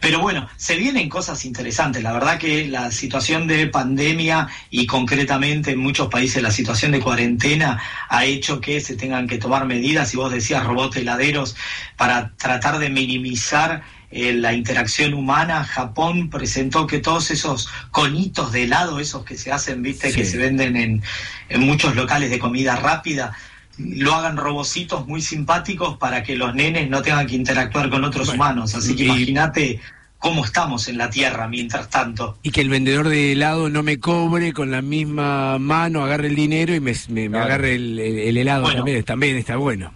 [0.00, 2.02] Pero bueno, se vienen cosas interesantes.
[2.02, 7.00] La verdad que la situación de pandemia y concretamente en muchos países la situación de
[7.00, 11.56] cuarentena ha hecho que se tengan que tomar medidas, y vos decías robots heladeros,
[11.96, 15.64] para tratar de minimizar eh, la interacción humana.
[15.64, 20.38] Japón presentó que todos esos conitos de helado, esos que se hacen, viste, que se
[20.38, 21.02] venden en,
[21.48, 23.36] en muchos locales de comida rápida,
[23.78, 28.28] lo hagan robocitos muy simpáticos para que los nenes no tengan que interactuar con otros
[28.28, 28.74] humanos.
[28.74, 29.80] Así que imagínate
[30.18, 32.38] cómo estamos en la Tierra mientras tanto.
[32.42, 36.34] Y que el vendedor de helado no me cobre con la misma mano, agarre el
[36.34, 39.92] dinero y me, me, agarre el, helado también, también está bueno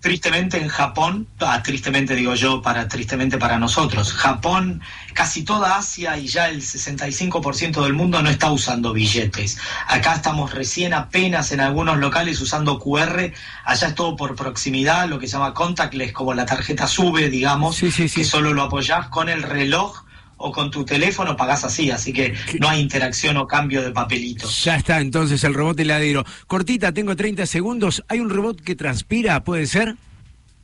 [0.00, 4.80] tristemente en Japón, ah, tristemente digo yo, para tristemente para nosotros, Japón,
[5.12, 9.58] casi toda Asia y ya el 65% del mundo no está usando billetes.
[9.86, 13.32] Acá estamos recién apenas en algunos locales usando QR,
[13.64, 17.78] allá es todo por proximidad, lo que se llama contactless, como la tarjeta sube, digamos,
[17.78, 20.05] que solo lo apoyás con el reloj
[20.38, 24.48] o con tu teléfono pagás así, así que no hay interacción o cambio de papelito.
[24.48, 26.24] Ya está, entonces el robot heladero.
[26.46, 28.04] Cortita, tengo 30 segundos.
[28.08, 29.96] ¿Hay un robot que transpira, puede ser?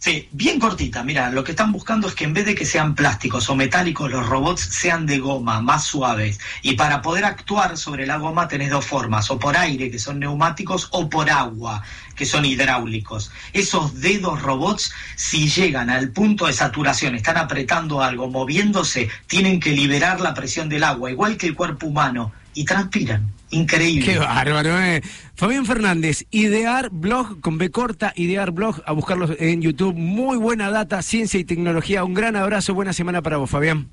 [0.03, 1.05] Sí, bien cortita.
[1.05, 4.11] Mira, lo que están buscando es que en vez de que sean plásticos o metálicos,
[4.11, 6.41] los robots sean de goma, más suaves.
[6.61, 10.19] Y para poder actuar sobre la goma tenés dos formas, o por aire, que son
[10.19, 11.85] neumáticos, o por agua,
[12.17, 13.31] que son hidráulicos.
[13.53, 19.71] Esos dedos robots, si llegan al punto de saturación, están apretando algo, moviéndose, tienen que
[19.71, 23.31] liberar la presión del agua, igual que el cuerpo humano, y transpiran.
[23.53, 24.05] Increíble.
[24.05, 25.03] Qué bárbaro, eh.
[25.35, 29.95] Fabián Fernández, Idear Blog con B corta, Idear Blog, a buscarlos en YouTube.
[29.95, 32.03] Muy buena data, ciencia y tecnología.
[32.03, 33.91] Un gran abrazo, buena semana para vos, Fabián.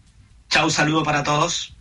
[0.50, 1.76] Chau, saludo para todos.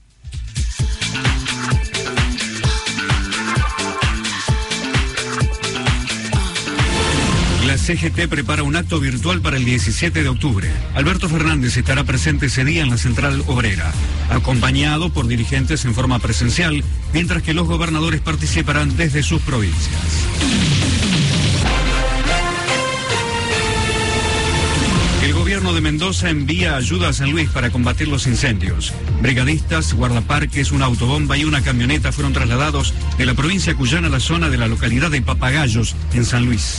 [7.79, 10.71] CGT prepara un acto virtual para el 17 de octubre.
[10.95, 13.93] Alberto Fernández estará presente ese día en la central obrera,
[14.31, 20.78] acompañado por dirigentes en forma presencial, mientras que los gobernadores participarán desde sus provincias.
[25.81, 28.93] Mendoza envía ayuda a San Luis para combatir los incendios.
[29.21, 34.21] Brigadistas, guardaparques, una autobomba y una camioneta fueron trasladados de la provincia cuyana a la
[34.21, 36.79] zona de la localidad de Papagayos, en San Luis.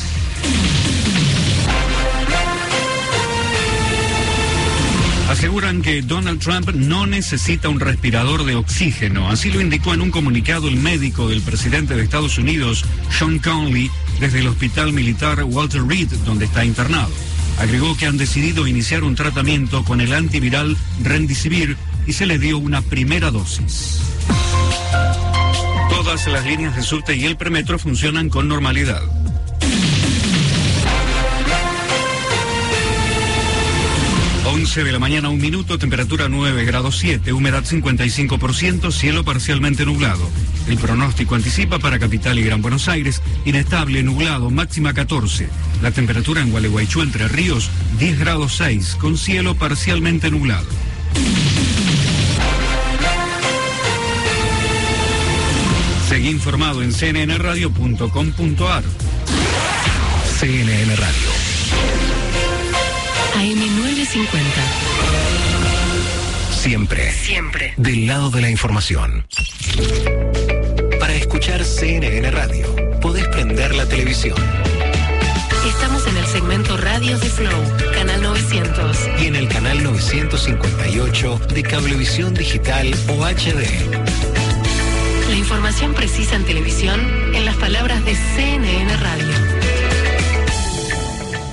[5.30, 9.30] Aseguran que Donald Trump no necesita un respirador de oxígeno.
[9.30, 12.84] Así lo indicó en un comunicado el médico del presidente de Estados Unidos,
[13.18, 17.12] Sean Conley, desde el hospital militar Walter Reed, donde está internado.
[17.60, 21.76] Agregó que han decidido iniciar un tratamiento con el antiviral Rendicivir
[22.08, 24.02] y se le dio una primera dosis.
[25.90, 29.02] Todas las líneas de subte y el premetro funcionan con normalidad.
[34.60, 40.30] 11 de la mañana, un minuto, temperatura 9 grados 7, humedad 55%, cielo parcialmente nublado.
[40.68, 45.48] El pronóstico anticipa para Capital y Gran Buenos Aires, inestable, nublado, máxima 14.
[45.82, 50.68] La temperatura en Gualeguaychú, Entre Ríos, 10 grados 6, con cielo parcialmente nublado.
[56.10, 58.84] Seguí informado en cnnradio.com.ar.
[60.38, 61.39] CNN Radio.
[64.10, 64.40] AM950.
[66.52, 67.12] Siempre.
[67.12, 67.74] Siempre.
[67.78, 69.28] Del lado de la información.
[71.00, 74.38] Para escuchar CNN Radio, podés prender la televisión.
[75.68, 78.98] Estamos en el segmento Radios de Flow, canal 900.
[79.22, 83.68] Y en el canal 958 de Cablevisión Digital o HD.
[85.30, 87.00] La información precisa en televisión
[87.36, 89.36] en las palabras de CNN Radio.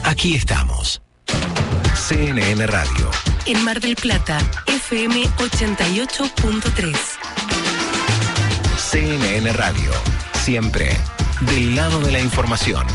[0.04, 1.02] Aquí estamos.
[2.08, 3.10] CNN Radio.
[3.46, 4.38] En Mar del Plata,
[4.68, 6.96] FM 88.3.
[8.76, 9.90] CNN Radio.
[10.44, 10.96] Siempre
[11.40, 12.86] del lado de la información.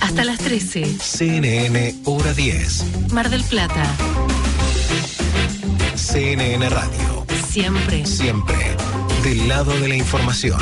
[0.00, 0.98] Hasta las 13.
[1.00, 3.12] CNN Hora 10.
[3.12, 3.96] Mar del Plata.
[5.94, 7.26] CNN Radio.
[7.48, 8.04] Siempre.
[8.04, 8.76] Siempre
[9.22, 10.60] del lado de la información.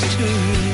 [0.00, 0.67] to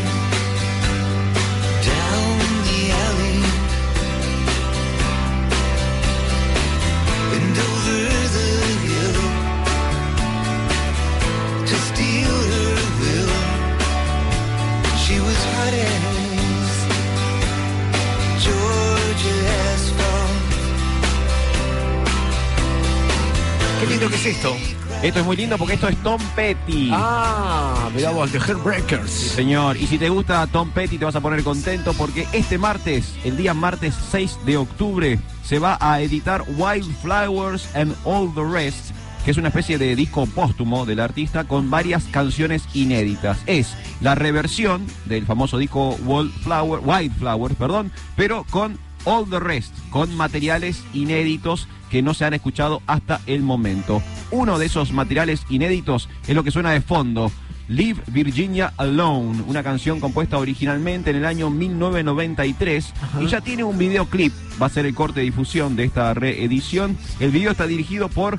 [25.08, 25.20] esto.
[25.20, 26.90] Es muy lindo porque esto es Tom Petty.
[26.92, 29.10] Ah, mirá vos, The Sí, Heartbreakers.
[29.10, 29.76] señor.
[29.76, 33.36] Y si te gusta Tom Petty te vas a poner contento porque este martes, el
[33.36, 38.90] día martes 6 de octubre, se va a editar Wildflowers and All the Rest,
[39.24, 43.38] que es una especie de disco póstumo del artista con varias canciones inéditas.
[43.46, 50.14] Es la reversión del famoso disco Wildflower, Wildflowers, perdón, pero con All the Rest, con
[50.16, 54.02] materiales inéditos que no se han escuchado hasta el momento.
[54.30, 57.30] Uno de esos materiales inéditos es lo que suena de fondo.
[57.68, 63.78] Leave Virginia Alone, una canción compuesta originalmente en el año 1993 y ya tiene un
[63.78, 66.98] videoclip, va a ser el corte de difusión de esta reedición.
[67.20, 68.38] El video está dirigido por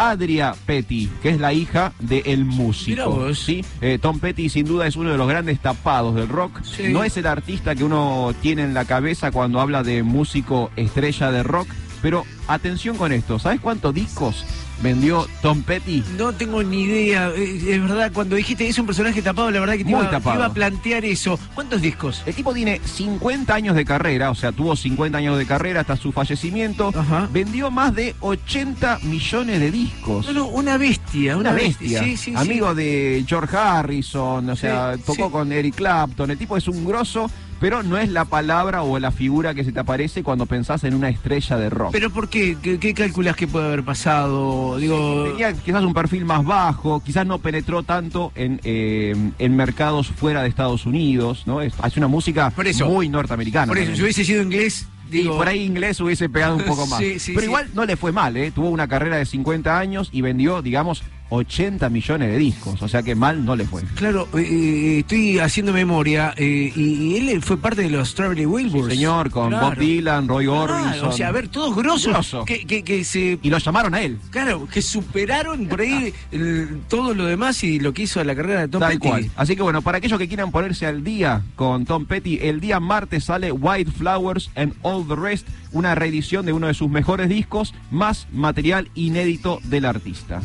[0.00, 3.10] Adria Petty, que es la hija del Mirá músico.
[3.10, 3.38] vos.
[3.38, 3.64] ¿sí?
[3.80, 6.62] Eh, Tom Petty sin duda es uno de los grandes tapados del rock.
[6.62, 6.84] Sí.
[6.88, 11.30] No es el artista que uno tiene en la cabeza cuando habla de músico estrella
[11.30, 11.68] de rock,
[12.00, 14.44] pero atención con esto, ¿sabes cuántos discos
[14.82, 16.02] vendió Tom Petty?
[16.16, 17.30] No tengo ni idea.
[17.36, 20.10] Eh, Es verdad, cuando dijiste es un personaje tapado, la verdad que te Muy iba,
[20.10, 20.36] te tapado.
[20.36, 21.38] iba a plantear eso.
[21.54, 22.22] ¿Cuántos discos?
[22.26, 25.96] El tipo tiene 50 años de carrera, o sea, tuvo 50 años de carrera hasta
[25.96, 26.92] su fallecimiento.
[26.96, 27.28] Ajá.
[27.32, 30.26] Vendió más de 80 millones de discos.
[30.26, 32.02] No, no, una bestia, una, Una bestia.
[32.02, 32.76] Sí, sí, Amigo sí.
[32.76, 36.30] de George Harrison, o sea, tocó con Eric Clapton.
[36.30, 37.30] El tipo es un grosso,
[37.60, 40.94] pero no es la palabra o la figura que se te aparece cuando pensás en
[40.94, 41.92] una estrella de rock.
[41.92, 42.56] ¿Pero por qué?
[42.62, 44.78] ¿Qué, qué calculas que puede haber pasado?
[44.78, 50.08] Digo, Tenía quizás un perfil más bajo, quizás no penetró tanto en, eh, en mercados
[50.08, 51.60] fuera de Estados Unidos, ¿no?
[51.60, 52.86] Es- hace una música Por eso.
[52.88, 53.66] muy norteamericana.
[53.68, 57.00] por eso, si hubiese sido inglés, Y por ahí inglés hubiese pegado un poco más.
[57.00, 57.46] Sí, sí, Pero sí.
[57.46, 58.52] igual no le fue mal, ¿eh?
[58.52, 62.82] Tuvo una carrera de 50 años y vendió, digamos, 80 millones de discos.
[62.82, 63.82] O sea que mal no le fue.
[63.94, 68.46] Claro, eh, eh, estoy haciendo memoria eh, y, y él fue parte de los Strawberry
[68.46, 68.94] Wilburys.
[68.94, 69.68] Señor, con Claro.
[69.68, 71.08] Bob Dylan, Roy Claro, Orbison.
[71.08, 72.44] o sea, a ver, todos grosos Grosso.
[72.44, 73.38] que, que, que se...
[73.42, 74.18] Y lo llamaron a él.
[74.30, 78.34] Claro, que superaron por ahí el- todo lo demás y lo que hizo a la
[78.34, 79.08] carrera de Tom Tal Petty.
[79.08, 79.30] cual.
[79.36, 82.80] Así que bueno, para aquellos que quieran ponerse al día con Tom Petty, el día
[82.80, 87.28] martes sale White Flowers and All the Rest, una reedición de uno de sus mejores
[87.28, 90.42] discos, más material inédito del artista.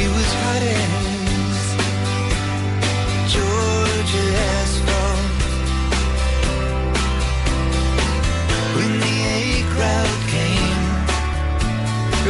[0.00, 1.60] She was hot as
[3.34, 4.26] Georgia
[4.56, 5.24] asphalt.
[8.76, 10.29] When the A crowd.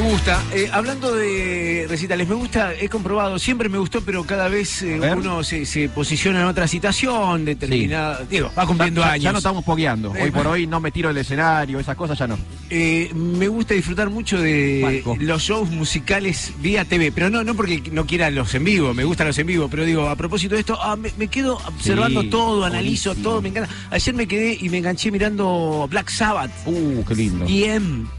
[0.03, 0.43] Me gusta.
[0.55, 4.99] Eh, hablando de recitales, me gusta, he comprobado, siempre me gustó, pero cada vez eh,
[5.15, 8.21] uno se, se posiciona en otra situación determinada.
[8.31, 9.25] Digo, va cumpliendo ya, ya- años.
[9.25, 10.17] ya no estamos pogueando.
[10.17, 12.39] Eh, Hoy por hoy no me tiro el escenario, esas cosas ya no.
[12.71, 18.07] Me gusta disfrutar mucho de los shows musicales vía TV, pero no, no porque no
[18.07, 20.79] quiera los en vivo, me gustan los en vivo, pero digo, a propósito de esto,
[20.81, 23.31] ah, me, me quedo observando Sí, todo, analizo buenísimo.
[23.31, 23.69] todo, me encanta.
[23.91, 26.51] Ayer me quedé y me enganché mirando Black Sabbath.
[26.65, 27.45] Uh, qué lindo.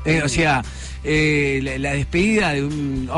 [0.06, 0.64] Eh, o sea,
[1.04, 3.10] eh, la, la despedida de un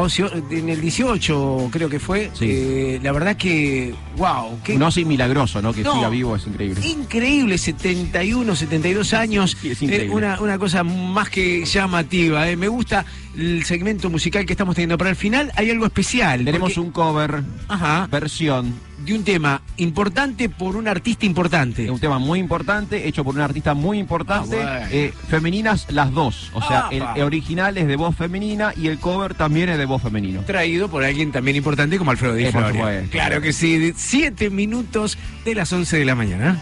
[0.52, 2.32] en el 18 creo que fue.
[2.34, 2.46] Sí.
[2.50, 5.74] eh, la verdad que, wow, qué No sin milagroso, ¿no?
[5.74, 5.94] Que No.
[5.94, 6.88] siga vivo es increíble.
[6.88, 12.50] increíble, 71, 72 años, Sí, es eh, una, una cosa más que llamativa.
[12.50, 12.56] eh.
[12.56, 13.06] Me gusta
[13.38, 15.52] el segmento musical que estamos teniendo para el final.
[15.56, 16.46] Hay algo especial.
[16.46, 18.74] Tenemos porque- un cover, Ajá, versión,
[19.06, 21.90] de un tema importante por un artista importante.
[21.92, 24.88] un tema muy importante, hecho por una artista muy importante, Ah, bueno.
[24.92, 26.52] eh, femeninas las dos.
[26.54, 30.02] O sea, el, original es de voz femenina y el cover también es de voz
[30.02, 30.42] femenino.
[30.42, 32.86] Traído por alguien también importante como Alfredo Di Eh, Florio.
[33.12, 36.60] Claro que sí, siete minutos de las 11 de la mañana.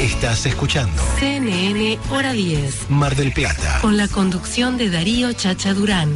[0.00, 2.90] Estás escuchando CNN Hora 10.
[2.90, 3.78] Mar del Plata.
[3.82, 6.10] Con la conducción de Darío Chacha Durán.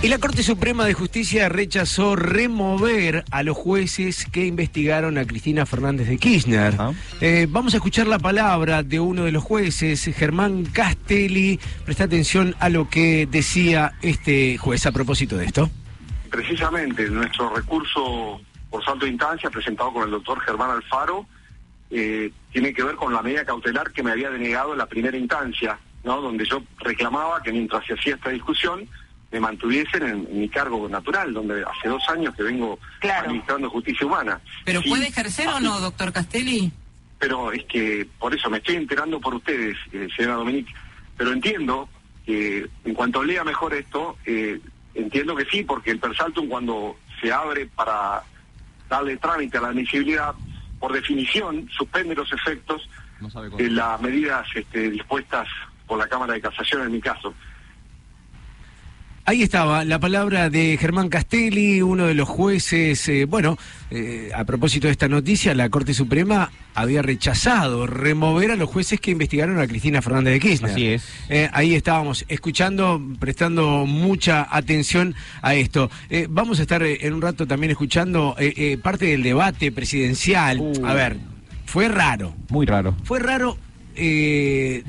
[0.00, 5.66] Y la Corte Suprema de Justicia rechazó remover a los jueces que investigaron a Cristina
[5.66, 6.76] Fernández de Kirchner.
[6.78, 6.92] Ah.
[7.20, 11.58] Eh, vamos a escuchar la palabra de uno de los jueces, Germán Castelli.
[11.84, 15.68] Presta atención a lo que decía este juez a propósito de esto.
[16.30, 18.40] precisamente nuestro recurso
[18.70, 21.26] por salto de instancia presentado con el doctor Germán Alfaro
[21.90, 25.16] eh, tiene que ver con la medida cautelar que me había denegado en la primera
[25.16, 26.20] instancia, ¿no?
[26.20, 28.86] donde yo reclamaba que mientras se hacía esta discusión
[29.30, 34.06] me mantuviesen en, en mi cargo natural, donde hace dos años que vengo administrando justicia
[34.06, 34.40] humana.
[34.64, 36.72] ¿Pero Sí, puede ejercer o no, doctor Castelli?
[37.18, 40.72] pero es que por eso me estoy enterando por ustedes, eh, señora Dominique.
[41.16, 41.88] Pero entiendo
[42.24, 44.60] que en cuanto lea mejor esto, eh,
[44.94, 48.22] entiendo que sí, porque el persaltum cuando se abre para
[48.88, 50.32] darle trámite a la admisibilidad,
[50.78, 52.88] por definición suspende los efectos
[53.20, 55.48] No de las medidas este, dispuestas
[55.88, 57.34] por la Cámara de Casación en mi caso.
[59.28, 63.06] Ahí estaba la palabra de Germán Castelli, uno de los jueces.
[63.10, 63.58] eh, bueno,
[63.90, 69.02] eh, a propósito de esta noticia, la Corte Suprema había rechazado remover a los jueces
[69.02, 70.70] que investigaron a Cristina Fernández de Kirchner.
[70.70, 71.04] Así es.
[71.28, 75.90] Eh, ahí estábamos escuchando, prestando mucha atención a esto.
[76.30, 78.34] Vamos a estar en un rato también escuchando
[78.82, 80.58] parte del debate presidencial.
[80.58, 80.86] Uh.
[80.86, 81.18] A ver,
[81.66, 82.34] fue raro.
[82.48, 82.96] Muy raro.
[83.04, 83.58] Fue raro.
[83.94, 84.82] voy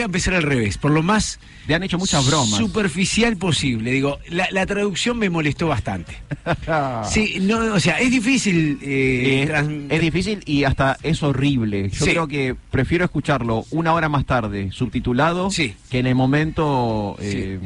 [0.00, 2.58] a empezar al revés, por lo más Le han hecho muchas bromas.
[2.58, 3.92] superficial posible.
[3.92, 6.16] Digo, la, la traducción me molestó bastante.
[7.08, 8.78] Sí, no, o sea, es difícil.
[8.82, 9.48] eh,
[9.90, 11.90] Es, difícil y hasta es horrible.
[11.90, 12.10] Yo Sí.
[12.10, 15.74] creo que prefiero escucharlo una hora más tarde, subtitulado, Sí.
[15.90, 17.58] que en el momento eh,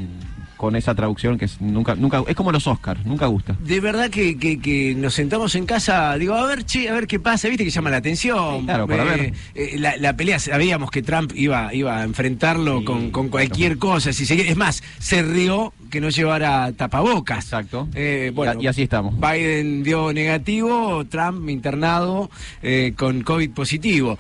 [0.57, 3.57] con esa traducción que es, nunca, nunca, es como los Oscars, nunca gusta.
[3.61, 7.07] De verdad que, que- que nos sentamos en casa, digo, a ver, che, a ver
[7.07, 8.61] qué pasa, viste que llama la atención.
[8.61, 9.33] Sí, claro, para ver.
[9.55, 14.13] eh, la, la pelea, sabíamos que Trump iba, iba a enfrentarlo con, con cualquier cosa.
[14.13, 17.45] Si se- es más, se rió que no llevara tapabocas.
[17.45, 17.89] Exacto.
[17.95, 19.15] Eh, bueno, y, y así estamos.
[19.21, 22.31] Biden dio negativo, Trump internado
[22.63, 24.19] eh, con COVID positivo.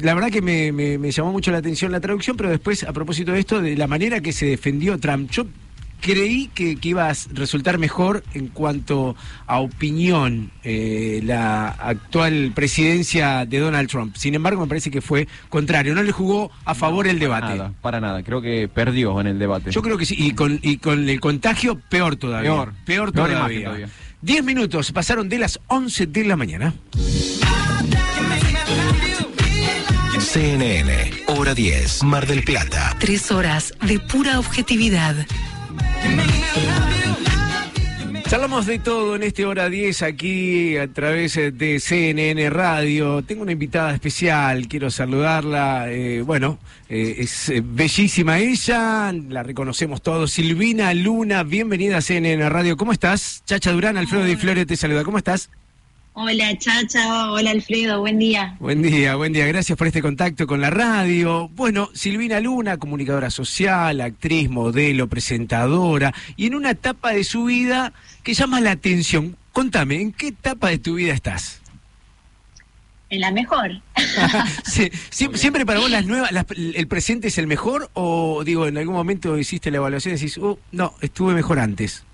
[0.00, 2.92] La verdad que me, me- me llamó mucho la atención la traducción, pero después, a
[2.92, 5.46] propósito de esto, de la manera que se defendió Trump, yo
[6.00, 9.16] creí que, que iba a resultar mejor en cuanto
[9.46, 14.14] a opinión eh, la actual presidencia de Donald Trump.
[14.16, 17.56] Sin embargo, me parece que fue contrario, no le jugó a favor el debate.
[17.56, 18.22] Nada, para nada.
[18.22, 19.70] Creo que perdió en el debate.
[19.70, 22.50] Yo creo que sí, y con, y con el contagio peor todavía.
[22.50, 22.72] Peor.
[22.84, 23.64] peor Peor todavía.
[23.64, 23.88] todavía.
[24.20, 26.74] Diez minutos pasaron de las 11 de la mañana.
[30.34, 32.96] CNN, hora 10, Mar del Plata.
[32.98, 35.14] Tres horas de pura objetividad.
[38.28, 43.22] Charlamos de todo en este hora 10 aquí a través de CNN Radio.
[43.22, 45.92] Tengo una invitada especial, quiero saludarla.
[45.92, 46.58] eh, bueno,
[46.88, 50.32] eh, es eh, bellísima ella, la reconocemos todos.
[50.32, 52.76] Silvina Luna, bienvenida a CNN Radio.
[52.76, 53.44] ¿Cómo estás?
[53.46, 55.04] Chacha Durán, Alfredo Di Flores te saluda.
[55.04, 55.48] ¿Cómo estás?
[56.16, 58.56] Hola Chacha, hola Alfredo, buen día.
[58.60, 59.46] Buen día, buen día.
[59.46, 61.48] Gracias por este contacto con la radio.
[61.48, 67.92] Bueno, Silvina Luna, comunicadora social, actriz, modelo, presentadora, y en una etapa de su vida
[68.22, 69.36] que llama la atención.
[69.52, 71.60] Contame, ¿en qué etapa de tu vida estás?
[73.10, 73.80] En la mejor.
[74.64, 74.90] Sí,
[75.34, 77.90] ¿Siempre para vos las nuevas, las- el presente es el mejor?
[77.94, 82.04] ¿O digo, en algún momento hiciste la evaluación y decís, oh, no, estuve mejor antes?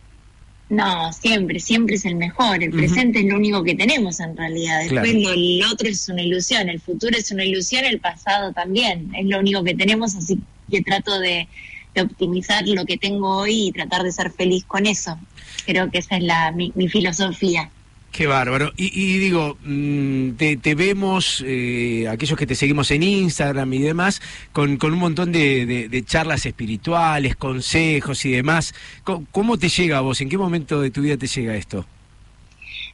[0.71, 2.63] No, siempre, siempre es el mejor.
[2.63, 4.79] El presente es lo único que tenemos en realidad.
[4.81, 5.19] Después Claro.
[5.19, 9.11] lo, el otro es una ilusión, el futuro es una ilusión, el pasado también.
[9.17, 10.39] Es lo único que tenemos, así
[10.71, 11.49] que trato de,
[11.95, 15.19] de optimizar lo que tengo hoy y tratar de ser feliz con eso.
[15.67, 17.69] Creo que esa es la, mi, mi filosofía.
[18.11, 18.73] Qué bárbaro.
[18.77, 23.79] Y, y digo, mm, te, te vemos, eh, aquellos que te seguimos en Instagram y
[23.79, 24.21] demás,
[24.53, 28.75] con, con un montón de, de- de charlas espirituales, consejos y demás.
[29.05, 30.21] ¿Cómo, te llega a vos?
[30.21, 31.87] ¿En qué momento de tu vida te llega esto?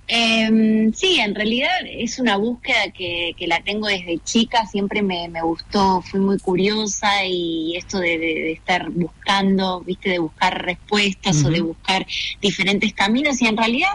[0.09, 5.29] Eh, sí, en realidad es una búsqueda que, que la tengo desde chica, siempre me,
[5.29, 10.62] me gustó, fui muy curiosa y esto de, de- de estar buscando, viste, de buscar
[10.64, 12.07] respuestas o de buscar
[12.41, 13.91] diferentes caminos y en realidad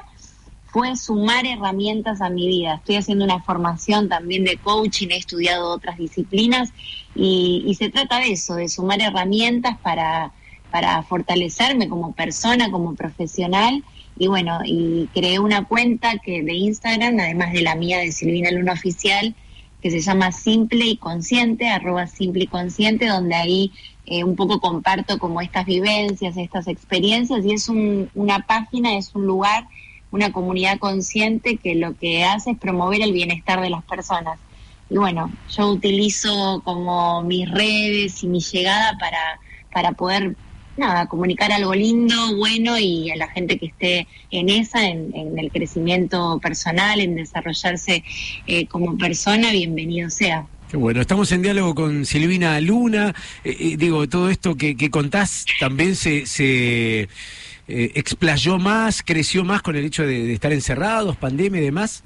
[0.71, 2.75] fue sumar herramientas a mi vida.
[2.75, 6.69] Estoy haciendo una formación también de coaching, he estudiado otras disciplinas
[7.15, 10.31] y, y se trata de eso, de sumar herramientas para,
[10.71, 13.83] para fortalecerme como persona, como profesional.
[14.17, 18.51] Y bueno, y creé una cuenta que de Instagram, además de la mía de Silvina
[18.51, 19.35] Luna Oficial,
[19.81, 23.71] que se llama Simple y Consciente, arroba Simple y Consciente, donde ahí
[24.05, 29.13] eh, un poco comparto como estas vivencias, estas experiencias, y es un- una página, es
[29.15, 29.67] un lugar,
[30.11, 34.39] una comunidad consciente que lo que hace es promover el bienestar de las personas.
[34.89, 39.39] Y bueno, yo utilizo como mis redes y mi llegada para,
[39.71, 40.35] para poder
[40.77, 45.51] nada, comunicar algo lindo, bueno y a la gente que esté en esa, en, el
[45.51, 48.03] crecimiento personal, en desarrollarse
[48.47, 50.45] eh, como persona, bienvenido sea.
[50.73, 53.13] Bueno, estamos en diálogo con Silvina Luna.
[53.43, 57.09] Eh, eh, digo, todo esto que, que contás también se, se
[57.67, 62.03] eh, explayó más, creció más con el hecho de, estar encerrados, pandemia y demás.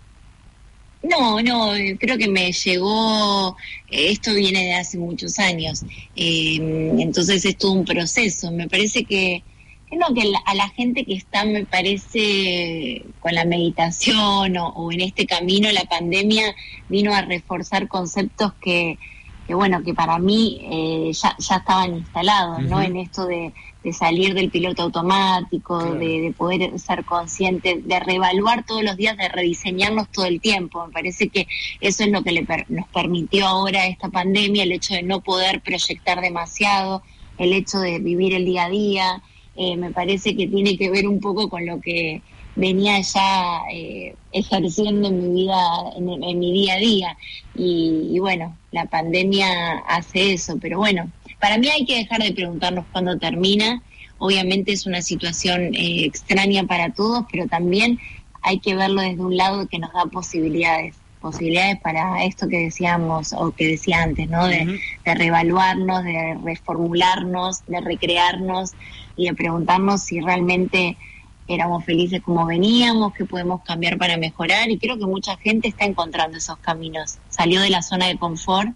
[1.01, 3.55] No, no, creo que me llegó,
[3.91, 5.83] eh, esto viene de hace muchos años,
[6.15, 6.57] eh,
[6.99, 8.51] entonces es todo un proceso.
[8.51, 9.43] Me parece que,
[9.91, 15.25] no, que a la gente que está, me parece, con la meditación o en este
[15.25, 16.55] camino, la pandemia
[16.89, 18.97] vino a reforzar conceptos que,
[19.47, 22.81] que bueno, que para mí eh, ya, ya estaban instalados, ¿no?
[22.81, 23.53] En esto de,
[23.83, 29.15] de salir del piloto automático, de, de poder ser consciente, de reevaluar todos los días,
[29.17, 30.85] de rediseñarnos todo el tiempo.
[30.87, 31.47] Me parece que
[31.79, 35.21] eso es lo que le per- nos permitió ahora esta pandemia, el hecho de no
[35.21, 37.03] poder proyectar demasiado,
[37.37, 39.21] el hecho de vivir el día a día.
[39.55, 42.23] Eh, me parece que tiene que ver un poco con lo que
[42.55, 45.57] venía ya eh, ejerciendo en mi vida,
[45.97, 47.17] en, en mi día a día.
[47.55, 51.09] Y, y bueno, la pandemia hace eso, pero bueno,
[51.39, 53.81] para mí hay que dejar de preguntarnos cuándo termina.
[54.17, 57.99] Obviamente es una situación eh, extraña para todos, pero también
[58.41, 63.33] hay que verlo desde un lado que nos da posibilidades, posibilidades para esto que decíamos
[63.33, 64.47] o que decía antes, ¿no?
[64.47, 68.71] De, de reevaluarnos, de reformularnos, de recrearnos
[69.17, 70.95] y de preguntarnos si realmente
[71.47, 75.85] éramos felices como veníamos, qué podemos cambiar para mejorar y creo que mucha gente está
[75.85, 77.17] encontrando esos caminos.
[77.29, 78.69] Salió de la zona de confort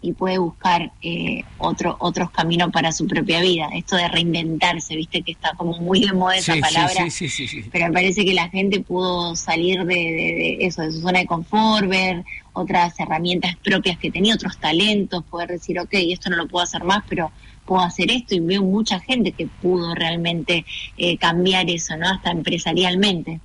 [0.00, 3.68] y puede buscar eh, otro, otros caminos para su propia vida.
[3.74, 7.64] Esto de reinventarse, viste que está como muy de moda esa Sí, palabra, sí, sí.
[7.72, 11.20] pero me parece que la gente pudo salir de, de- de eso, de su zona
[11.20, 12.22] de confort, ver
[12.52, 16.84] otras herramientas propias que tenía, otros talentos, poder decir, ok, esto no lo puedo hacer
[16.84, 17.32] más, pero
[17.64, 20.64] puedo hacer esto y veo mucha gente que pudo realmente
[20.96, 22.08] eh, cambiar eso, ¿no?
[22.08, 23.40] Hasta empresarialmente.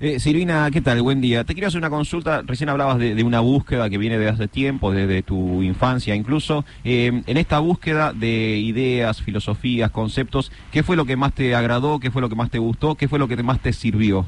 [0.00, 1.00] Eh, Silvina, ¿qué tal?
[1.02, 1.44] Buen día.
[1.44, 2.42] Te quiero hacer una consulta.
[2.42, 6.64] Recién hablabas de, de una búsqueda que viene de hace tiempo, desde tu infancia incluso.
[6.82, 12.00] Eh, en esta búsqueda de ideas, filosofías, conceptos, ¿qué fue lo que más te agradó?
[12.00, 12.96] ¿Qué fue lo que más te gustó?
[12.96, 14.26] ¿Qué fue lo que más te sirvió?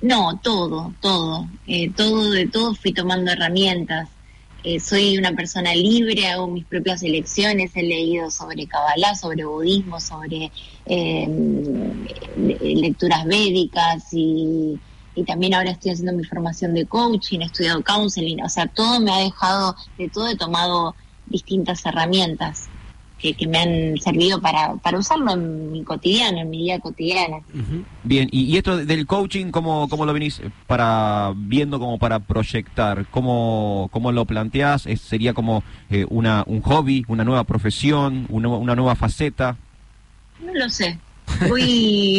[0.00, 1.48] No, todo, todo.
[1.68, 4.08] Eh, todo, de todo fui tomando herramientas.
[4.64, 9.98] Eh, soy una persona libre, hago mis propias elecciones, he leído sobre Kabbalah, sobre budismo,
[10.00, 10.52] sobre
[12.36, 14.80] le- lecturas védicas y,
[15.14, 19.00] y también ahora estoy haciendo mi formación de coaching, he estudiado counseling, o sea, todo
[19.00, 22.71] me ha dejado, de todo he tomado distintas herramientas
[23.22, 27.38] que, que me han servido para, para usarlo en mi cotidiano, en mi vida cotidiana.
[28.02, 33.06] Bien, y, y esto del coaching, ¿cómo, cómo lo venís para viendo como para proyectar?
[33.12, 34.86] ¿Cómo, cómo lo planteás?
[34.86, 39.56] ¿Es- ¿Sería como eh, una, un hobby, una nueva profesión, una, una nueva faceta?
[40.44, 40.98] No lo sé.
[41.48, 41.62] Voy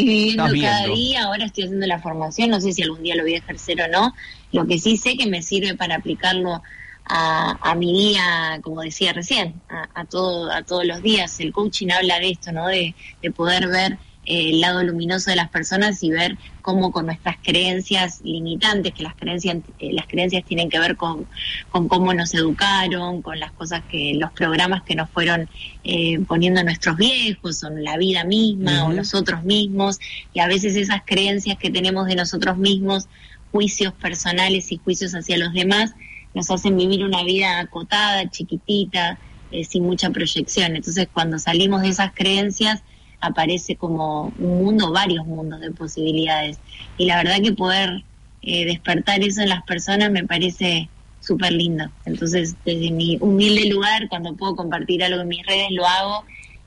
[0.06, 3.34] viviendo cada día, ahora estoy haciendo la formación, no sé si algún día lo voy
[3.36, 4.14] a ejercer o no.
[4.54, 6.62] Lo que sí sé que me sirve para aplicarlo
[7.06, 11.40] a, a mi día, como decía recién, a, a todo, a todos los días.
[11.40, 12.68] El coaching habla de esto, ¿no?
[12.68, 17.08] De, de poder ver eh, el lado luminoso de las personas y ver cómo con
[17.08, 21.28] nuestras creencias limitantes, que las creencias, eh, las creencias tienen que ver con,
[21.72, 25.50] con cómo nos educaron, con las cosas que, los programas que nos fueron
[25.84, 30.00] eh, poniendo nuestros viejos, o la vida misma, o nosotros mismos,
[30.34, 33.08] y a veces esas creencias que tenemos de nosotros mismos,
[33.52, 35.94] juicios personales y juicios hacia los demás,
[36.34, 39.20] nos hacen vivir una vida acotada, chiquitita,
[39.52, 40.76] eh, sin mucha proyección.
[40.76, 42.84] Entonces, cuando salimos de esas creencias,
[43.22, 46.60] aparece como un mundo, varios mundos de posibilidades.
[46.98, 48.04] Y la verdad que poder
[48.42, 50.90] eh, despertar eso en las personas me parece
[51.20, 51.90] súper lindo.
[52.06, 56.26] Entonces, desde mi humilde lugar, cuando puedo compartir algo en mis redes, lo hago.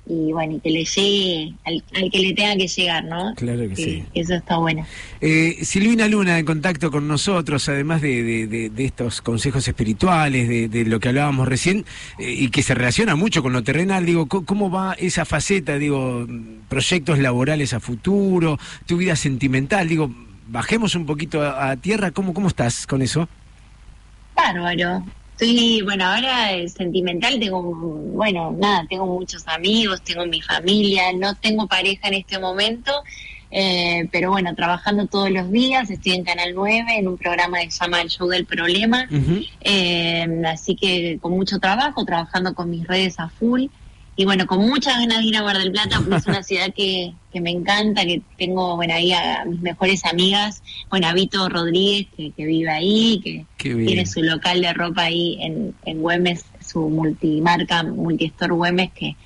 [0.08, 3.34] Y bueno, y que le llegue al, al que le tenga que llegar, ¿no?
[3.34, 4.04] Claro que sí.
[4.14, 4.86] Eso está bueno.
[5.20, 10.48] Eh, Silvina Luna en contacto con nosotros, además de, de- de- de estos consejos espirituales,
[10.70, 11.84] de, lo que hablábamos recién,
[12.20, 16.24] eh, y que se relaciona mucho con lo terrenal, digo, ¿cómo va esa faceta, digo,
[16.68, 20.14] proyectos laborales a futuro, tu vida sentimental, digo,
[20.46, 23.28] bajemos un poquito a, a tierra, ¿cómo, ¿cómo estás con eso?
[24.36, 25.04] Bárbaro.
[25.38, 31.66] Estoy, bueno, ahora sentimental tengo, bueno, nada, tengo muchos amigos, tengo mi familia, no tengo
[31.66, 32.90] pareja en este momento,
[33.50, 37.70] eh, pero bueno, trabajando todos los días, estoy en Canal 9 en un programa que
[37.70, 39.10] se llama El Show del Problema,
[39.60, 43.66] eh, así que con mucho trabajo, trabajando con mis redes a full.
[44.18, 46.72] Y bueno, con muchas ganas de ir a Mar del Plata, porque es una ciudad
[46.74, 51.48] que, que me encanta, que tengo, bueno, ahí a mis mejores amigas, bueno, a Vito
[51.48, 56.46] Rodríguez, que, que vive ahí, que tiene su local de ropa ahí en, en Güemes,
[56.60, 59.16] su multimarca, multistore Güemes, que,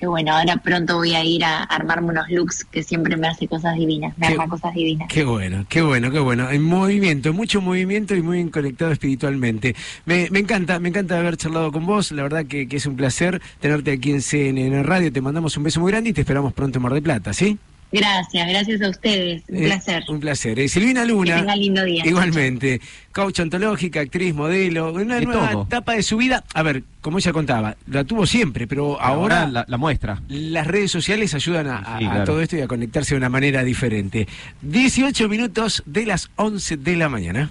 [0.00, 3.46] que bueno, ahora pronto voy a ir a armarme unos looks que siempre me hace
[3.46, 5.08] cosas divinas, me Qué- arma cosas divinas.
[5.08, 6.50] Qué bueno, qué bueno, qué bueno.
[6.50, 9.76] En movimiento, mucho movimiento y muy conectado espiritualmente.
[10.06, 12.10] Me, me encanta, me encanta haber charlado con vos.
[12.12, 15.12] La verdad que, que es un placer tenerte aquí en CNN Radio.
[15.12, 17.58] Te mandamos un beso muy grande y te esperamos pronto en Mar del Plata, ¿sí?
[17.92, 20.04] Gracias, gracias a ustedes, un Eh, placer.
[20.08, 20.58] Un placer.
[20.60, 21.36] Eh, Silvina Que Luna.
[21.38, 22.06] tenga lindo día.
[22.06, 22.80] Igualmente.
[23.12, 24.92] Coach ontológica, actriz, modelo.
[24.92, 25.62] Una De nueva todo.
[25.64, 26.44] etapa de su vida.
[26.54, 30.22] A ver, como ella contaba, la tuvo siempre, pero ahora, la, la muestra.
[30.28, 32.24] las redes sociales ayudan a, a- Sí, a claro.
[32.24, 34.28] todo esto y a conectarse de una manera diferente.
[34.62, 37.50] 18 minutos de las 11 de la mañana.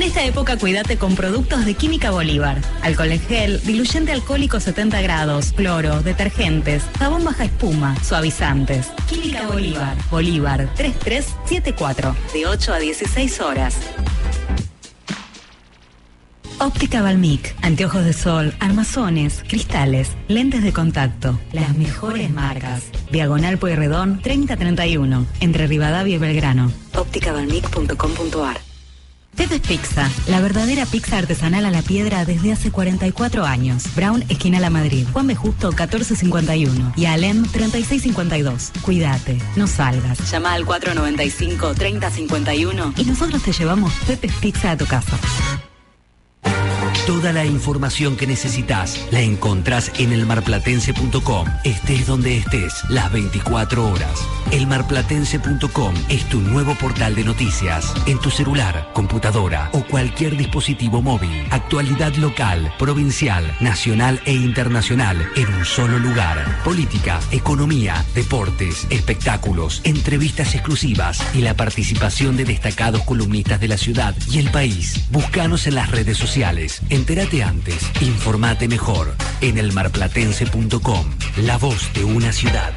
[0.00, 2.62] Esta época cuídate con productos de Química Bolívar.
[2.80, 8.88] Alcohol en gel, diluyente alcohólico 70 grados, cloro, detergentes, jabón baja espuma, suavizantes.
[9.06, 9.96] Química Bolívar.
[10.10, 12.16] Bolívar 3374.
[12.32, 13.76] De 8 a 16 horas.
[16.58, 22.84] Óptica Balmic, anteojos de sol, armazones, cristales, lentes de contacto, las mejores marcas.
[23.10, 26.70] Diagonal Pueyrredón 3031, entre Rivadavia y Belgrano.
[26.94, 28.71] ópticabalmic.com.ar
[29.36, 33.84] Pepe's Pizza, la verdadera pizza artesanal a la piedra desde hace 44 años.
[33.96, 35.06] Brown, esquina La Madrid.
[35.12, 35.34] Juan B.
[35.34, 36.92] Justo, 1451.
[36.96, 38.72] Y Alem, 3652.
[38.82, 40.30] Cuídate, no salgas.
[40.30, 45.18] Llama al 495-3051 y nosotros te llevamos Pepe's Pizza a tu casa.
[47.06, 51.48] Toda la información que necesitas la encontrás en elmarplatense.com.
[51.64, 54.24] Estés donde estés, las 24 horas.
[54.52, 57.92] Elmarplatense.com es tu nuevo portal de noticias.
[58.06, 61.44] En tu celular, computadora o cualquier dispositivo móvil.
[61.50, 66.62] Actualidad local, provincial, nacional e internacional en un solo lugar.
[66.62, 74.14] Política, economía, deportes, espectáculos, entrevistas exclusivas y la participación de destacados columnistas de la ciudad
[74.30, 75.04] y el país.
[75.10, 76.80] Búscanos en las redes sociales.
[76.92, 81.06] Entérate antes, informate mejor en elmarplatense.com.
[81.38, 82.74] La voz de una ciudad.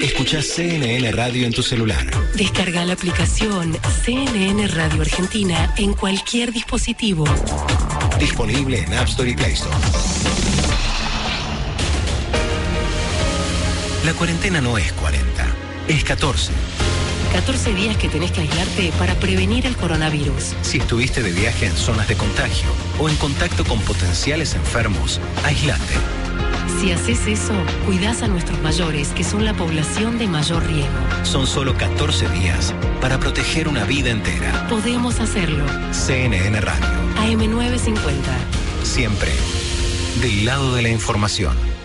[0.00, 2.06] Escucha CNN Radio en tu celular.
[2.36, 7.26] Descarga la aplicación CNN Radio Argentina en cualquier dispositivo.
[8.18, 9.76] Disponible en App Store y Play Store.
[14.06, 15.46] La cuarentena no es 40,
[15.88, 16.50] es 14.
[17.32, 20.54] 14 días que tenés que aislarte para prevenir el coronavirus.
[20.62, 25.94] Si estuviste de viaje en zonas de contagio o en contacto con potenciales enfermos, aislate.
[26.80, 27.54] Si haces eso,
[27.86, 30.92] cuidás a nuestros mayores, que son la población de mayor riesgo.
[31.22, 34.66] Son solo 14 días para proteger una vida entera.
[34.68, 35.64] Podemos hacerlo.
[35.92, 36.86] CNN Radio,
[37.18, 38.20] AM950.
[38.82, 39.32] siempre
[40.20, 41.75] del lado de la información.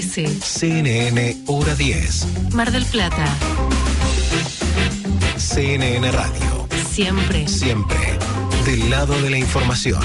[0.00, 0.28] 13.
[0.40, 3.24] CNN Hora 10, Mar del Plata.
[5.36, 7.48] CNN Radio, Siempre.
[7.48, 7.98] siempre
[8.64, 10.00] del lado de la información.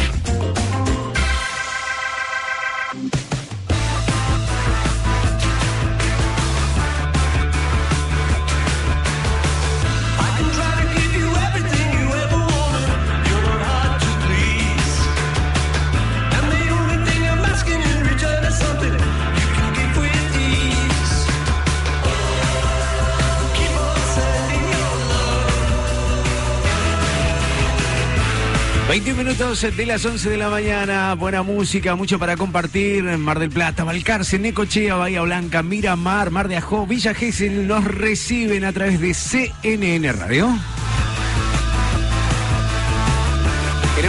[29.34, 33.04] Minutos de las 11 de la mañana, buena música, mucho para compartir.
[33.04, 38.64] Mar del Plata, Balcarce, Necochea, Bahía Blanca, Miramar, Mar de Ajó, Villa Gesell nos reciben
[38.64, 40.50] a través de CNN Radio.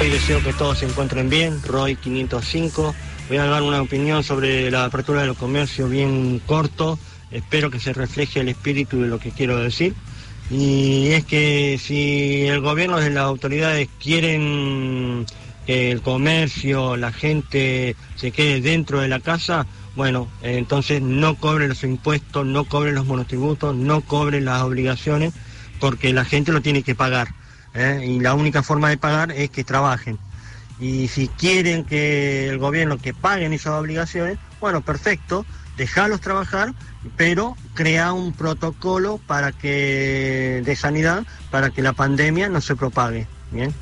[0.00, 2.94] Hoy deseo que todos se encuentren bien, Roy 505.
[3.28, 6.98] Voy a dar una opinión sobre la apertura de los comercios bien corto.
[7.30, 9.94] Espero que se refleje el espíritu de lo que quiero decir.
[10.50, 15.26] Y es que si el gobierno y las autoridades quieren
[15.66, 19.66] que el comercio, la gente se quede dentro de la casa,
[19.96, 25.34] bueno, entonces no cobren los impuestos, no cobren los monotributos, no cobren las obligaciones,
[25.78, 27.38] porque la gente lo tiene que pagar.
[27.74, 28.04] ¿Eh?
[28.06, 30.18] Y la única forma de pagar es que trabajen.
[30.78, 35.44] Y si quieren que el gobierno que paguen esas obligaciones, bueno, perfecto,
[35.76, 36.74] dejarlos trabajar,
[37.16, 43.26] pero crea un protocolo para que de sanidad para que la pandemia no se propague.
[43.50, 43.74] Bien.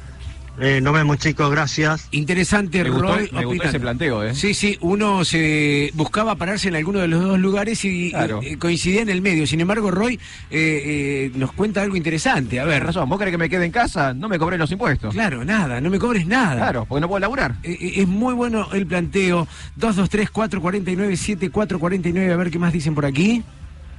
[0.61, 2.09] Eh, nos vemos chicos, gracias.
[2.11, 3.31] Interesante, Me gustó- Roy.
[3.33, 4.35] me gustó ese planteo, ¿eh?
[4.35, 8.41] Sí, sí, uno se buscaba pararse en alguno de los dos lugares y Claro.
[8.43, 9.47] eh, coincidía en el medio.
[9.47, 10.19] Sin embargo, Roy eh,
[10.51, 12.59] eh, nos cuenta algo interesante.
[12.59, 12.83] A ver.
[12.85, 15.15] razón, vos querés que me quede en casa, no me cobré los impuestos.
[15.15, 16.57] Claro, nada, no me cobres nada.
[16.57, 17.55] Claro, porque no puedo laburar.
[17.63, 19.47] Eh, eh, es muy bueno el planteo.
[19.79, 22.33] 223-449-7449.
[22.33, 23.43] A ver qué más dicen por aquí.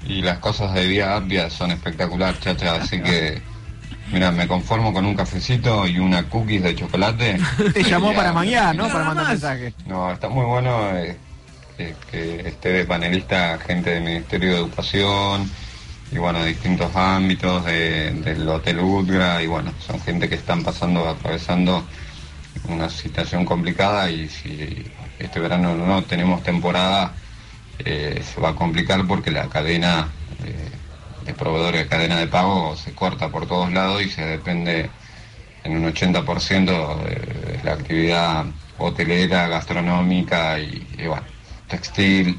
[0.07, 3.41] Y las cosas de Vía Apia son espectacular, chacha, así que
[4.11, 7.37] Mira, me conformo con un cafecito y una cookies de chocolate.
[7.73, 8.87] Te llamó Ya, para mañana, ¿no?
[8.89, 9.73] Para mandar mensaje.
[9.85, 11.15] No, está muy bueno eh,
[11.77, 15.49] que, que esté de panelista gente del Ministerio de Educación
[16.11, 20.63] y bueno, de distintos ámbitos, de- del Hotel Udgra y bueno, son gente que están
[20.63, 21.83] pasando, atravesando
[22.67, 24.83] una situación complicada y si
[25.19, 27.13] este verano no tenemos temporada,
[27.77, 30.07] eh, se va a complicar porque la cadena
[31.29, 34.89] eh, de proveedores de cadena de pago se corta por todos lados y se depende
[35.63, 38.45] en un 80% de, de la actividad
[38.77, 41.23] hotelera, gastronómica y, y, bueno,
[41.67, 42.37] textil.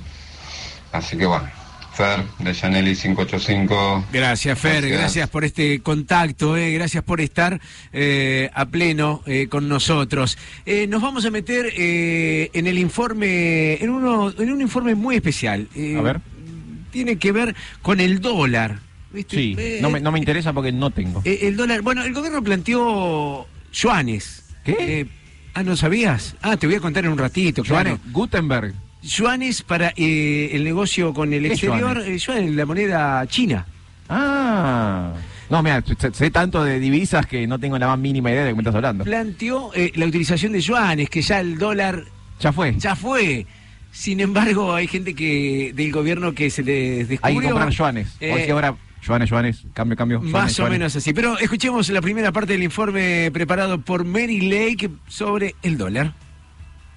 [0.92, 1.48] Así que bueno,
[1.92, 4.06] Fer de Chanelli 585.
[4.12, 4.98] Gracias, Fer, Gracias.
[5.00, 7.60] gracias por este contacto, eh, gracias por estar
[7.92, 10.38] eh, a pleno eh, con nosotros.
[10.64, 15.16] Eh, nos vamos a meter eh, en el informe, en, uno, en un informe muy
[15.16, 15.68] especial.
[15.76, 16.20] Eh, A ver.
[16.90, 18.78] Tiene que ver con el dólar.
[19.12, 19.36] ¿viste?
[19.36, 21.22] Sí, Eh, no me, no me interesa porque no tengo.
[21.24, 24.44] eh, el dólar, bueno, el gobierno planteó yuanes.
[24.64, 24.76] ¿Qué?
[24.78, 25.06] Eh,
[25.54, 26.36] ah, ¿no sabías?
[26.42, 27.90] Ah, te voy a contar en un ratito, claro.
[27.96, 28.74] Yuanes, Gutenberg.
[29.02, 32.06] Yuanes para eh, el negocio con el ¿Qué exterior, yuanes?
[32.06, 33.66] eh, yuan, la moneda china.
[34.08, 35.12] Ah.
[35.48, 38.54] No, mira, sé, tanto de divisas que no tengo la más mínima idea de qué
[38.54, 39.02] me estás hablando.
[39.04, 42.04] planteó eh, la utilización de yuanes, que ya el dólar
[42.40, 42.74] Ya fue.
[42.78, 43.46] ya fue.
[43.92, 47.38] Sin embargo, hay gente que del gobierno que se les descubrió.
[47.40, 48.16] Hay que comprar yuanes.
[48.20, 50.20] Eh, Hoy ahora, yuanes, yuanes, cambio, cambio.
[50.20, 51.12] más o menos así.
[51.12, 56.14] Pero escuchemos la primera parte del informe preparado por Mary Lake sobre el dólar.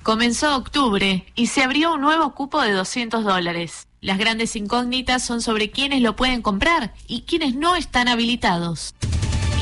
[0.04, 3.88] Comenzó octubre y se abrió un nuevo cupo de 200 dólares.
[4.02, 8.94] Las grandes incógnitas son sobre quiénes lo pueden comprar y quiénes no están habilitados.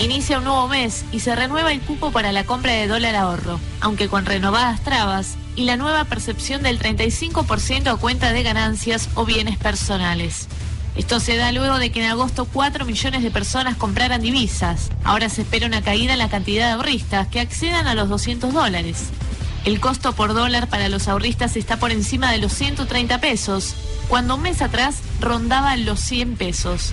[0.04, 3.60] Inicia un nuevo mes y se renueva el cupo para la compra de dólar ahorro,
[3.82, 9.26] aunque con renovadas trabas y la nueva percepción del 35% a cuenta de ganancias o
[9.26, 10.48] bienes personales.
[10.96, 14.90] Esto se da luego de que en agosto 4 millones de personas compraran divisas.
[15.04, 18.54] Ahora se espera una caída en la cantidad de ahorristas que accedan a los 200
[18.54, 19.06] dólares.
[19.64, 23.76] El costo por dólar para los ahorristas está por encima de los 130 pesos,
[24.08, 26.92] cuando un mes atrás rondaba los 100 pesos.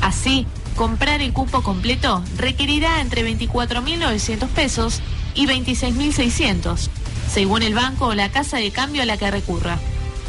[0.00, 5.00] Así, comprar el cupo completo requerirá entre 24.900 pesos
[5.34, 6.88] y 26.600,
[7.28, 9.78] según el banco o la casa de cambio a la que recurra.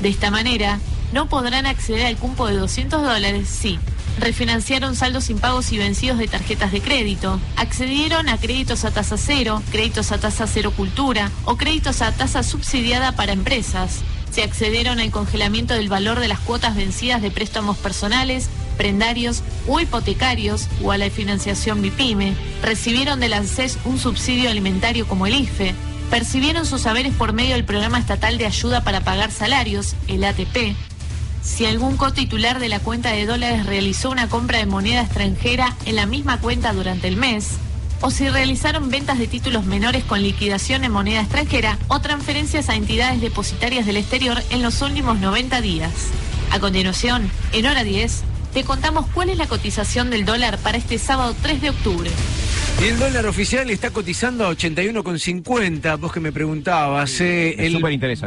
[0.01, 0.79] De esta manera,
[1.13, 3.79] no podrán acceder al cupo de 200 dólares si
[4.19, 9.61] refinanciaron saldos impagos y vencidos de tarjetas de crédito, accedieron a créditos a tasa cero,
[9.71, 14.01] créditos a tasa cero cultura o créditos a tasa subsidiada para empresas,
[14.31, 19.79] se accedieron al congelamiento del valor de las cuotas vencidas de préstamos personales, prendarios o
[19.79, 25.73] hipotecarios o a la financiación BIPYME, recibieron del ANSES un subsidio alimentario como el IFE,
[26.09, 30.75] percibieron sus saberes por medio del Programa Estatal de Ayuda para Pagar Salarios, el ATP,
[31.45, 35.95] si algún cotitular de la cuenta de dólares realizó una compra de moneda extranjera en
[35.95, 37.51] la misma cuenta durante el mes,
[38.01, 42.75] o si realizaron ventas de títulos menores con liquidación en moneda extranjera o transferencias a
[42.75, 45.91] entidades depositarias del exterior en los últimos 90 días.
[46.51, 48.23] A continuación, en hora 10,
[48.53, 52.11] te contamos cuál es la cotización del dólar para este sábado 3 de octubre.
[52.81, 55.97] Y el dólar oficial está cotizando a 81,50.
[55.99, 57.19] Vos que me preguntabas.
[57.21, 57.81] eh, el.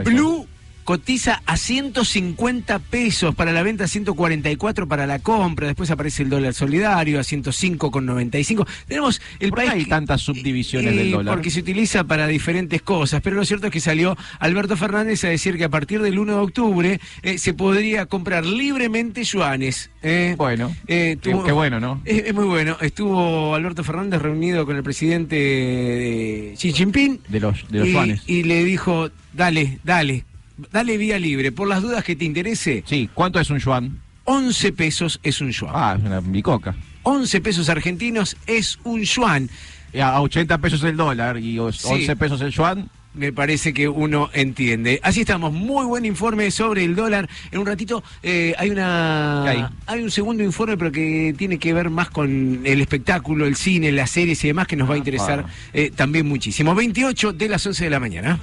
[0.04, 0.47] Blue
[0.92, 5.66] cotiza a 150 pesos para la venta, 144 para la compra.
[5.66, 8.66] Después aparece el dólar solidario a 105,95.
[8.86, 9.70] Tenemos el ¿Por país.
[9.72, 11.34] hay tantas subdivisiones Eh, del dólar?
[11.34, 15.28] Porque se utiliza para diferentes cosas, pero lo cierto es que salió Alberto Fernández a
[15.28, 19.90] decir que a partir del 1 de octubre eh, se podría comprar libremente yuanes.
[20.02, 20.36] eh.
[20.38, 22.00] Bueno, Eh, qué, tuvo- qué bueno, ¿no?
[22.06, 22.78] es, es muy bueno.
[22.80, 27.92] Estuvo Alberto Fernández reunido con el presidente de Xi Jinping De los, de los y,
[27.92, 28.22] yuanes.
[28.26, 30.24] y le dijo, dale, dale,
[30.72, 31.52] dale vía libre.
[31.52, 33.98] Por las dudas que te interese, Sí, ¿cuánto es un yuan?
[34.24, 35.72] 11 pesos es un yuan.
[35.74, 36.74] Ah, es una bicoca.
[37.02, 39.48] 11 pesos argentinos es un yuan.
[39.92, 41.88] Eh, A 80 pesos el dólar y os- Sí.
[41.90, 42.90] 11 pesos el yuan.
[43.14, 45.00] Me parece que uno entiende.
[45.02, 47.28] Así estamos, muy buen informe sobre el dólar.
[47.50, 49.64] En un ratito eh, hay una ¿Qué hay?
[49.86, 53.90] hay un segundo informe, pero que tiene que ver más con el espectáculo, el cine,
[53.92, 56.74] las series y demás, que nos va a interesar eh, también muchísimo.
[56.74, 58.38] 28 de las 11 de la mañana.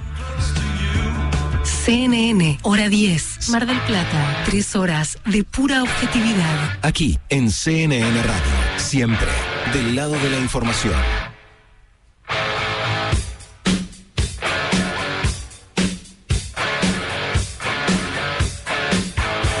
[1.66, 3.48] CNN, hora 10.
[3.50, 4.42] Mar del Plata.
[4.46, 6.78] Tres horas de pura objetividad.
[6.82, 8.52] Aquí, en CNN Radio.
[8.76, 9.28] Siempre
[9.72, 10.94] del lado de la información.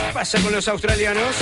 [0.06, 1.36] ¿Qué pasa con los australianos?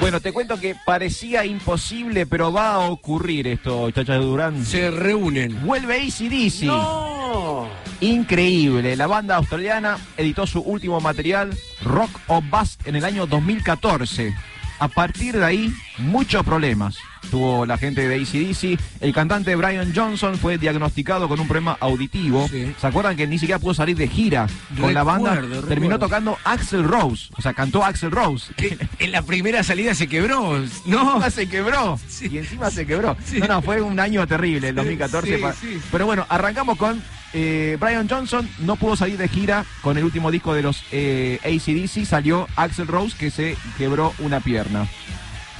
[0.00, 4.64] Bueno, te cuento que parecía imposible, pero va a ocurrir esto, chachas de Durán.
[4.64, 5.64] Se reúnen.
[5.64, 6.64] Vuelve ACDC.
[6.64, 7.66] ¡No!
[8.00, 8.94] Increíble.
[8.94, 14.34] La banda australiana editó su último material, Rock of Bust, en el año 2014.
[14.78, 16.96] A partir de ahí, muchos problemas.
[17.30, 18.78] Tuvo la gente de ACDC.
[19.00, 22.48] El cantante Brian Johnson fue diagnosticado con un problema auditivo.
[22.48, 24.46] ¿Se acuerdan que ni siquiera pudo salir de gira
[24.80, 25.34] con la banda?
[25.34, 27.28] Recuerdo, Terminó tocando Axel Rose.
[27.36, 28.52] O sea, cantó Axel Rose.
[29.00, 31.30] En la primera salida se quebró, ¿no?
[31.30, 31.98] se quebró.
[32.20, 33.16] Y encima se quebró.
[33.40, 35.36] No, no, fue un año terrible el 2014.
[35.36, 35.80] Sí, pa- sí.
[35.90, 37.02] Pero bueno, arrancamos con
[37.36, 38.48] eh, Brian Johnson.
[38.60, 42.06] No pudo salir de gira con el último disco de los eh, ACDC.
[42.06, 44.88] Salió Axel Rose que se quebró una pierna.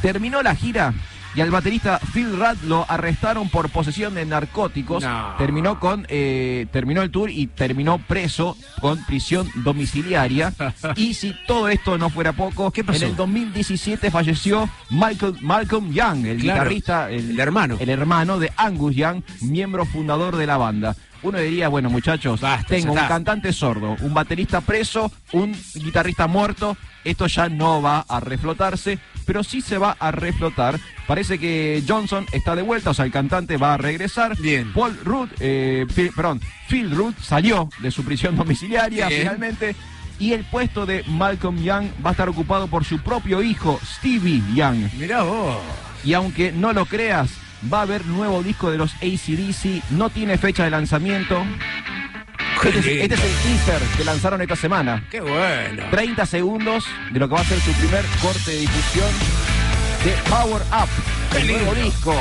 [0.01, 0.94] Terminó la gira
[1.36, 5.05] y al baterista Phil Rudd lo arrestaron por posesión de narcóticos.
[5.36, 10.55] Terminó con eh, terminó el tour y terminó preso con prisión domiciliaria.
[10.97, 16.40] y si todo esto no fuera poco, en el 2017 falleció Michael Malcolm Young, el
[16.40, 20.97] Claro, guitarrista, el, hermano, el hermano de Angus Young, miembro fundador de la banda.
[21.27, 27.27] Uno diría, bueno muchachos, tengo un cantante sordo, un baterista preso, un guitarrista muerto, esto
[27.27, 30.78] ya no va a reflotarse, pero sí se va a reflotar.
[31.09, 34.36] Parece que Johnson está de vuelta, o sea, el cantante va a regresar.
[34.39, 34.73] Bien.
[34.73, 39.23] Paul Rudd, eh, Phil- perdón, Phil Rudd salió de su prisión domiciliaria Bien.
[39.23, 39.74] finalmente.
[40.19, 44.43] Y el puesto de Malcolm Young va a estar ocupado por su propio hijo, Stevie
[44.55, 44.90] Young.
[44.97, 45.59] Mirá vos.
[46.05, 47.31] Y aunque no lo creas,
[47.73, 49.91] va a haber nuevo disco de los ACDC.
[49.91, 51.45] No tiene fecha de lanzamiento.
[52.65, 55.05] Este es, este es el teaser que lanzaron esta semana.
[55.11, 55.85] Qué bueno.
[55.91, 59.09] 30 segundos de lo que va a ser su primer corte de difusión
[60.05, 60.89] de Power Up,
[61.33, 62.15] Qué el nuevo disco.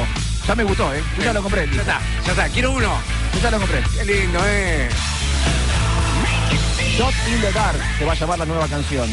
[0.47, 1.01] Ya me gustó, ¿eh?
[1.17, 1.67] Yo ya lo compré.
[1.67, 2.49] Ya está, ya está.
[2.49, 2.91] Quiero uno.
[3.33, 3.81] Yo ya lo compré.
[3.97, 4.89] Qué lindo, eh.
[6.97, 9.09] Shot in the Dark se va a llamar la nueva canción.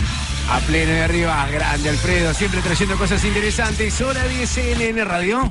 [0.50, 4.00] A pleno de arriba, grande Alfredo, siempre trayendo cosas interesantes.
[4.00, 5.48] Hora 10 CNN Radio.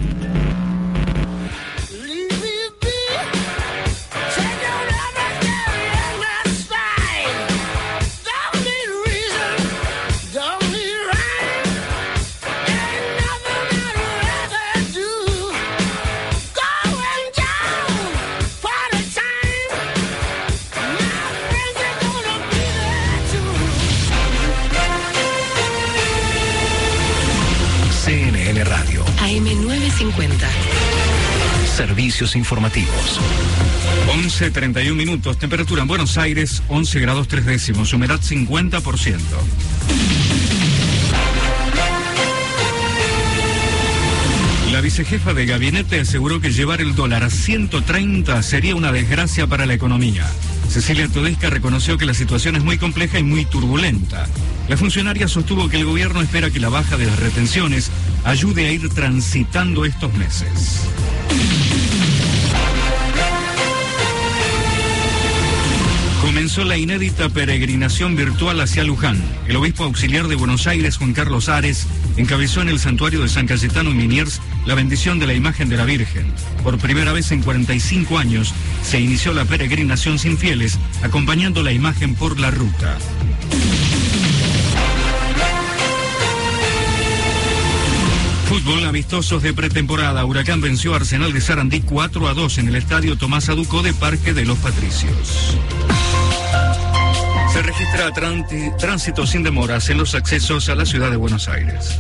[31.81, 33.19] Servicios informativos.
[34.13, 35.39] 11, 31 minutos.
[35.39, 37.91] Temperatura en Buenos Aires, 11 grados 3 décimos.
[37.91, 39.17] Humedad 50%.
[44.71, 49.65] La vicejefa de gabinete aseguró que llevar el dólar a 130 sería una desgracia para
[49.65, 50.27] la economía.
[50.69, 54.27] Cecilia Todesca reconoció que la situación es muy compleja y muy turbulenta.
[54.69, 57.89] La funcionaria sostuvo que el gobierno espera que la baja de las retenciones
[58.23, 60.81] ayude a ir transitando estos meses.
[66.31, 69.21] Comenzó la inédita peregrinación virtual hacia Luján.
[69.49, 73.47] El obispo auxiliar de Buenos Aires, Juan Carlos Ares, encabezó en el santuario de San
[73.47, 76.31] Cayetano y Miniers la bendición de la imagen de la Virgen.
[76.63, 82.15] Por primera vez en 45 años se inició la peregrinación sin fieles, acompañando la imagen
[82.15, 82.97] por la ruta.
[88.47, 90.23] Fútbol amistosos de pretemporada.
[90.23, 93.93] Huracán venció a Arsenal de Sarandí 4 a 2 en el estadio Tomás Aduco de
[93.93, 95.57] Parque de los Patricios.
[97.61, 98.11] Se registra
[98.79, 101.99] tránsito sin demoras en los accesos a la ciudad de Buenos Aires.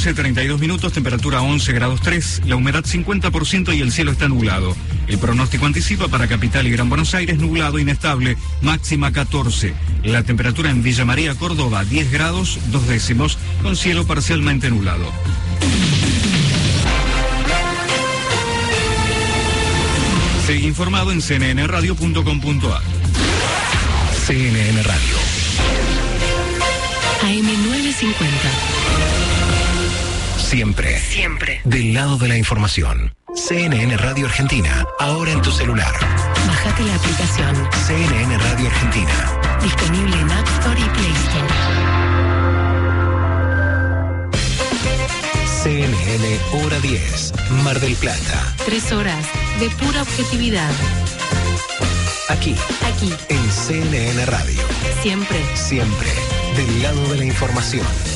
[0.00, 4.74] 32 minutos, temperatura 11 grados 3, la humedad 50% y el cielo está nublado.
[5.08, 9.74] El pronóstico anticipa para Capital y Gran Buenos Aires nublado, inestable, máxima 14.
[10.04, 15.12] La temperatura en Villa María, Córdoba, 10 grados, 2 décimos, con cielo parcialmente nublado.
[20.50, 22.82] Sigue informado en cnnradio.com.ar.
[24.26, 25.16] CNN Radio.
[27.22, 28.16] AM950.
[30.38, 30.98] Siempre.
[30.98, 31.60] Siempre.
[31.62, 33.14] Del lado de la información.
[33.32, 34.84] CNN Radio Argentina.
[34.98, 35.94] Ahora en tu celular.
[36.48, 37.54] Bájate la aplicación.
[37.86, 39.58] CNN Radio Argentina.
[39.62, 42.09] Disponible en App Store y Play Store.
[45.62, 47.32] CNN Hora 10.
[47.62, 48.54] Mar del Plata.
[48.64, 49.26] Tres horas
[49.58, 50.70] de pura objetividad.
[52.30, 52.54] Aquí.
[52.86, 53.12] Aquí.
[53.28, 54.62] En CNN Radio.
[55.02, 55.38] Siempre.
[55.54, 56.08] Siempre.
[56.56, 58.09] Del lado de la información.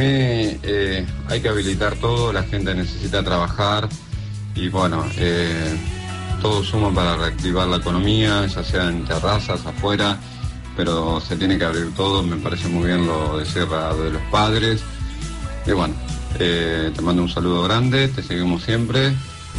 [0.00, 0.06] Mí
[0.62, 3.86] eh, hay que habilitar todo, la gente necesita trabajar
[4.54, 5.76] y bueno, eh,
[6.40, 10.18] todo suma para reactivar la economía, ya sea en terrazas, afuera,
[10.74, 14.22] pero se tiene que abrir todo, me parece muy bien lo de Sierra de los
[14.30, 14.80] Padres.
[15.66, 15.94] Y bueno,
[16.38, 19.12] eh, te mando un saludo grande, te seguimos siempre.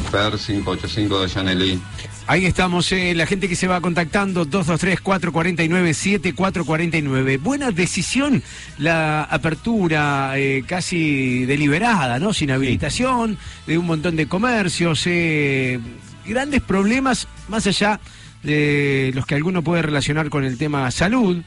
[0.10, 1.80] Per 585 de Janelli.
[2.28, 7.40] Ahí estamos, eh, la gente que se va contactando, 223-449-7449.
[7.40, 8.44] Buena decisión
[8.78, 12.34] la apertura eh, casi deliberada, ¿no?
[12.34, 13.38] Sin habilitación,
[13.68, 15.80] de un montón de comercios, eh,
[16.26, 18.00] grandes problemas, más allá
[18.44, 21.42] de los que alguno puede relacionar con el tema salud.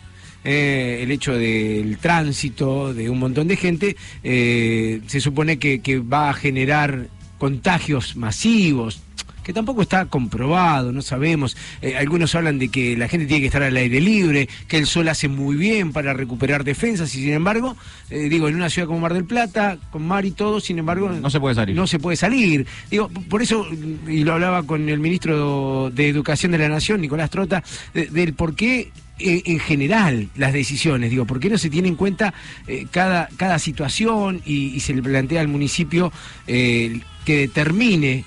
[0.44, 6.00] eh, el hecho del tránsito de un montón de gente, eh, se supone que, que
[6.00, 9.00] va a generar contagios masivos,
[9.42, 11.54] que tampoco está comprobado, no sabemos.
[11.82, 14.86] Eh, algunos hablan de que la gente tiene que estar al aire libre, que el
[14.86, 17.76] sol hace muy bien para recuperar defensas y sin embargo,
[18.08, 21.10] eh, digo, en una ciudad como Mar del Plata, con mar y todo, sin embargo...
[21.10, 21.76] No se puede salir.
[21.76, 22.66] No se puede salir.
[22.90, 23.66] Digo, por eso,
[24.08, 27.62] y lo hablaba con el ministro de Educación de la Nación, Nicolás Trota,
[27.92, 31.88] de- del por qué eh, en general las decisiones, digo, ¿por qué no se tiene
[31.88, 32.32] en cuenta
[32.66, 36.10] eh, cada, cada situación y, y se le plantea al municipio
[36.46, 38.24] eh, que determine,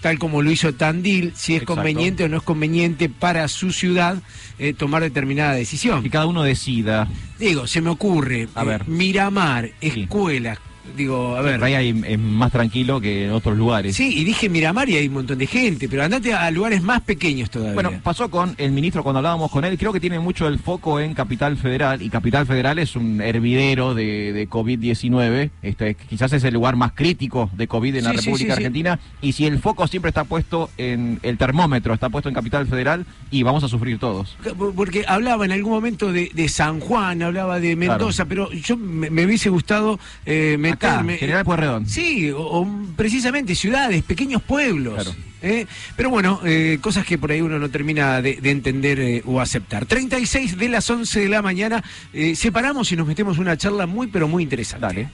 [0.00, 1.76] tal como lo hizo Tandil, si es Exacto.
[1.76, 4.22] conveniente o no es conveniente para su ciudad
[4.58, 6.04] eh, tomar determinada decisión?
[6.04, 7.08] Y cada uno decida.
[7.38, 8.88] Digo, se me ocurre, A eh, ver.
[8.88, 10.58] Miramar, escuelas,
[10.96, 11.62] digo, a ver.
[11.62, 13.96] Ahí es más tranquilo que en otros lugares.
[13.96, 17.00] Sí, y dije Miramar y hay un montón de gente, pero andate a lugares más
[17.02, 17.74] pequeños todavía.
[17.74, 21.00] Bueno, pasó con el ministro cuando hablábamos con él, creo que tiene mucho el foco
[21.00, 26.44] en Capital Federal, y Capital Federal es un hervidero de, de COVID-19, este, quizás es
[26.44, 28.52] el lugar más crítico de COVID en la Sí, República sí, sí.
[28.52, 32.66] Argentina, y si el foco siempre está puesto en el termómetro, está puesto en Capital
[32.66, 34.36] Federal, y vamos a sufrir todos.
[34.74, 39.10] Porque hablaba en algún momento de, de San Juan, hablaba de Mendoza, pero yo me,
[39.10, 41.18] me hubiese gustado eh, meterme.
[41.18, 41.86] General Pueyrredón.
[41.86, 44.94] Sí, o, o precisamente ciudades, pequeños pueblos.
[44.94, 45.14] Claro.
[45.42, 45.66] ¿eh?
[45.96, 49.40] Pero bueno, eh, cosas que por ahí uno no termina de, de entender eh, o
[49.40, 49.86] aceptar.
[49.86, 51.82] 36 de las 11 de la mañana,
[52.12, 54.86] eh, separamos y nos metemos una charla muy, pero muy interesante.
[54.86, 55.08] Dale.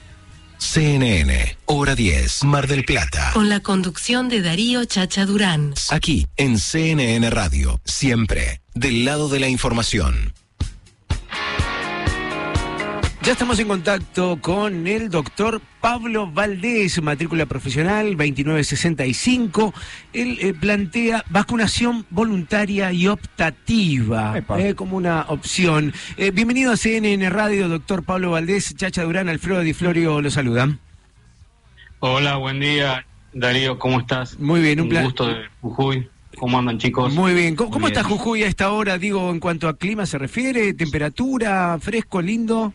[0.59, 3.29] CNN, hora 10, Mar del Plata.
[3.33, 5.75] Con la conducción de Darío Chacha Durán.
[5.91, 10.33] Aquí, en CNN Radio, siempre, del lado de la información.
[13.27, 19.73] Ya estamos en contacto con el doctor Pablo Valdés, matrícula profesional 2965.
[20.13, 25.91] Él eh, plantea vacunación voluntaria y optativa eh, como una opción.
[26.15, 28.73] Eh, bienvenido a CNN Radio, doctor Pablo Valdés.
[28.77, 30.79] Chacha Durán, Alfredo Di Florio lo saludan.
[31.99, 34.39] Hola, buen día, Darío, ¿cómo estás?
[34.39, 36.07] Muy bien, un plan- gusto de Jujuy.
[36.37, 37.13] ¿Cómo andan, chicos?
[37.13, 37.57] Muy bien.
[37.57, 38.03] ¿Cómo, Muy cómo está.
[38.03, 38.97] Jujuy a esta hora?
[38.97, 42.73] Digo, en cuanto a clima se refiere, temperatura, fresco, lindo.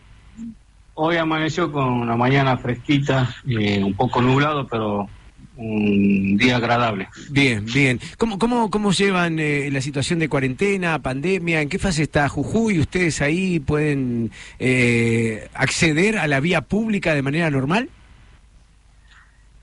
[0.95, 5.09] Hoy amaneció con una mañana fresquita, eh, un poco nublado, pero
[5.55, 7.07] un día agradable.
[7.31, 7.99] Bien, bien.
[8.17, 11.61] ¿Cómo, cómo, cómo llevan eh, la situación de cuarentena, pandemia?
[11.61, 12.79] ¿En qué fase está Jujuy?
[12.79, 17.89] ¿Ustedes ahí pueden eh, acceder a la vía pública de manera normal?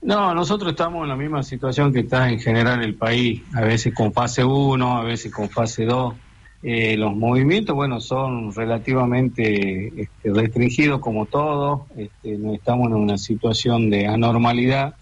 [0.01, 3.93] No, nosotros estamos en la misma situación que está en general el país, a veces
[3.93, 6.13] con fase 1, a veces con fase 2.
[6.63, 13.17] Eh, los movimientos, bueno, son relativamente este, restringidos como todo, este, no estamos en una
[13.17, 14.95] situación de anormalidad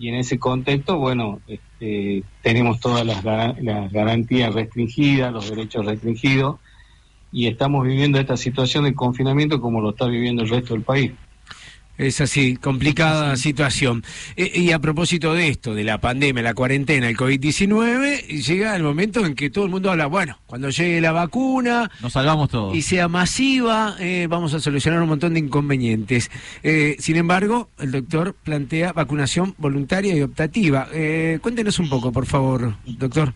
[0.00, 6.58] y en ese contexto, bueno, este, tenemos todas las, las garantías restringidas, los derechos restringidos
[7.30, 11.12] y estamos viviendo esta situación de confinamiento como lo está viviendo el resto del país.
[11.98, 14.02] Es así, complicada situación.
[14.34, 18.82] Eh, y a propósito de esto, de la pandemia, la cuarentena, el COVID-19, llega el
[18.82, 22.74] momento en que todo el mundo habla, bueno, cuando llegue la vacuna, Nos salvamos todos.
[22.74, 26.30] y sea masiva, eh, vamos a solucionar un montón de inconvenientes.
[26.62, 30.88] Eh, sin embargo, el doctor plantea vacunación voluntaria y optativa.
[30.94, 33.34] Eh, cuéntenos un poco, por favor, doctor.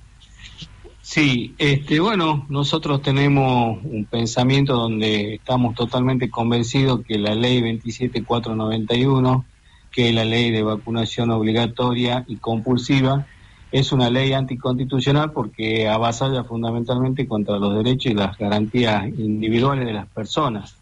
[1.04, 9.44] Sí, este, bueno, nosotros tenemos un pensamiento donde estamos totalmente convencidos que la ley 27491,
[9.92, 13.26] que es la ley de vacunación obligatoria y compulsiva,
[13.70, 19.92] es una ley anticonstitucional porque avasalla fundamentalmente contra los derechos y las garantías individuales de
[19.92, 20.78] las personas.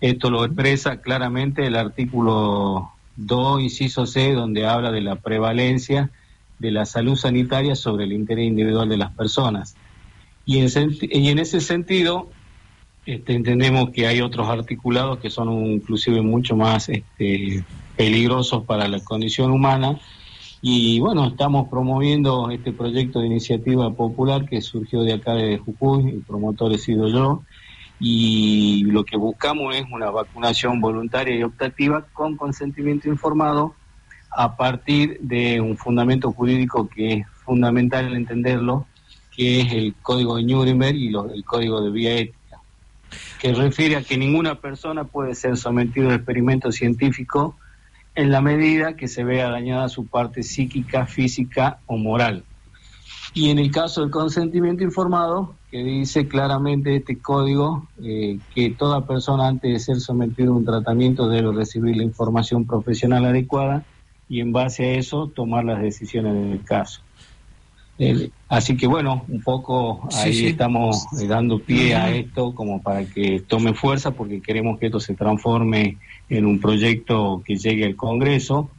[0.00, 6.10] Esto lo expresa claramente el artículo 2, inciso C, donde habla de la prevalencia
[6.60, 9.76] de la salud sanitaria sobre el interés individual de las personas.
[10.44, 10.68] Y en,
[11.00, 12.28] y en ese sentido,
[13.06, 17.64] este, entendemos que hay otros articulados que son un- inclusive mucho más este,
[17.96, 19.98] peligrosos para la condición humana.
[20.62, 26.10] Y bueno, estamos promoviendo este proyecto de iniciativa popular que surgió de acá de Jujuy,
[26.10, 27.42] el promotor he sido yo,
[27.98, 33.79] y lo que buscamos es una vacunación voluntaria y optativa con consentimiento informado
[34.30, 38.86] a partir de un fundamento jurídico que es fundamental entenderlo,
[39.34, 42.58] que es el Código de Nuremberg y el Código de Vía Ética,
[43.40, 47.56] que refiere a que ninguna persona puede ser sometida a experimento científico
[48.14, 52.44] en la medida que se vea dañada su parte psíquica, física o moral.
[53.32, 59.06] Y en el caso del consentimiento informado, que dice claramente este código eh, que toda
[59.06, 63.84] persona antes de ser sometida a un tratamiento debe recibir la información profesional adecuada
[64.30, 67.02] y en base a eso tomar las decisiones en el caso.
[68.48, 70.46] Así que bueno, un poco ahí sí.
[70.46, 75.00] estamos eh, dando pie a esto como para que tome fuerza porque queremos que esto
[75.00, 75.98] se transforme
[76.30, 78.70] en un proyecto que llegue al Congreso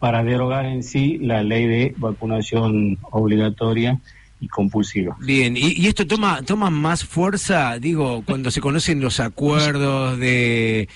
[0.00, 4.00] para derogar en sí la ley de vacunación obligatoria
[4.40, 5.16] y compulsiva.
[5.20, 10.88] Bien, y, y esto toma toma más fuerza, digo, cuando se conocen los acuerdos de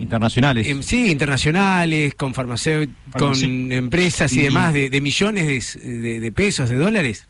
[0.00, 2.94] internacionales, sí, internacionales con farmacéuticos,
[3.42, 7.26] con empresas y demás de, de millones de, de- de pesos, de dólares.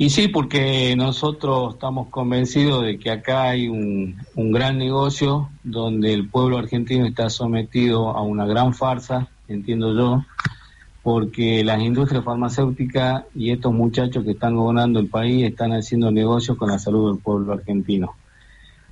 [0.00, 6.14] Y sí, porque nosotros estamos convencidos de que acá hay un, un gran negocio donde
[6.14, 10.24] el pueblo argentino está sometido a una gran farsa, entiendo yo,
[11.08, 16.58] porque las industrias farmacéuticas y estos muchachos que están gobernando el país están haciendo negocios
[16.58, 18.14] con la salud del pueblo argentino.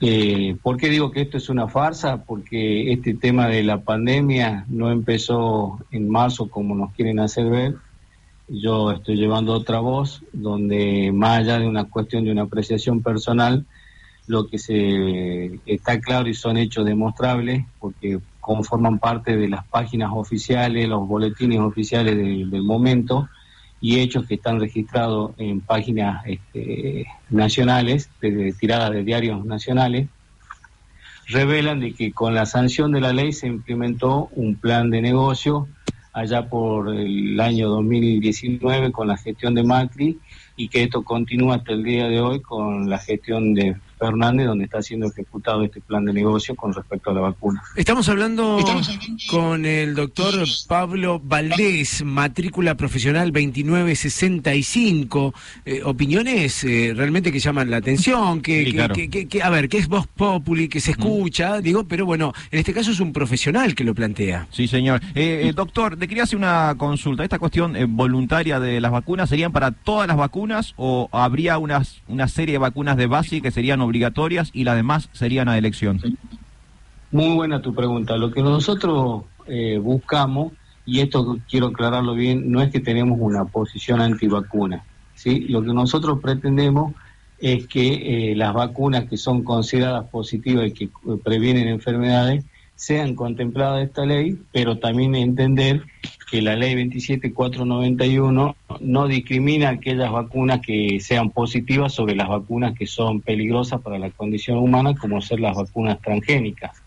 [0.01, 2.25] Eh, ¿Por qué digo que esto es una farsa?
[2.25, 7.75] Porque este tema de la pandemia no empezó en marzo como nos quieren hacer ver,
[8.49, 13.67] yo estoy llevando otra voz donde más allá de una cuestión de una apreciación personal,
[14.27, 20.11] lo que se está claro y son hechos demostrables porque conforman parte de las páginas
[20.15, 23.29] oficiales, los boletines oficiales del, momento
[23.81, 30.09] y hechos que están registrados en páginas este, nacionales, de- tiradas de diarios nacionales,
[31.27, 35.67] revelan de que con la sanción de la ley se implementó un plan de negocio
[36.13, 40.21] allá por el año 2019 con la gestión de Macri
[40.57, 44.65] y que esto continúa hasta el día de hoy con la gestión de Fernández, donde
[44.65, 47.63] está siendo ejecutado este plan de negocio con respecto a la vacuna.
[47.77, 48.59] Estamos hablando
[49.31, 50.35] con el doctor
[50.69, 55.35] Pablo Valdés, matrícula profesional 2965.
[55.65, 58.95] Eh, opiniones eh, realmente que llaman la atención, que, Sí, que- claro.
[58.95, 62.33] que- que- que- a ver, que es voz populi, que se escucha, digo, pero bueno,
[62.51, 64.47] en este caso es un profesional que lo plantea.
[64.51, 65.01] Sí, señor.
[65.15, 67.25] Eh, eh, doctor, le quería hacer una consulta.
[67.25, 72.03] ¿Esta cuestión eh, voluntaria de las vacunas serían para todas las vacunas o habría unas,
[72.09, 76.01] una serie de vacunas de base que serían obligatorias y las demás serían a elección?
[77.11, 78.17] Muy buena tu pregunta.
[78.17, 80.53] Lo que nosotros eh, buscamos,
[80.85, 84.85] y esto quiero aclararlo bien, no es que tenemos una posición antivacuna.
[85.15, 85.41] ¿sí?
[85.49, 86.95] Lo que nosotros pretendemos
[87.39, 90.91] es que eh, las vacunas que son consideradas positivas y que eh,
[91.23, 92.45] previenen enfermedades
[92.77, 95.83] sean contempladas esta ley, pero también entender
[96.31, 102.87] que la ley 27491 no discrimina aquellas vacunas que sean positivas sobre las vacunas que
[102.87, 106.83] son peligrosas para la condición humana, como ser las vacunas transgénicas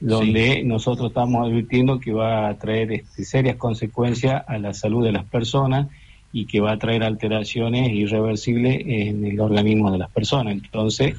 [0.00, 5.12] donde nosotros estamos advirtiendo que va a traer este, serias consecuencias a la salud de
[5.12, 5.88] las personas
[6.32, 10.54] y que va a traer alteraciones irreversibles en el organismo de las personas.
[10.54, 11.16] Entonces,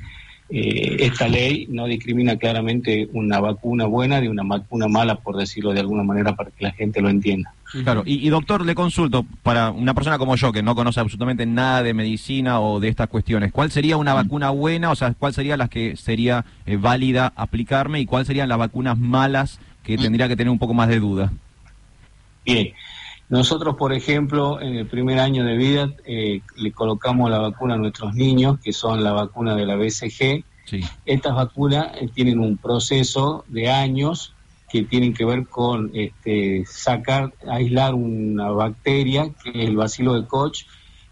[0.52, 5.74] eh, esta ley no discrimina claramente una vacuna buena de una vacuna mala, por decirlo
[5.74, 7.54] de alguna manera, para que la gente lo entienda.
[7.84, 11.46] Claro, y, y doctor, le consulto, para una persona como yo, que no conoce absolutamente
[11.46, 14.90] nada de medicina o de estas cuestiones, ¿cuál sería una vacuna buena?
[14.90, 18.98] O sea, ¿cuál sería la que sería eh, válida aplicarme y cuáles serían las vacunas
[18.98, 21.32] malas que tendría que tener un poco más de duda?
[22.44, 22.70] Bien,
[23.30, 27.78] nosotros, por ejemplo, en el primer año de vida eh, le colocamos la vacuna a
[27.78, 30.44] nuestros niños, que son la vacuna de la BCG.
[31.06, 34.34] Estas vacunas eh, tienen un proceso de años
[34.72, 40.28] que tienen que ver con este, sacar, aislar una bacteria, que es el bacilo de
[40.28, 40.66] Koch,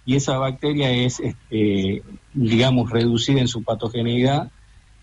[0.06, 2.02] y esa bacteria es, este,
[2.34, 4.52] digamos, reducida en su patogeneidad,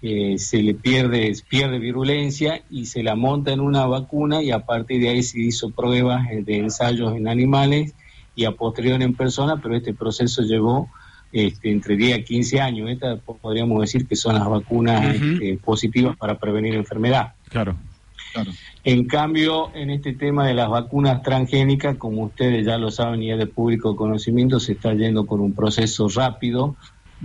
[0.06, 4.58] eh, se le pierde, pierde virulencia y se la monta en una vacuna y a
[4.66, 7.94] partir de ahí se hizo pruebas eh, de ensayos en animales
[8.36, 10.90] y a posterior en personas, pero este proceso llevó
[11.32, 12.90] este, entre 10 a 15 años.
[12.90, 17.32] Estas po- podríamos decir que son las vacunas este, positivas para prevenir enfermedad.
[17.48, 17.74] Claro.
[18.82, 23.30] En cambio, en este tema de las vacunas transgénicas, como ustedes ya lo saben y
[23.32, 26.76] es de público conocimiento, se está yendo con un proceso rápido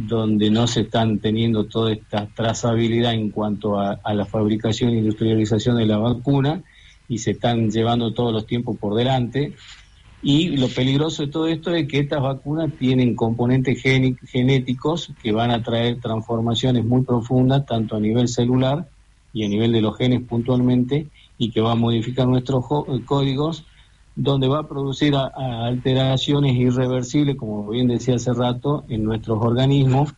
[0.08, 5.00] donde no se están teniendo toda esta trazabilidad en cuanto a, a la fabricación e
[5.00, 6.64] industrialización de la vacuna
[7.10, 9.56] y se están llevando todos los tiempos por delante.
[10.22, 15.52] Y lo peligroso de todo esto es que estas vacunas tienen componentes genéticos que van
[15.52, 18.90] a traer transformaciones muy profundas, tanto a nivel celular
[19.34, 21.08] y a nivel de los genes puntualmente,
[21.38, 22.66] y que va a modificar nuestros
[23.06, 23.66] códigos,
[24.22, 29.40] donde va a producir a- a alteraciones irreversibles, como bien decía hace rato, en nuestros
[29.42, 30.14] organismos,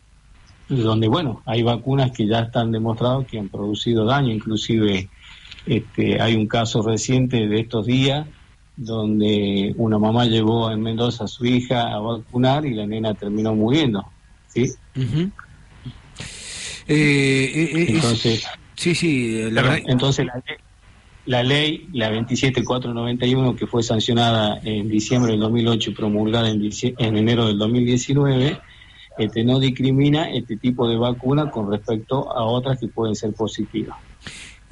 [0.68, 5.08] donde, bueno, hay vacunas que ya están demostrados que han producido daño, inclusive
[5.68, 8.26] este, hay un caso reciente de estos días
[8.76, 13.54] donde una mamá llevó en Mendoza a su hija a vacunar y la nena terminó
[13.54, 14.04] muriendo.
[14.48, 14.62] ¿sí?
[16.88, 18.44] Eh, eh, eh, es- Entonces,
[18.76, 19.80] sí, sí, la verdad.
[19.86, 20.42] entonces la,
[21.26, 26.62] la ley, la 27491, que fue sancionada en diciembre del 2008 y promulgada en,
[27.18, 28.58] enero del 2019,
[29.18, 33.98] este, no discrimina este tipo de vacuna con respecto a otras que pueden ser positivas.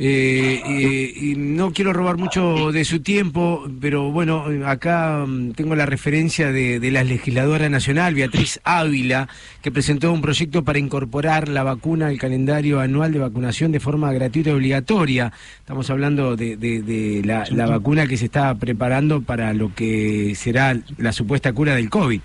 [0.02, 5.86] Eh, y no quiero robar mucho de su tiempo, pero bueno, acá mm, tengo la
[5.86, 9.28] referencia de, la legisladora nacional, Beatriz Ávila,
[9.62, 14.14] que presentó un proyecto para incorporar la vacuna al calendario anual de vacunación de forma
[14.14, 15.34] gratuita y obligatoria.
[15.60, 21.52] Estamos hablando de, la vacuna que se está preparando para lo que será la supuesta
[21.52, 22.22] cura del COVID.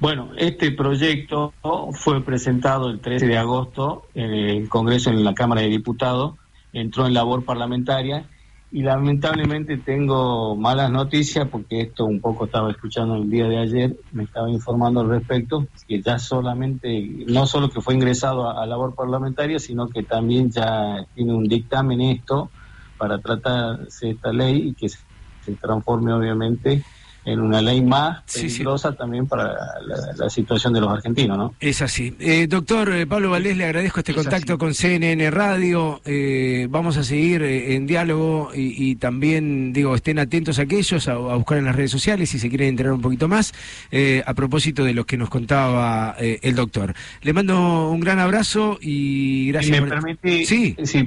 [0.00, 1.52] Bueno, este proyecto
[1.92, 6.39] fue presentado el 13 de agosto en el Congreso, en la Cámara de Diputados,
[6.72, 8.28] entró en labor parlamentaria.
[8.72, 13.96] Y lamentablemente tengo malas noticias porque esto un poco estaba escuchando el día de ayer,
[14.12, 18.66] me estaba informando al respecto, que ya solamente, no solo que fue ingresado a, a
[18.66, 22.48] labor parlamentaria, sino que también ya tiene un dictamen esto
[22.96, 24.98] para tratarse esta ley y que se,
[25.44, 26.84] se transforme obviamente
[27.24, 29.44] en una ley más peligrosa también para
[29.86, 31.54] la, la situación de los argentinos, ¿no?
[31.60, 32.14] Es así.
[32.18, 36.00] Eh, doctor eh, Pablo Valdés, le agradezco este contacto con CNN Radio.
[36.04, 41.08] Eh, vamos a seguir eh, en diálogo y, y también, digo, estén atentos a aquellos
[41.08, 43.52] a, a buscar en las redes sociales si se quieren enterar un poquito más
[43.90, 46.94] eh, a propósito de lo que nos contaba eh, el doctor.
[47.22, 50.76] Le mando un gran abrazo y Si gracias me por- permite, Sí.
[50.84, 51.04] si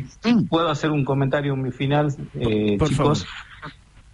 [0.50, 3.26] puedo hacer un comentario en mi final, eh, Por chicos.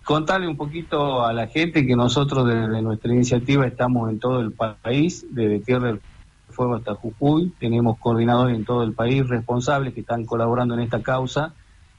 [0.09, 4.51] Contarle un poquito a la gente que nosotros desde nuestra iniciativa estamos en todo el
[4.51, 6.01] país, desde Tierra del
[6.49, 11.03] Fuego hasta Jujuy, tenemos coordinadores en todo el país, responsables que están colaborando en esta
[11.03, 11.53] causa.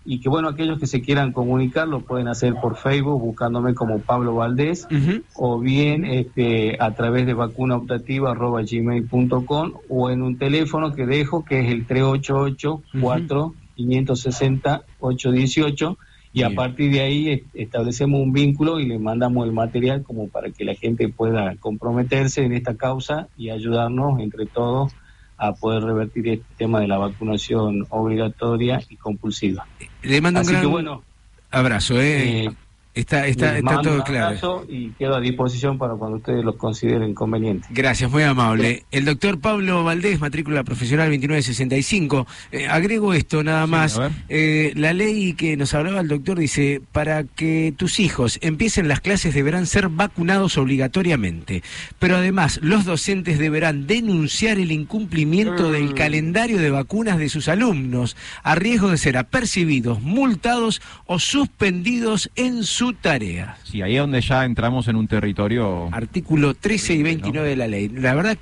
[0.04, 4.00] Y que bueno, aquellos que se quieran comunicar lo pueden hacer por Facebook buscándome como
[4.00, 4.88] Pablo Valdés
[5.36, 11.70] o bien este, a través de vacunaoptativa.gmail.com o en un teléfono que dejo que es
[11.70, 15.96] el 388 4 560 818
[16.32, 20.28] y a partir de ahí es- establecemos un vínculo y le mandamos el material como
[20.28, 24.92] para que la gente pueda comprometerse en esta causa y ayudarnos entre todos
[25.36, 29.66] a poder revertir este tema de la vacunación obligatoria y compulsiva.
[30.02, 31.02] Le mando un Así gran que bueno,
[31.50, 32.00] abrazo.
[32.00, 32.44] Eh.
[32.44, 32.50] eh,
[32.94, 34.66] está está, está todo claro.
[34.68, 37.68] y quedo a disposición para cuando ustedes lo consideren conveniente.
[37.70, 38.84] Gracias, muy amable.
[38.90, 42.26] El doctor Pablo Valdés, matrícula profesional 2965.
[42.50, 44.00] Eh, agrego esto nada más.
[44.28, 49.00] Eh, la ley que nos hablaba el doctor dice, para que tus hijos empiecen las
[49.00, 51.62] clases deberán ser vacunados obligatoriamente.
[51.98, 58.16] Pero además, los docentes deberán denunciar el incumplimiento del calendario de vacunas de sus alumnos,
[58.42, 63.56] a riesgo de ser apercibidos, multados o suspendidos en su tarea.
[63.64, 65.88] Sí, ahí es donde ya entramos en un territorio...
[65.92, 67.88] Artículo 13 y 29 de la ley.
[67.88, 68.36] La verdad,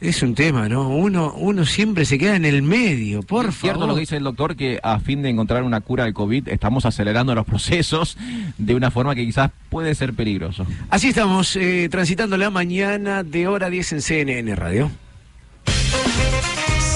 [0.00, 0.88] es un tema, ¿no?
[0.88, 3.88] Uno, uno siempre se queda en el medio, por Es cierto favor.
[3.90, 6.84] lo que dice el doctor, que a fin de encontrar una cura del COVID estamos
[6.84, 8.18] acelerando los procesos
[8.58, 10.66] de una forma que quizás puede ser peligroso.
[10.90, 14.90] Así estamos, eh, transitando la mañana de hora 10 en CNN Radio.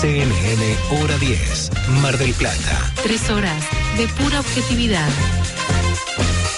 [0.01, 1.71] CNN Hora 10,
[2.03, 2.93] Mar del Plata.
[3.03, 5.09] Tres horas de pura objetividad.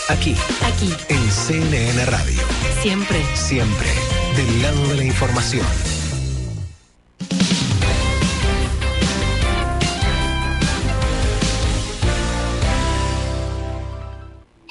[0.09, 2.43] Aquí, Aquí, en CNN Radio.
[2.82, 3.22] siempre.
[3.35, 3.89] Siempre,
[4.36, 5.66] del lado de la información.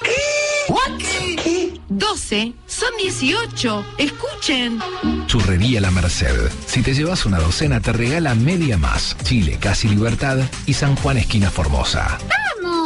[0.02, 1.72] ¿Qué?
[1.88, 3.84] 12 son 18.
[3.98, 4.78] Escuchen.
[5.26, 6.50] Churrería La Merced.
[6.66, 9.16] Si te llevas una docena, te regala media más.
[9.24, 12.18] Chile, Casi Libertad y San Juan, esquina Formosa.
[12.62, 12.77] ¡Vamos!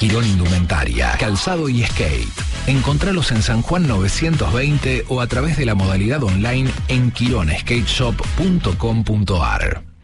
[0.00, 2.32] Quirón Indumentaria, Calzado y Skate.
[2.66, 9.95] Encontralos en San Juan 920 o a través de la modalidad online en quironskateshop.com.ar.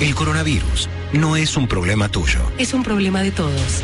[0.00, 2.40] El coronavirus no es un problema tuyo.
[2.58, 3.82] Es un problema de todos.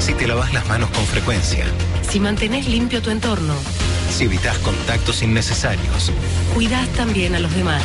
[0.00, 1.66] Si te lavas las manos con frecuencia,
[2.10, 3.54] Si mantenés limpio tu entorno,
[4.10, 6.12] si evitas contactos innecesarios,
[6.54, 7.82] cuidás también a los demás.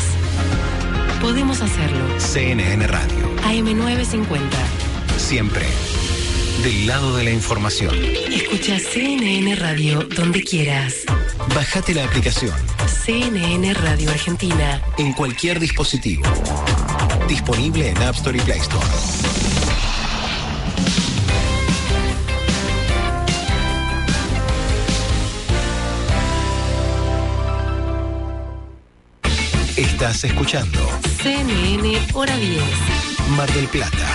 [1.22, 2.20] Podemos hacerlo.
[2.20, 4.40] CNN Radio, AM950.
[5.18, 5.66] siempre
[6.64, 7.96] del lado de la información.
[8.32, 11.04] Escucha CNN Radio donde quieras.
[11.56, 12.54] Bájate la aplicación
[13.06, 14.82] CNN Radio Argentina.
[14.98, 16.24] en cualquier dispositivo.
[17.30, 18.86] Disponible en App Store y Play Store.
[29.76, 30.80] Estás escuchando
[31.22, 32.62] CNN Hora 10.
[33.38, 34.08] Mar del Plata,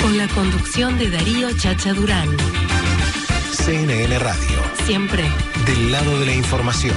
[0.00, 2.28] Con la conducción de Darío Chacha Durán.
[3.52, 5.24] CNN Radio, Siempre.
[5.66, 6.94] del lado de la información.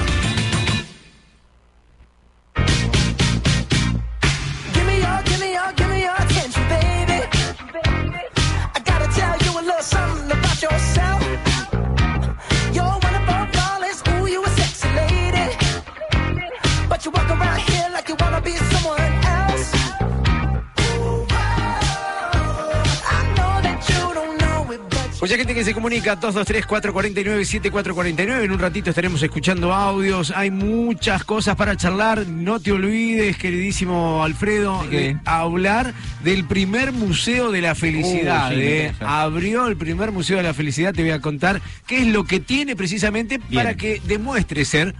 [25.54, 28.44] Gente que se comunica 223-449-7449.
[28.44, 30.32] En un ratito estaremos escuchando audios.
[30.34, 32.26] Hay muchas cosas para charlar.
[32.26, 35.94] No te olvides, queridísimo Alfredo, ¿De hablar
[36.24, 38.50] del primer Museo de la Felicidad.
[38.50, 38.92] Uh, sí, eh.
[39.00, 40.92] Abrió el primer Museo de la Felicidad.
[40.92, 44.96] Te voy a contar qué es lo que tiene precisamente para que demuestre ser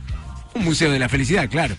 [0.55, 1.75] un Museo de la Felicidad, claro.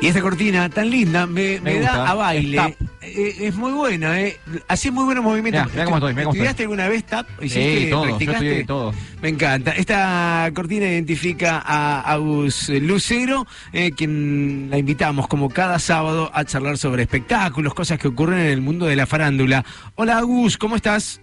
[0.00, 2.76] Y esta cortina tan linda me, Me me da a baile.
[3.00, 4.38] Eh, es muy buena, ¿eh?
[4.68, 5.64] Así muy buenos movimientos.
[5.64, 6.64] Mirá, mirá cómo estoy, mirá cómo ¿Estudiaste estoy.
[6.64, 7.26] alguna vez tap?
[7.42, 8.46] Sí, todo, yo ¿Practicaste?
[8.46, 8.94] estudié todo.
[9.20, 9.72] Me encanta.
[9.72, 16.78] Esta cortina identifica a Agus Lucero, eh, quien la invitamos como cada sábado a charlar
[16.78, 19.64] sobre espectáculos, cosas que ocurren en el mundo de la farándula.
[19.96, 21.20] Hola Agus, ¿cómo estás?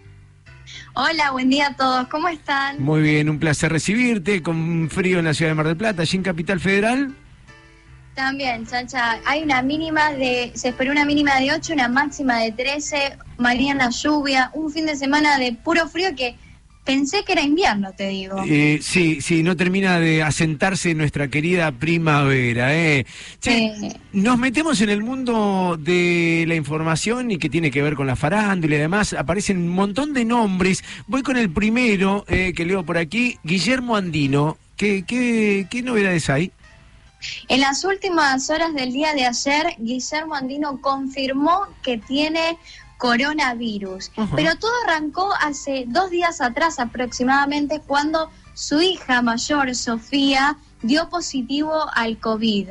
[0.96, 2.08] Hola, buen día a todos.
[2.10, 2.82] ¿Cómo están?
[2.84, 6.18] Muy bien, un placer recibirte con frío en la ciudad de Mar del Plata, allí
[6.18, 7.14] en Capital Federal.
[8.16, 9.20] También, Chacha.
[9.26, 13.90] Hay una mínima de, se esperó una mínima de 8, una máxima de 13, mañana
[13.90, 16.36] lluvia, un fin de semana de puro frío que
[16.86, 18.42] pensé que era invierno, te digo.
[18.48, 22.74] Eh, sí, sí, no termina de asentarse nuestra querida primavera.
[22.74, 23.06] Eh.
[23.42, 23.74] Che,
[24.14, 28.16] nos metemos en el mundo de la información y que tiene que ver con la
[28.16, 29.12] farándula y demás.
[29.12, 30.86] Aparecen un montón de nombres.
[31.08, 34.58] Voy con el primero eh, que leo por aquí, Guillermo Andino.
[34.78, 36.52] ¿Qué, qué, qué novedades hay?
[37.48, 42.58] En las últimas horas del día de ayer, Guillermo Andino confirmó que tiene
[42.98, 44.12] coronavirus.
[44.36, 51.86] Pero todo arrancó hace dos días atrás aproximadamente cuando su hija mayor, Sofía, dio positivo
[51.94, 52.70] al COVID.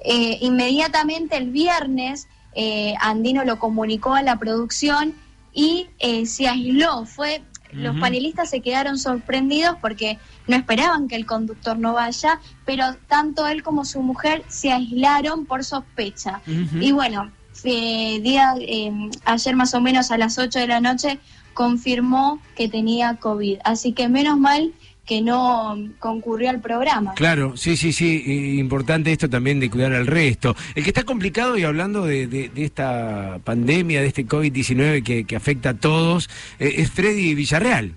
[0.00, 5.14] Eh, inmediatamente el viernes, eh, Andino lo comunicó a la producción
[5.52, 7.04] y eh, se aisló.
[7.04, 7.42] Fue,
[7.76, 13.46] Los panelistas se quedaron sorprendidos porque no esperaban que el conductor no vaya, pero tanto
[13.46, 16.40] él como su mujer se aislaron por sospecha.
[16.80, 17.30] Y bueno,
[17.64, 18.92] eh, día, eh,
[19.24, 21.18] ayer más o menos a las 8 de la noche
[21.54, 23.58] confirmó que tenía COVID.
[23.64, 24.72] Así que menos mal
[25.06, 27.14] que no concurrió al programa.
[27.14, 30.56] Claro, sí, sí, sí, importante esto también de cuidar al resto.
[30.74, 35.24] El que está complicado y hablando de, de- de esta pandemia, de este COVID-19 que,
[35.24, 36.28] que afecta a todos,
[36.58, 37.94] eh, es Freddy Villarreal.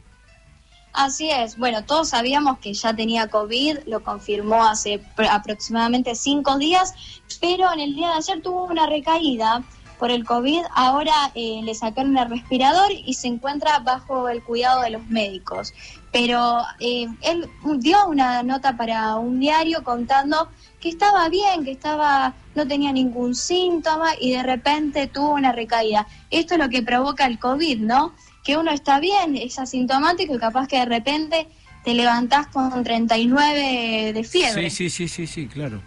[0.94, 1.58] Así es.
[1.58, 6.94] Bueno, todos sabíamos que ya tenía COVID, lo confirmó hace pr- aproximadamente cinco días,
[7.40, 9.64] pero en el día de ayer tuvo una recaída
[10.00, 10.62] por el COVID.
[10.76, 15.74] Ahora eh, le sacaron el respirador y se encuentra bajo el cuidado de los médicos.
[16.12, 20.50] Pero eh, él dio una nota para un diario contando
[20.80, 26.08] que estaba bien, que estaba no tenía ningún síntoma y de repente tuvo una recaída.
[26.30, 28.14] Esto es lo que provoca el COVID, ¿no?
[28.44, 31.48] Que uno está bien, es asintomático y capaz que de repente
[31.84, 34.70] te levantás con 39 de fiebre.
[34.70, 35.82] Sí, sí, sí, sí, sí, claro.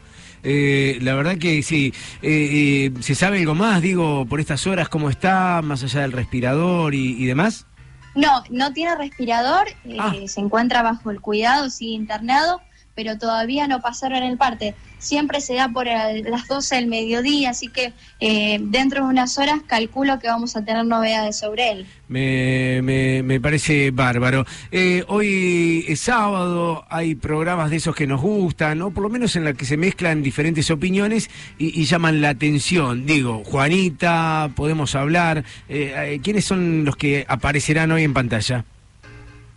[0.45, 1.93] Eh, la verdad que sí.
[2.21, 6.13] Eh, eh, ¿Se sabe algo más, digo, por estas horas, cómo está, más allá del
[6.13, 7.67] respirador y, y demás?
[8.15, 10.13] No, no tiene respirador, eh, Ah.
[10.27, 12.61] se encuentra bajo el cuidado, sigue internado,
[12.95, 14.75] pero todavía no pasaron el parte.
[14.99, 19.61] Siempre se da por las 12 del mediodía, así que eh, dentro de unas horas
[19.67, 21.87] calculo que vamos a tener novedades sobre él.
[22.09, 24.45] Me, me, me parece bárbaro.
[24.71, 28.91] Eh, hoy es sábado, hay programas de esos que nos gustan, ¿no?
[28.91, 33.07] Por lo menos en la que se mezclan diferentes opiniones y, y llaman la atención.
[33.07, 35.45] Digo, Juanita, podemos hablar.
[35.69, 38.65] Eh, eh, ¿Quiénes son los que aparecerán hoy en pantalla?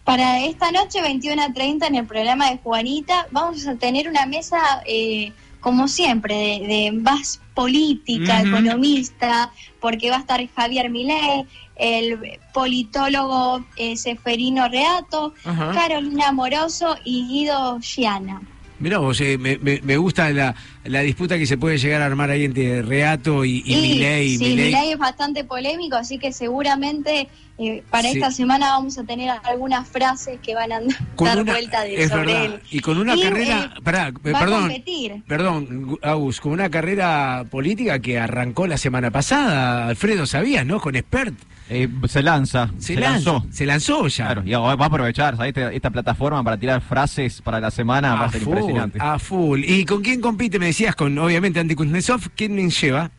[0.05, 4.25] Para esta noche, 21 a 30, en el programa de Juanita, vamos a tener una
[4.27, 9.51] mesa, eh, como siempre, de, de más política, economista,
[9.81, 11.45] porque va a estar Javier Milei,
[11.75, 15.71] el politólogo eh, Seferino Reato, Ajá.
[15.73, 18.41] Carolina Moroso y Guido Giana.
[18.77, 20.53] Mirá vos, eh, me, me- me gusta la,
[20.85, 24.37] la disputa que se puede llegar a armar ahí entre Reato y, y Milei.
[24.37, 24.65] sí, Milei.
[24.67, 28.17] Milei es bastante polémico, así que seguramente eh, para Sí.
[28.17, 30.79] esta semana vamos a tener algunas frases que van a
[31.15, 32.45] Con dar una- vuelta de es sobre verdad.
[32.45, 32.59] él.
[32.69, 35.23] Y con una Y, carrera, eh, pará, eh, va a perdón, competir.
[35.27, 40.79] perdón, Agus, con una carrera política que arrancó la semana pasada, Alfredo, ¿sabías, no?
[40.81, 41.33] Con Expert.
[41.67, 43.43] Eh, se lanza, Se lanzó.
[43.51, 44.25] Se lanzó ya.
[44.25, 45.49] Claro, y ahora va a aprovechar ¿sabes?
[45.57, 48.99] Esta, esta plataforma para tirar frases para la semana, va a A ser full, impresionante.
[49.01, 49.63] a full.
[49.65, 50.59] ¿Y con quién compite?
[50.59, 52.31] Me decías, con obviamente Andy Kuznetsov.
[52.35, 53.09] ¿Quién lleva?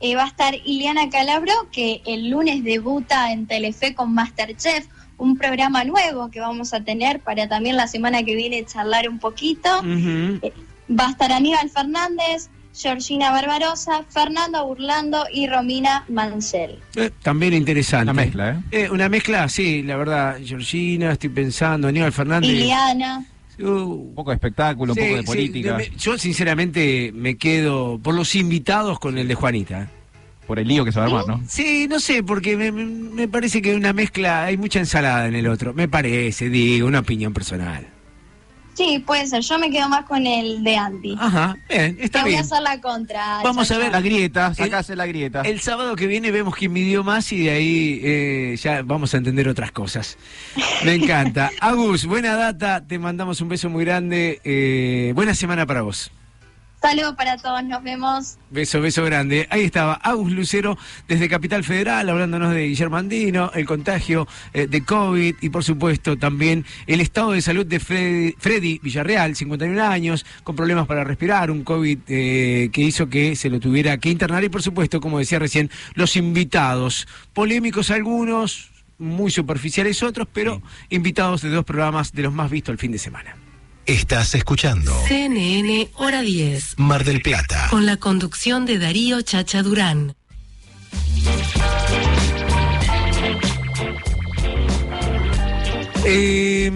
[0.00, 4.86] Eh, va a estar Ileana Calabro, que el lunes debuta en Telefe con Masterchef,
[5.18, 9.18] un programa nuevo que vamos a tener para también la semana que viene charlar un
[9.18, 9.68] poquito.
[9.84, 10.52] Eh,
[10.88, 16.78] va a estar Aníbal Fernández, Georgina Barbarosa, Fernando Burlando y Romina Mancel.
[16.94, 18.12] Eh, también interesante.
[18.12, 18.84] Una mezcla, ¿eh?
[18.84, 20.38] Eh, una mezcla, sí, la verdad.
[20.40, 22.48] Georgina, estoy pensando, Aníbal Fernández.
[22.48, 23.26] Ileana.
[23.62, 25.76] Un poco de espectáculo, Sí, un poco de sí, política.
[25.76, 29.88] me- yo sinceramente me quedo por los invitados con el de Juanita.
[30.46, 31.42] Por el lío que se va a armar, ¿no?
[31.46, 35.36] Sí, no sé, porque me, me- me parece que una mezcla, hay mucha ensalada en
[35.36, 35.72] el otro.
[35.74, 37.86] Me parece, digo, una opinión personal.
[38.74, 39.42] Sí, puede ser.
[39.42, 41.16] Yo me quedo más con el de Andy.
[41.18, 43.40] Ajá, bien, está Te voy a hacer la contra.
[43.42, 45.42] Vamos a ver La grieta, sacase la grieta.
[45.42, 49.18] El sábado que viene vemos quién midió más y de ahí eh, ya vamos a
[49.18, 50.16] entender otras cosas.
[50.84, 51.50] Me encanta.
[51.60, 54.40] Agus, buena data, te mandamos un beso muy grande.
[54.44, 56.10] eh, buena semana para vos.
[56.80, 57.62] Saludos para todos.
[57.64, 58.38] Nos vemos.
[58.48, 59.46] Beso, beso grande.
[59.50, 64.82] Ahí estaba Agus Lucero desde Capital Federal hablándonos de Guillermo Andino, el contagio eh, de
[64.82, 70.24] COVID y por supuesto también el estado de salud de Freddy, Freddy Villarreal, 51 años,
[70.42, 74.42] con problemas para respirar, un COVID eh, que hizo que se lo tuviera que internar
[74.42, 81.42] y por supuesto, como decía recién, los invitados, polémicos algunos, muy superficiales otros, pero invitados
[81.42, 83.39] de dos programas de los más vistos el fin de semana.
[83.90, 86.78] Estás escuchando CNN Hora 10.
[86.78, 87.66] Mar del Plata.
[87.70, 90.14] Con la conducción de Darío Chacha Durán.
[96.04, 96.70] Eh,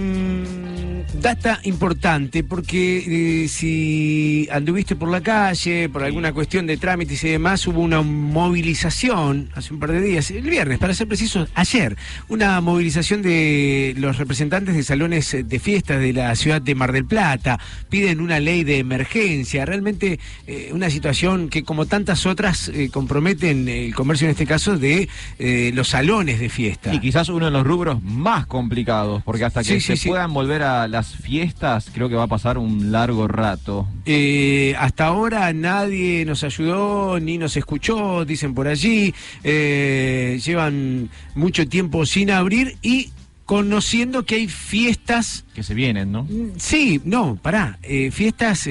[1.25, 7.31] data importante, porque eh, si anduviste por la calle, por alguna cuestión de trámites y
[7.31, 11.97] demás, hubo una movilización hace un par de días, el viernes, para ser preciso, ayer,
[12.29, 17.07] una movilización de los representantes de salones de fiestas de la ciudad de Mar del
[17.07, 22.91] Plata, piden una ley de emergencia, realmente eh, una situación que como tantas otras eh,
[22.93, 26.93] comprometen el comercio en este caso de eh, los salones de fiesta.
[26.93, 30.09] Y quizás uno de los rubros más complicados, porque hasta que Sí, se sí, sí.
[30.11, 33.89] puedan volver a las fiestas, creo que va a pasar un largo rato.
[34.07, 39.15] Eh, hasta ahora nadie nos ayudó ni nos escuchó, dicen por allí.
[39.43, 43.11] Eh, llevan mucho tiempo sin abrir y
[43.45, 45.45] conociendo que hay fiestas.
[45.55, 46.27] Que se vienen, ¿no?
[46.57, 47.79] Sí, no, pará.
[47.83, 48.67] eh, fiestas.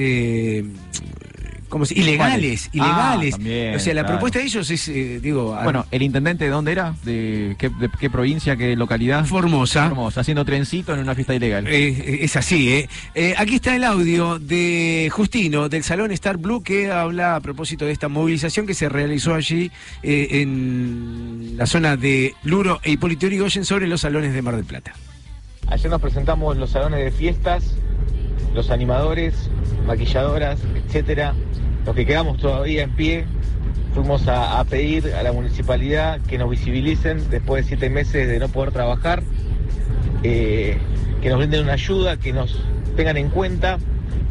[1.74, 2.70] Eh, ¿cómo se- ilegales, ¿Cuáles?
[2.72, 3.34] ilegales.
[3.34, 4.14] Ah, también, o sea, la claro.
[4.16, 6.94] propuesta de ellos es, eh, digo, Bueno, ¿el intendente de dónde era?
[7.04, 9.24] ¿De qué, de qué provincia, qué localidad?
[9.24, 9.88] Formosa.
[9.88, 11.66] Formosa, haciendo trencito en una fiesta ilegal.
[11.66, 12.88] Eh, es así, ¿eh?
[13.14, 17.84] Eh, Aquí está el audio de Justino, del Salón Star Blue, que habla a propósito
[17.86, 19.70] de esta movilización que se realizó allí
[20.02, 24.64] eh, en la zona de Luro e Hipólito Yrigoyen sobre los salones de Mar del
[24.64, 24.92] Plata.
[25.68, 27.74] Ayer nos presentamos los salones de fiestas,
[28.54, 29.50] los animadores,
[29.86, 31.34] maquilladoras, etcétera.
[31.84, 33.24] Los que quedamos todavía en pie,
[33.94, 38.48] fuimos a, pedir a la municipalidad que nos visibilicen después de siete meses de no
[38.48, 39.22] poder trabajar,
[40.22, 40.78] eh,
[41.22, 42.60] que nos brinden una ayuda, que nos
[42.96, 43.78] tengan en cuenta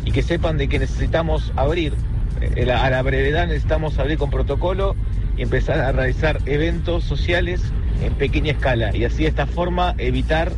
[0.05, 1.93] y que sepan de que necesitamos abrir.
[2.41, 4.95] Eh, a la brevedad necesitamos abrir con protocolo
[5.37, 7.61] y empezar a realizar eventos sociales
[8.03, 10.51] en pequeña escala y así de esta forma evitar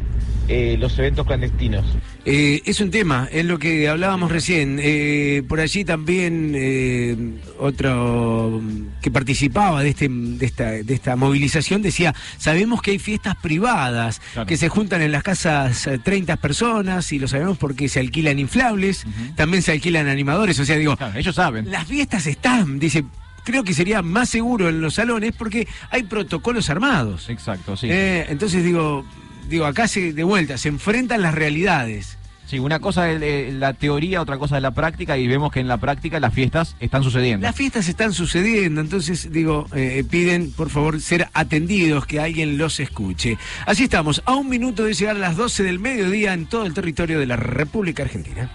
[0.47, 1.85] eh, los eventos clandestinos.
[2.25, 4.79] Eh, es un tema, es lo que hablábamos recién.
[4.81, 7.15] Eh, por allí también eh,
[7.59, 8.61] otro
[9.01, 14.19] que participaba de, este, de, esta, de esta movilización decía, sabemos que hay fiestas privadas
[14.47, 18.39] que se juntan en las casas eh, 30 personas y lo sabemos porque se alquilan
[18.39, 21.69] inflables, también se alquilan animadores, o sea, digo, ellos saben.
[21.69, 23.05] las fiestas están, dice,
[23.43, 27.29] creo que sería más seguro en los salones porque hay protocolos armados.
[27.29, 27.87] Exacto, sí.
[27.89, 29.05] Eh, entonces digo,
[29.47, 32.17] digo, acá se, de vuelta, se enfrentan las realidades.
[32.47, 35.59] Sí, una cosa es eh, la teoría, otra cosa es la práctica y vemos que
[35.59, 37.45] en la práctica las fiestas están sucediendo.
[37.45, 42.79] Las fiestas están sucediendo, entonces digo, eh, piden por favor ser atendidos, que alguien los
[42.79, 43.39] escuche.
[43.65, 46.75] Así estamos, a un minuto de llegar a las 12 del mediodía en todo el
[46.75, 48.51] territorio de la República Argentina.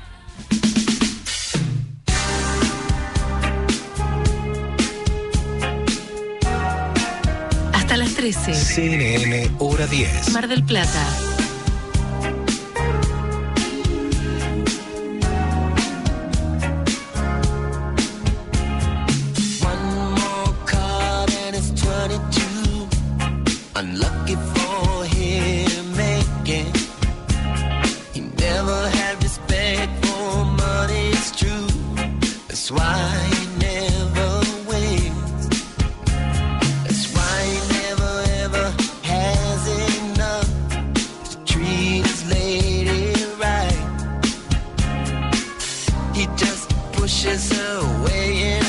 [8.21, 8.55] 13.
[8.55, 10.29] CNN, hora 10.
[10.33, 11.31] Mar del Plata.
[46.21, 48.61] He just pushes her away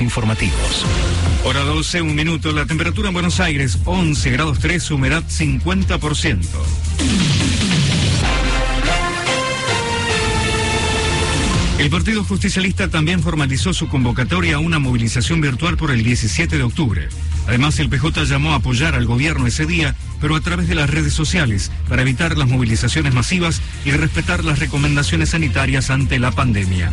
[0.00, 0.84] Informativos.
[1.44, 2.52] Hora 12, un minuto.
[2.52, 6.38] La temperatura en Buenos Aires, 11 grados 3, humedad 50%.
[11.78, 16.62] El Partido Justicialista también formalizó su convocatoria a una movilización virtual por el 17 de
[16.62, 17.08] octubre.
[17.46, 20.88] Además, el PJ llamó a apoyar al gobierno ese día, pero a través de las
[20.88, 26.90] redes sociales, para evitar las movilizaciones masivas y respetar las recomendaciones sanitarias ante la pandemia.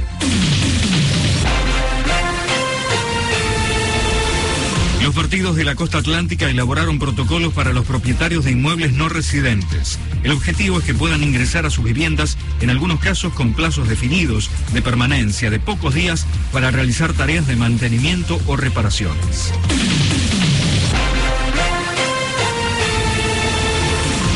[5.11, 9.99] Los partidos de la costa atlántica elaboraron protocolos para los propietarios de inmuebles no residentes.
[10.23, 14.49] El objetivo es que puedan ingresar a sus viviendas, en algunos casos con plazos definidos
[14.71, 19.51] de permanencia de pocos días, para realizar tareas de mantenimiento o reparaciones.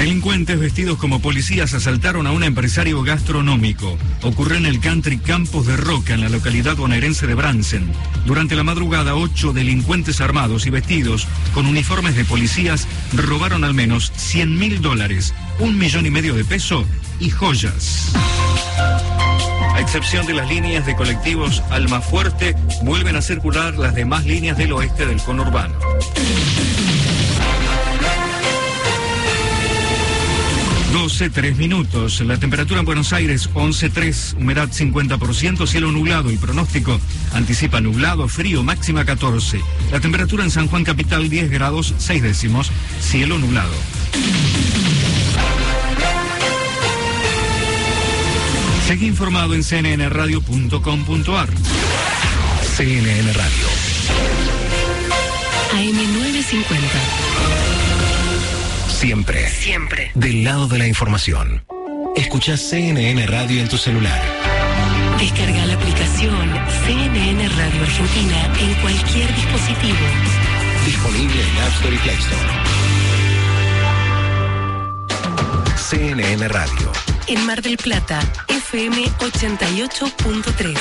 [0.05, 3.97] Delincuentes vestidos como policías asaltaron a un empresario gastronómico.
[4.21, 7.91] Ocurrió en el country Campos de Roca, en la localidad bonaerense de Bransen.
[8.23, 14.11] Durante la madrugada, ocho delincuentes armados y vestidos con uniformes de policías robaron al menos
[14.15, 16.85] 100 mil dólares, un millón y medio de peso
[17.19, 18.13] y joyas.
[19.73, 24.71] A excepción de las líneas de colectivos Almafuerte, vuelven a circular las demás líneas del
[24.73, 25.73] oeste del conurbano.
[31.05, 32.19] 12, 3 minutos.
[32.21, 36.31] La temperatura en Buenos Aires 11.3, humedad 50%, cielo nublado.
[36.31, 36.99] El pronóstico
[37.31, 39.61] anticipa nublado, frío, máxima 14.
[39.91, 43.71] La temperatura en San Juan Capital 10 grados 6 décimos, cielo nublado.
[48.87, 51.49] Seguí informado en cnnradio.com.ar.
[52.75, 53.67] CNN Radio.
[55.71, 57.64] AM950.
[59.05, 59.47] Siempre.
[59.47, 60.11] Siempre.
[60.15, 61.63] Del lado de la información.
[62.15, 64.19] Escucha CNN Radio en tu celular.
[65.19, 66.51] Descarga la aplicación
[66.87, 69.99] CNN Radio Argentina en cualquier dispositivo.
[70.87, 72.49] Disponible en App Store y Play Store.
[75.75, 76.91] CNN Radio.
[77.27, 80.79] En Mar del Plata, FM 88.3.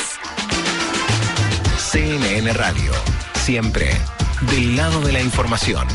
[1.76, 2.92] CNN Radio.
[3.34, 3.90] Siempre.
[4.50, 5.86] Del lado de la información.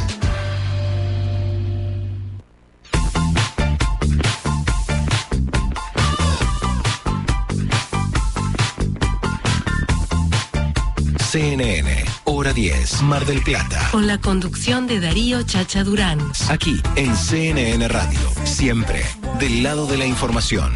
[11.31, 13.89] CNN, hora 10, Mar del Plata.
[13.91, 16.19] Con la conducción de Darío Chacha Durán.
[16.49, 19.05] Aquí en CNN Radio, siempre
[19.39, 20.73] del lado de la información.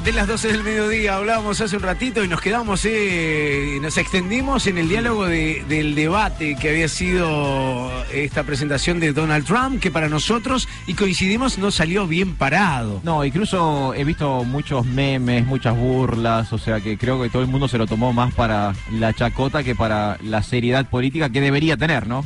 [0.00, 4.66] De las 12 del mediodía, hablábamos hace un ratito y nos quedamos, eh, nos extendimos
[4.66, 9.90] en el diálogo de- del debate que había sido esta presentación de Donald Trump, que
[9.90, 13.00] para nosotros, y coincidimos, no salió bien parado.
[13.04, 17.48] No, incluso he visto muchos memes, muchas burlas, o sea que creo que todo el
[17.48, 21.76] mundo se lo tomó más para la chacota que para la seriedad política que debería
[21.76, 22.24] tener, ¿no?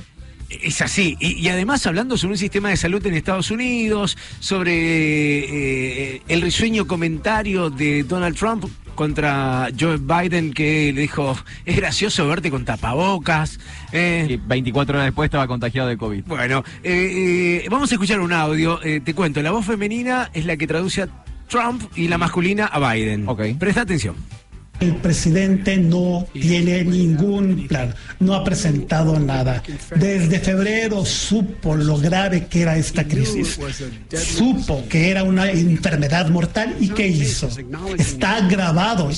[0.48, 6.14] Es así, y, y además hablando sobre un sistema de salud en Estados Unidos, sobre
[6.14, 8.64] eh, el risueño comentario de Donald Trump
[8.94, 13.58] contra Joe Biden que le dijo, es gracioso verte con tapabocas.
[13.92, 14.26] eh".
[14.30, 16.24] Y 24 horas después estaba contagiado de COVID.
[16.26, 20.56] Bueno, eh, eh, vamos a escuchar un audio, te cuento, la voz femenina es la
[20.56, 21.08] que traduce a
[21.48, 23.28] Trump y la masculina a Biden.
[23.28, 23.42] Ok.
[23.58, 24.16] Presta atención.
[24.80, 29.62] El presidente no tiene ningún plan, no ha presentado nada.
[29.94, 33.58] Desde febrero supo lo grave que era esta crisis.
[34.12, 37.48] Supo que era una enfermedad mortal y ¿qué hizo?
[37.96, 39.10] Está grabado.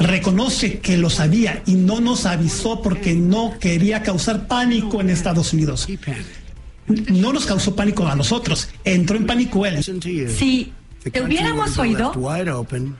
[0.00, 5.52] Reconoce que lo sabía y no nos avisó porque no quería causar pánico en Estados
[5.52, 5.88] Unidos.
[6.86, 9.82] No nos causó pánico a nosotros, entró en pánico él.
[11.12, 12.12] Si hubiéramos oído,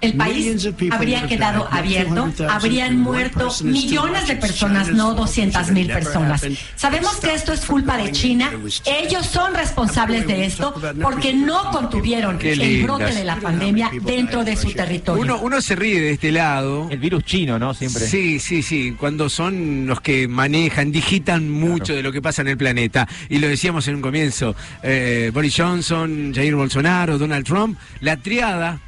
[0.00, 6.44] el país habría quedado abierto, habrían muerto millones de personas, no 200 mil personas.
[6.76, 8.52] Sabemos que esto es culpa de China.
[8.84, 14.56] Ellos son responsables de esto porque no contuvieron el brote de la pandemia dentro de
[14.56, 15.22] su territorio.
[15.22, 16.88] Uno, uno se ríe de este lado.
[16.90, 17.74] El virus chino, ¿no?
[17.74, 18.06] Siempre.
[18.06, 18.94] Sí, sí, sí.
[18.98, 23.08] Cuando son los que manejan, digitan mucho de lo que pasa en el planeta.
[23.28, 24.54] Y lo decíamos en un comienzo.
[24.82, 28.80] eh, Boris Johnson, Jair Bolsonaro, Donald Trump, la triada.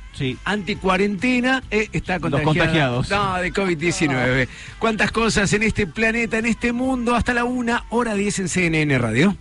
[0.44, 2.44] Anti-cuarentena eh, está contagiada.
[2.44, 3.10] contagiados.
[3.10, 4.48] No, de COVID-19.
[4.78, 7.14] ¿Cuántas cosas en este planeta, en este mundo?
[7.14, 9.36] Hasta la una, hora 10 en CNN Radio.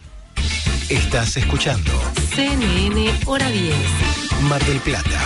[0.90, 1.92] Estás escuchando
[2.36, 3.74] CNN Hora 10.
[4.50, 5.20] Mar del Plata.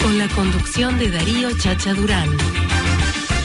[0.00, 2.28] Con la conducción de Darío Chacha Durán.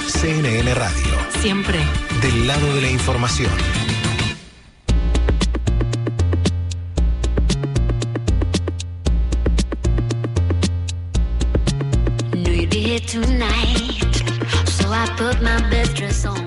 [0.08, 1.16] CNN Radio.
[1.42, 1.80] Siempre.
[2.22, 3.52] Del lado de la información.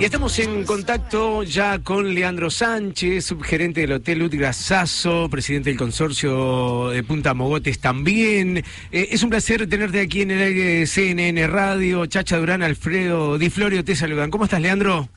[0.01, 6.89] Y estamos en contacto ya con Leandro Sánchez, subgerente del Hotel Sasso, presidente del consorcio
[6.89, 8.59] de Punta Mogotes también.
[8.91, 12.07] Eh, es un placer tenerte aquí en el aire de CNN Radio.
[12.07, 14.33] Chacha Durán, Alfredo Di Florio te saludan.
[14.33, 15.09] ¿Cómo estás, Leandro?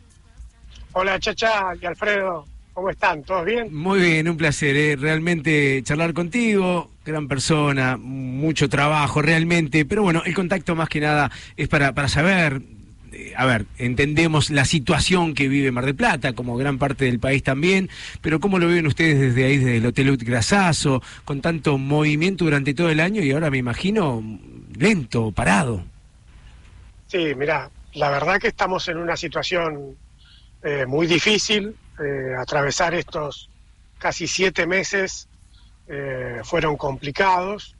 [0.93, 3.23] Hola Chacha y Alfredo, ¿cómo están?
[3.23, 3.73] ¿Todos bien?
[3.73, 10.23] Muy bien, un placer, eh, realmente charlar contigo, gran persona, mucho trabajo realmente, pero bueno,
[10.25, 12.61] el contacto más que nada es para, para saber,
[13.13, 17.19] eh, a ver, entendemos la situación que vive Mar del Plata, como gran parte del
[17.19, 17.89] país también,
[18.21, 22.73] pero cómo lo viven ustedes desde ahí, desde el Hotel Grasazo, con tanto movimiento durante
[22.73, 24.23] todo el año y ahora me imagino
[24.75, 25.83] lento, parado.
[27.07, 29.95] Sí, mira, la verdad que estamos en una situación
[30.63, 31.75] eh, muy difícil.
[31.97, 33.49] Eh, atravesar estos
[33.99, 35.29] casi siete meses
[35.87, 37.75] eh, fueron complicados.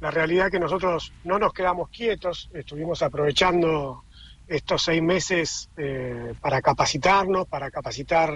[0.00, 4.04] La realidad es que nosotros no nos quedamos quietos, estuvimos aprovechando
[4.46, 8.32] estos seis meses eh, para capacitarnos, para capacitar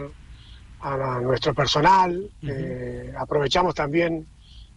[0.80, 2.30] a, nuestro personal.
[2.42, 4.26] Eh, aprovechamos también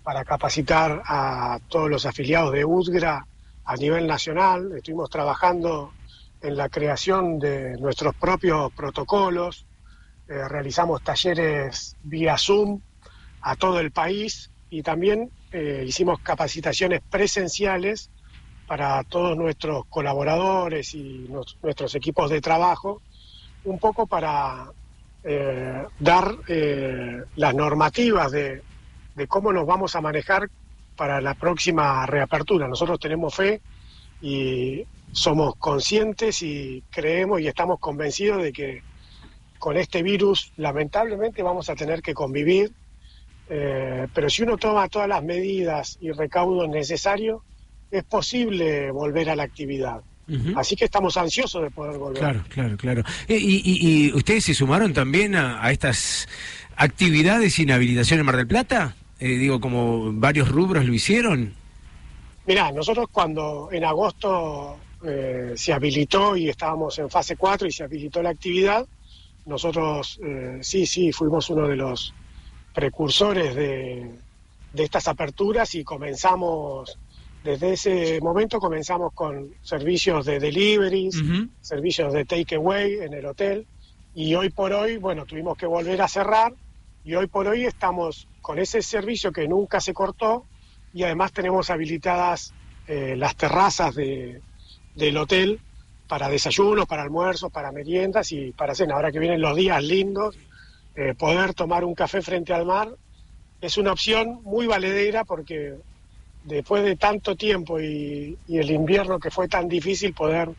[0.04, 3.26] para capacitar a todos los afiliados de UDGRA
[3.66, 4.72] a nivel nacional.
[4.78, 5.92] Estuvimos trabajando
[6.42, 9.66] en la creación de nuestros propios protocolos.
[10.28, 12.80] Eh, realizamos talleres vía Zoom
[13.46, 18.10] a todo el país y también eh, hicimos capacitaciones presenciales
[18.66, 21.30] para todos nuestros colaboradores y
[21.62, 23.04] nuestros equipos de trabajo,
[23.64, 24.72] un poco para
[25.24, 28.64] eh, dar eh, las normativas de,
[29.16, 30.50] de cómo nos vamos a manejar
[30.96, 32.68] para la próxima reapertura.
[32.68, 33.62] Nosotros tenemos fe
[34.24, 38.82] y somos conscientes y creemos y estamos convencidos de que
[39.60, 42.74] con este virus lamentablemente vamos a tener que convivir,
[43.50, 47.42] eh, pero si uno toma todas las medidas y recaudos necesarios,
[47.92, 50.02] es posible volver a la actividad.
[50.56, 52.18] Así que estamos ansiosos de poder volver.
[52.20, 53.04] Claro, claro, claro.
[53.28, 56.28] Eh, y, y- y ustedes se sumaron también a, a estas
[56.76, 58.96] actividades sin habilitación en Mar del Plata?
[59.20, 61.54] Eh, digo, como varios rubros lo hicieron.
[62.48, 67.84] Mirá, nosotros cuando en agosto eh, se habilitó y estábamos en fase 4 y se
[67.84, 68.86] habilitó la actividad,
[69.46, 72.14] nosotros eh, sí, sí, fuimos uno de los
[72.76, 74.12] precursores de,
[74.74, 77.00] de estas aperturas y comenzamos,
[77.44, 81.16] desde ese momento comenzamos con servicios de deliveries,
[81.62, 83.66] servicios de takeaway en el hotel
[84.14, 86.54] y hoy por hoy, bueno, tuvimos que volver a cerrar
[87.06, 90.46] y hoy por hoy estamos con ese servicio que nunca se cortó
[90.94, 92.54] y además tenemos habilitadas
[92.88, 94.42] eh, las terrazas de,
[94.96, 95.60] del hotel
[96.08, 98.96] para desayunos, para almuerzos, para meriendas y para cena.
[98.96, 100.38] Ahora que vienen los días lindos,
[100.96, 102.90] eh, poder tomar un café frente al mar
[103.62, 105.76] es una opción muy valedera porque
[106.44, 110.50] después de tanto tiempo y, y el invierno que fue tan difícil poder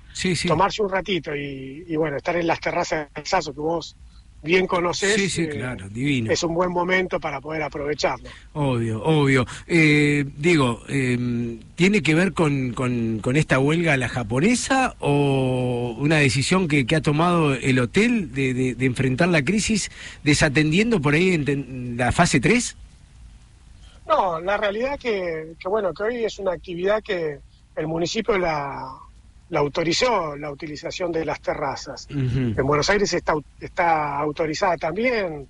[0.47, 3.97] tomarse un ratito y, y, bueno, estar en las terrazas de Sasso que vos
[4.47, 6.33] bien conocés, Sí, sí, eh, claro, divino.
[6.33, 8.29] es un buen momento para poder aprovecharlo.
[8.55, 9.45] Obvio, obvio.
[9.67, 16.17] Eh, digo, eh, ¿tiene que ver con, con, con esta huelga la japonesa o una
[16.17, 19.91] decisión que, que ha tomado el hotel de, de- de enfrentar la crisis
[20.25, 22.77] desatendiendo por ahí en, en la fase 3?
[24.09, 27.41] No, la realidad que, que bueno, que hoy es una actividad que
[27.75, 28.81] el municipio la,
[29.49, 32.09] la autorizó, la utilización de las terrazas.
[32.11, 35.49] En Buenos Aires está, está autorizada también,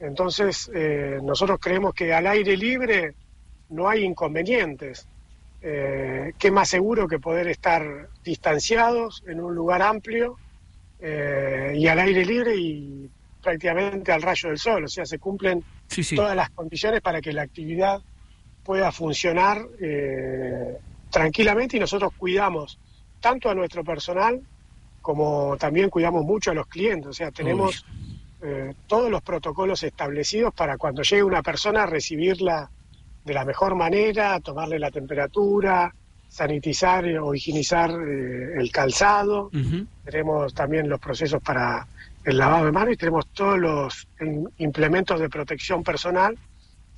[0.00, 3.14] entonces eh, nosotros creemos que al aire libre
[3.70, 5.06] no hay inconvenientes.
[5.62, 10.36] Eh, ¿Qué más seguro que poder estar distanciados en un lugar amplio
[11.00, 13.08] eh, y al aire libre y
[13.42, 14.84] prácticamente al rayo del sol?
[14.84, 15.64] O sea, se cumplen
[16.14, 18.02] todas las condiciones para que la actividad
[18.64, 20.76] pueda funcionar eh,
[21.10, 22.78] tranquilamente y nosotros cuidamos
[23.20, 24.40] tanto a nuestro personal
[25.02, 27.06] como también cuidamos mucho a los clientes.
[27.06, 27.84] O sea, tenemos
[28.42, 32.70] eh, todos los protocolos establecidos para cuando llegue una persona recibirla
[33.24, 35.94] de la mejor manera, tomarle la temperatura,
[36.28, 39.50] sanitizar o higienizar eh, el calzado.
[40.04, 41.86] Tenemos también los procesos para
[42.24, 44.08] el lavado de manos y tenemos todos los
[44.58, 46.36] implementos de protección personal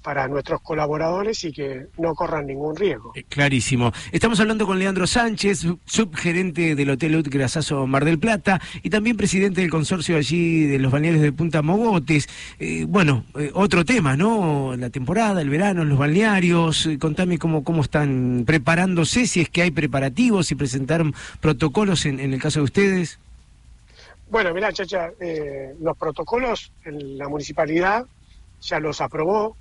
[0.09, 3.13] para nuestros colaboradores y que no corran ningún riesgo.
[3.29, 3.93] Clarísimo.
[4.11, 8.89] Estamos hablando con Leandro Sánchez, sub- subgerente del Hotel Ut Grasazo Mar del Plata y
[8.89, 12.27] también presidente del consorcio allí de los balnearios de Punta Mogotes.
[12.59, 14.75] Eh, bueno, eh, otro tema, ¿no?
[14.79, 16.87] La temporada, el verano, los balnearios.
[16.87, 22.19] Eh, contame cómo, cómo están preparándose, si es que hay preparativos, si presentaron protocolos en,
[22.19, 23.19] en el caso de ustedes.
[24.31, 28.07] Bueno, mira, Chacha, eh, los protocolos en la municipalidad
[28.63, 29.55] ya los aprobó.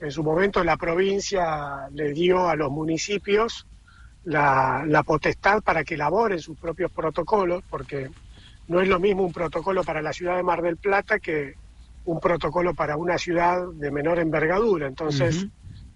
[0.00, 3.66] En su momento la provincia le dio a los municipios
[4.24, 8.10] la, la potestad para que elaboren sus propios protocolos, porque
[8.68, 11.54] no es lo mismo un protocolo para la ciudad de Mar del Plata que
[12.04, 14.86] un protocolo para una ciudad de menor envergadura.
[14.86, 15.46] Entonces,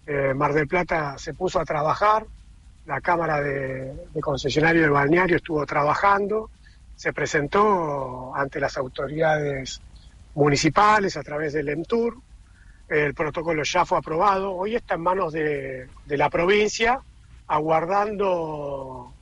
[0.06, 2.26] eh, Mar del Plata se puso a trabajar,
[2.86, 6.50] la Cámara de, de Concesionario de Balneario estuvo trabajando,
[6.96, 9.80] se presentó ante las autoridades
[10.34, 12.16] municipales a través del EMTUR,
[12.92, 17.00] el protocolo ya fue aprobado, hoy está en manos de, de la provincia,
[17.46, 19.12] aguardando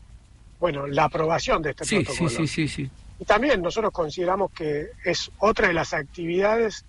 [0.59, 2.30] bueno, la aprobación de este Sí, sí, protocolo.
[2.30, 2.90] sí, sí, sí.
[3.18, 6.84] Y también nosotros consideramos que es otra de las actividades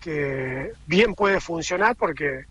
[0.00, 2.44] que bien puede funcionar porque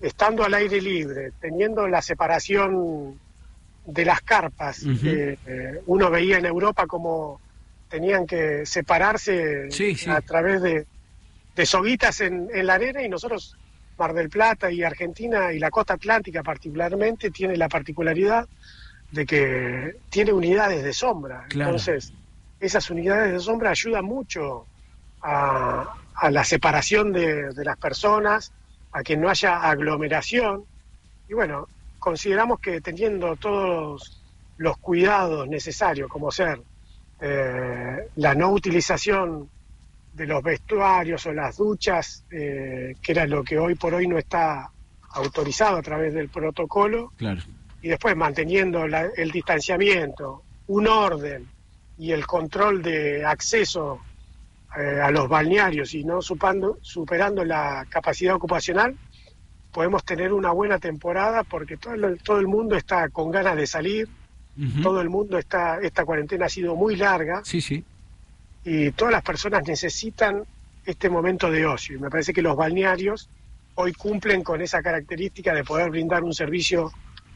[0.00, 3.18] estando al aire libre, teniendo la separación
[3.86, 4.82] de las carpas.
[4.84, 7.40] Eh, eh, uno veía en Europa como
[7.88, 9.68] tenían que separarse
[10.08, 10.86] a través de,
[11.56, 13.56] de soguitas en, en, la arena y nosotros,
[13.98, 18.46] Mar del Plata y Argentina y la costa atlántica particularmente, tiene la particularidad
[19.10, 21.46] de que tiene unidades de sombra.
[21.50, 22.12] Entonces,
[22.60, 24.66] esas unidades de sombra ayudan mucho
[25.22, 28.52] a, a la separación de, de, las personas,
[28.92, 30.64] a que no haya aglomeración.
[31.28, 31.68] Y bueno,
[31.98, 34.22] consideramos que teniendo todos
[34.58, 36.60] los cuidados necesarios, como ser
[37.20, 39.48] eh, la no utilización
[40.16, 44.16] de los vestuarios o las duchas, eh, que era lo que hoy por hoy no
[44.16, 44.70] está
[45.10, 47.12] autorizado a través del protocolo,
[47.82, 51.46] y después manteniendo el distanciamiento, un orden
[51.98, 54.00] y el control de acceso
[54.76, 58.96] eh, a los balnearios y no supando, superando la capacidad ocupacional,
[59.72, 63.66] podemos tener una buena temporada porque todo el, todo el mundo está con ganas de
[63.66, 64.08] salir,
[64.82, 67.42] todo el mundo está, esta cuarentena ha sido muy larga.
[67.44, 67.84] Sí, sí.
[68.66, 70.42] Y todas las personas necesitan
[70.84, 71.96] este momento de ocio.
[71.96, 73.30] Y me parece que los balnearios
[73.76, 76.90] hoy cumplen con esa característica de poder brindar un servicio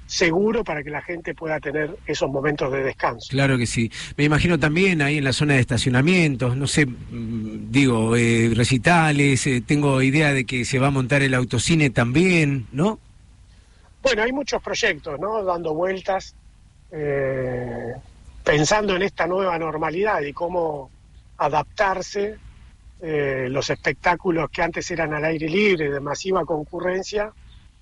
[0.06, 3.28] seguro para que la gente pueda tener esos momentos de descanso.
[3.30, 3.92] Claro que sí.
[4.16, 9.46] Me imagino también ahí en la zona de estacionamientos, no sé, mm, digo, eh, recitales,
[9.46, 12.98] eh, tengo idea de que se va a montar el autocine también, ¿no?
[14.02, 15.44] Bueno, hay muchos proyectos, ¿no?
[15.44, 16.34] Dando vueltas,
[16.90, 17.92] eh,
[18.42, 20.90] pensando en esta nueva normalidad y cómo
[21.40, 22.38] adaptarse
[23.02, 27.32] los espectáculos que antes eran al aire libre, de masiva concurrencia,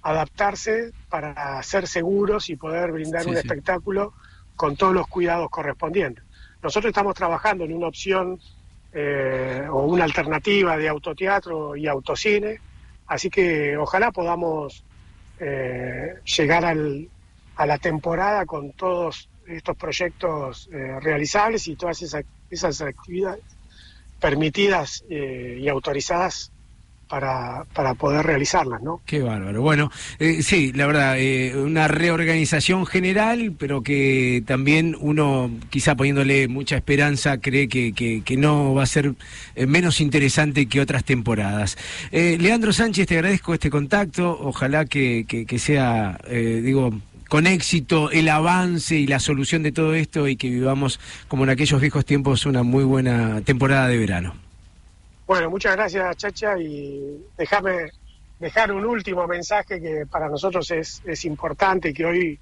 [0.03, 4.15] adaptarse para ser seguros y poder brindar un espectáculo
[4.57, 6.25] con todos los cuidados correspondientes.
[6.63, 8.41] Nosotros estamos trabajando en una opción
[8.93, 12.61] eh, o una alternativa de autoteatro y autocine,
[13.07, 14.85] así que ojalá podamos
[15.39, 17.09] eh, llegar al,
[17.55, 23.43] a la temporada con todos estos proyectos eh, realizables y todas esas, esas actividades
[24.21, 26.51] permitidas y autorizadas
[27.09, 29.01] para, para poder realizarlas, ¿no?
[29.07, 29.63] Qué bárbaro.
[29.63, 36.47] Bueno, eh, sí, la verdad, eh, una reorganización general, pero que también uno, quizá poniéndole
[36.49, 39.15] mucha esperanza, cree que, que, no va a ser
[39.57, 41.77] eh, menos interesante que otras temporadas.
[42.13, 46.93] Leandro Sánchez, te agradezco este contacto, ojalá que, que sea, digo,
[47.29, 50.99] con éxito el avance y la solución de todo esto y que vivamos
[51.29, 54.35] como en aquellos viejos tiempos una muy buena temporada de verano.
[55.27, 57.91] Bueno, muchas gracias, Chacha, y déjame
[58.41, 62.39] dejar un último mensaje que para nosotros es, es importante y que hoy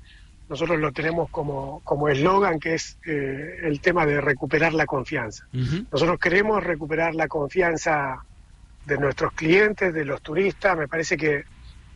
[0.48, 5.46] nosotros lo tenemos como eslogan, que es eh, el tema de recuperar la confianza.
[5.90, 8.24] Nosotros queremos recuperar la confianza
[8.84, 10.78] de nuestros clientes, de los turistas.
[10.78, 11.44] Me parece que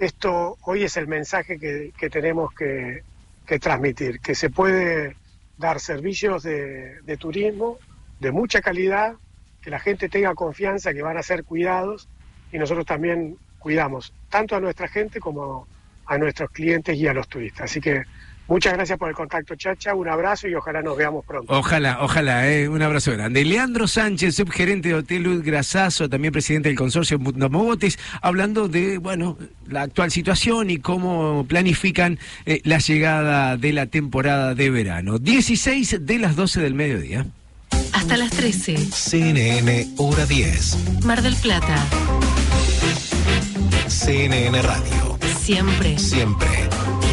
[0.01, 3.03] esto hoy es el mensaje que, que tenemos que,
[3.47, 5.17] que, transmitir, que se puede
[5.59, 7.79] dar servicios de, de turismo
[8.19, 9.15] de mucha calidad
[9.61, 12.09] que la gente tenga confianza que van a ser cuidados
[12.51, 15.69] y nosotros también cuidamos tanto a nuestra gente como
[16.07, 17.71] a nuestros clientes y a los turistas.
[17.71, 18.05] Así que
[18.51, 19.95] muchas gracias por el contacto, Chacha.
[19.95, 21.51] Un abrazo y ojalá nos veamos pronto.
[21.57, 23.45] Ojalá, ojalá, eh, un abrazo grande.
[23.45, 29.39] Leandro Sánchez, subgerente de Hotel Luz Grasazo, también presidente del consorcio Mogotes, hablando de, bueno,
[29.67, 35.19] la actual situación y cómo planifican eh, la llegada de la temporada de verano.
[35.19, 37.27] 16 de las 12 del mediodía.
[37.93, 38.77] Hasta las 13.
[38.77, 41.05] CNN, hora 10.
[41.05, 41.77] Mar del Plata.
[43.89, 45.19] CNN Radio.
[45.41, 45.99] Siempre.
[45.99, 46.70] Siempre.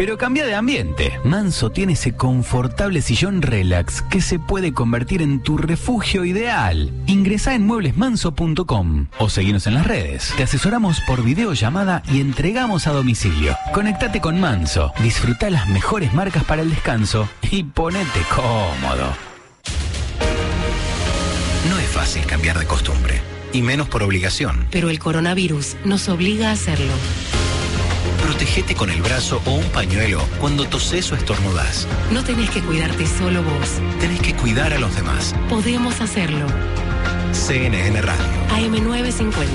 [0.00, 1.20] Pero cambia de ambiente.
[1.24, 6.90] Manso tiene ese confortable sillón relax que se puede convertir en tu refugio ideal.
[7.06, 10.32] Ingresa en mueblesmanso.com o seguinos en las redes.
[10.38, 13.54] Te asesoramos por videollamada y entregamos a domicilio.
[13.74, 19.12] Conectate con Manso, disfruta las mejores marcas para el descanso y ponete cómodo.
[21.68, 23.20] No es fácil cambiar de costumbre,
[23.52, 24.66] y menos por obligación.
[24.70, 26.94] Pero el coronavirus nos obliga a hacerlo.
[28.22, 31.86] Protegete con el brazo o un pañuelo cuando toses o estornudas.
[32.12, 33.80] No tenés que cuidarte solo vos.
[34.00, 35.34] Tenés que cuidar a los demás.
[35.48, 36.46] Podemos hacerlo.
[37.32, 38.24] CNN Radio.
[38.50, 39.46] AM950.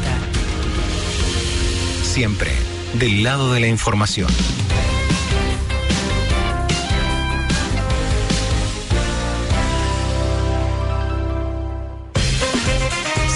[2.04, 2.52] Siempre
[2.94, 4.30] del lado de la información.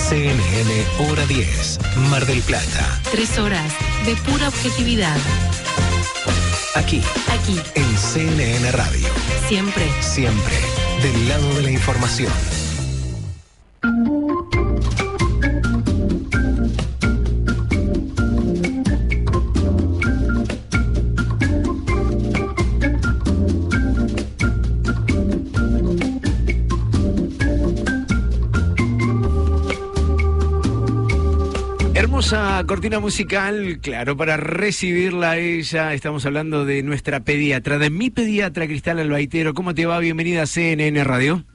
[0.10, 1.80] CNN Hora 10,
[2.10, 3.00] Mar del Plata.
[3.12, 3.72] Tres horas
[4.06, 5.18] de pura objetividad.
[6.76, 9.08] Aquí, Aquí, en CNN Radio.
[9.48, 9.86] siempre.
[10.02, 10.56] Siempre
[11.02, 12.32] del lado de la información.
[32.20, 35.94] Hermosa cortina musical, claro, para recibirla a ella.
[35.94, 39.54] Estamos hablando de nuestra pediatra, de mi pediatra Cristal Albaitero.
[39.54, 40.00] ¿Cómo te va?
[40.00, 41.46] Bienvenida a CNN Radio.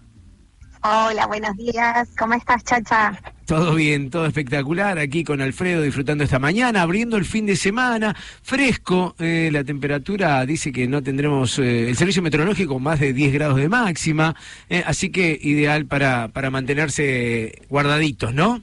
[0.82, 2.08] Hola, buenos días.
[2.18, 3.12] ¿Cómo estás, Chacha?
[3.44, 4.98] Todo bien, todo espectacular.
[4.98, 9.14] Aquí con Alfredo disfrutando esta mañana, abriendo el fin de semana, fresco.
[9.18, 13.58] eh, la temperatura dice que no tendremos eh, el servicio meteorológico más de 10 grados
[13.58, 14.34] de máxima,
[14.70, 18.62] eh, así que ideal para, para mantenerse guardaditos, ¿no?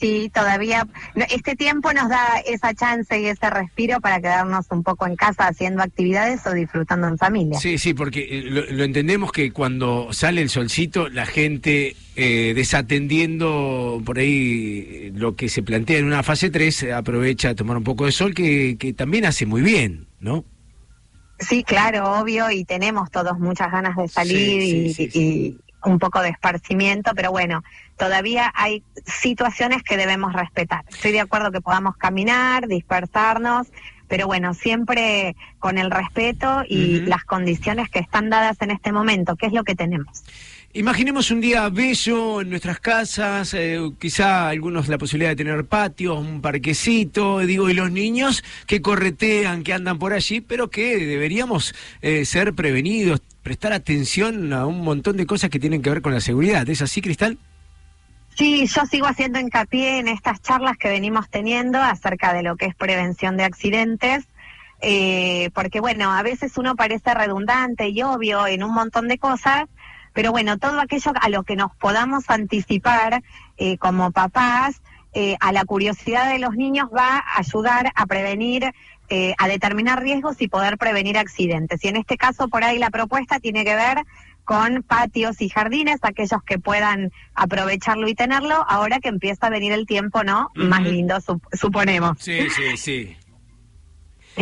[0.00, 0.88] Sí, todavía
[1.30, 5.46] este tiempo nos da esa chance y ese respiro para quedarnos un poco en casa
[5.48, 7.58] haciendo actividades o disfrutando en familia.
[7.60, 12.54] Sí, sí, porque eh, lo, lo entendemos que cuando sale el solcito, la gente eh,
[12.54, 17.54] desatendiendo por ahí eh, lo que se plantea en una fase 3, eh, aprovecha a
[17.54, 20.44] tomar un poco de sol, que, que también hace muy bien, ¿no?
[21.38, 25.69] Sí, claro, obvio, y tenemos todos muchas ganas de salir Sí, y, sí, sí, y
[25.84, 27.62] un poco de esparcimiento, pero bueno,
[27.96, 30.84] todavía hay situaciones que debemos respetar.
[30.88, 33.68] Estoy de acuerdo que podamos caminar, dispersarnos,
[34.08, 39.36] pero bueno, siempre con el respeto y las condiciones que están dadas en este momento,
[39.36, 40.24] que es lo que tenemos.
[40.72, 46.18] Imaginemos un día bello en nuestras casas, eh, quizá algunos la posibilidad de tener patios,
[46.20, 51.74] un parquecito, digo, y los niños que corretean, que andan por allí, pero que deberíamos
[52.02, 56.12] eh, ser prevenidos, prestar atención a un montón de cosas que tienen que ver con
[56.12, 56.68] la seguridad.
[56.68, 57.38] ¿Es así, Cristal?
[58.36, 62.66] Sí, yo sigo haciendo hincapié en estas charlas que venimos teniendo acerca de lo que
[62.66, 64.24] es prevención de accidentes,
[64.80, 69.64] eh, porque bueno, a veces uno parece redundante y obvio en un montón de cosas,
[70.14, 73.22] pero bueno, todo aquello a lo que nos podamos anticipar
[73.58, 74.80] eh, como papás,
[75.12, 78.72] eh, a la curiosidad de los niños va a ayudar a prevenir,
[79.10, 81.84] eh, a determinar riesgos y poder prevenir accidentes.
[81.84, 83.98] Y en este caso, por ahí la propuesta tiene que ver
[84.44, 89.72] con patios y jardines, aquellos que puedan aprovecharlo y tenerlo, ahora que empieza a venir
[89.72, 90.50] el tiempo, ¿no?
[90.54, 92.16] Más lindo, sup- suponemos.
[92.20, 93.16] Sí, sí, sí.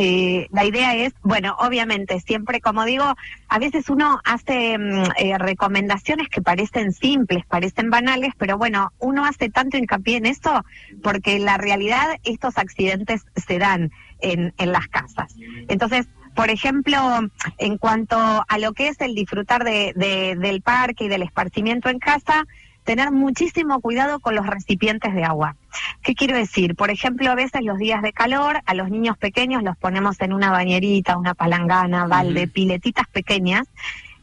[0.00, 3.16] Eh, la idea es, bueno, obviamente, siempre, como digo,
[3.48, 9.24] a veces uno hace mm, eh, recomendaciones que parecen simples, parecen banales, pero bueno, uno
[9.24, 10.64] hace tanto hincapié en esto
[11.02, 15.34] porque en la realidad estos accidentes se dan en, en las casas.
[15.66, 16.96] Entonces, por ejemplo,
[17.58, 21.88] en cuanto a lo que es el disfrutar de, de- del parque y del esparcimiento
[21.88, 22.44] en casa,
[22.88, 25.56] tener muchísimo cuidado con los recipientes de agua.
[26.02, 26.74] ¿Qué quiero decir?
[26.74, 30.32] Por ejemplo, a veces los días de calor, a los niños pequeños los ponemos en
[30.32, 33.66] una bañerita, una palangana, balde, piletitas pequeñas,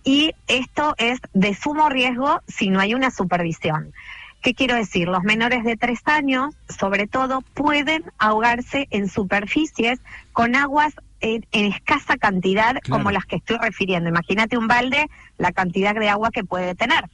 [0.03, 3.93] y esto es de sumo riesgo si no hay una supervisión.
[4.41, 5.09] ¿Qué quiero decir?
[5.09, 9.99] Los menores de tres años, sobre todo, pueden ahogarse en superficies
[10.33, 14.09] con aguas en, en escasa cantidad como las que estoy refiriendo.
[14.09, 17.05] Imagínate un balde, la cantidad de agua que puede tener.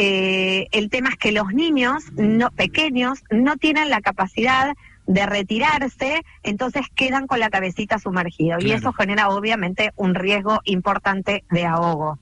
[0.00, 4.76] Eh, el tema es que los niños no pequeños no tienen la capacidad
[5.08, 11.42] de retirarse, entonces quedan con la cabecita sumergida y eso genera obviamente un riesgo importante
[11.50, 12.16] de ahogo.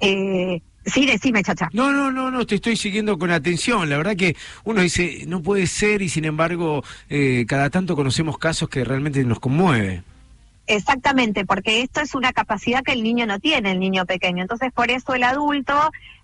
[0.00, 1.68] Eh, sí, decime, chacha.
[1.72, 3.88] No, no, no, no, te estoy siguiendo con atención.
[3.88, 4.34] La verdad que
[4.64, 9.22] uno dice, no puede ser y sin embargo, eh, cada tanto conocemos casos que realmente
[9.24, 10.02] nos conmueve.
[10.66, 14.42] Exactamente, porque esto es una capacidad que el niño no tiene, el niño pequeño.
[14.42, 15.74] Entonces, por eso el adulto,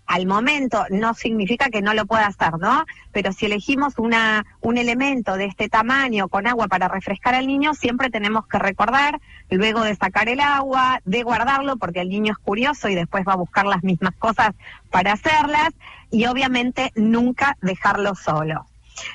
[0.08, 2.86] al momento, no significa que no lo pueda hacer, ¿no?
[3.12, 7.74] Pero si elegimos una, un elemento de este tamaño con agua para refrescar al niño,
[7.74, 9.20] siempre tenemos que recordar,
[9.50, 13.34] luego de sacar el agua, de guardarlo, porque el niño es curioso y después va
[13.34, 14.54] a buscar las mismas cosas
[14.90, 15.74] para hacerlas,
[16.10, 18.66] y obviamente nunca dejarlo solo.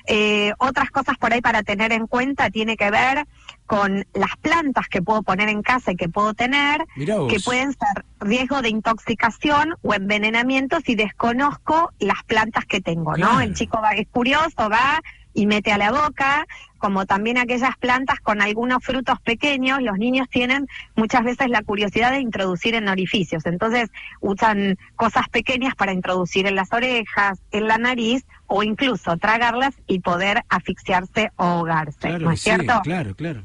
[0.06, 3.26] Eh, otras cosas por ahí para tener en cuenta tiene que ver
[3.74, 8.06] con las plantas que puedo poner en casa y que puedo tener, que pueden ser
[8.20, 13.30] riesgo de intoxicación o envenenamiento si desconozco las plantas que tengo, ¿no?
[13.30, 13.40] Claro.
[13.40, 15.02] El chico va, es curioso, va
[15.34, 16.46] y mete a la boca,
[16.78, 22.12] como también aquellas plantas con algunos frutos pequeños, los niños tienen muchas veces la curiosidad
[22.12, 27.80] de introducir en orificios, entonces usan cosas pequeñas para introducir en las orejas, en la
[27.80, 32.82] nariz o incluso tragarlas y poder asfixiarse o ahogarse, Claro, ¿no es sí, cierto?
[32.84, 33.44] claro, claro.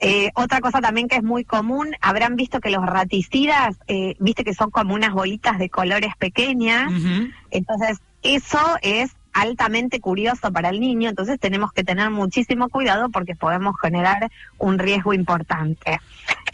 [0.00, 4.44] Eh, otra cosa también que es muy común, habrán visto que los raticidas, eh, viste
[4.44, 6.92] que son como unas bolitas de colores pequeñas,
[7.50, 13.34] entonces eso es altamente curioso para el niño, entonces tenemos que tener muchísimo cuidado porque
[13.34, 16.00] podemos generar un riesgo importante.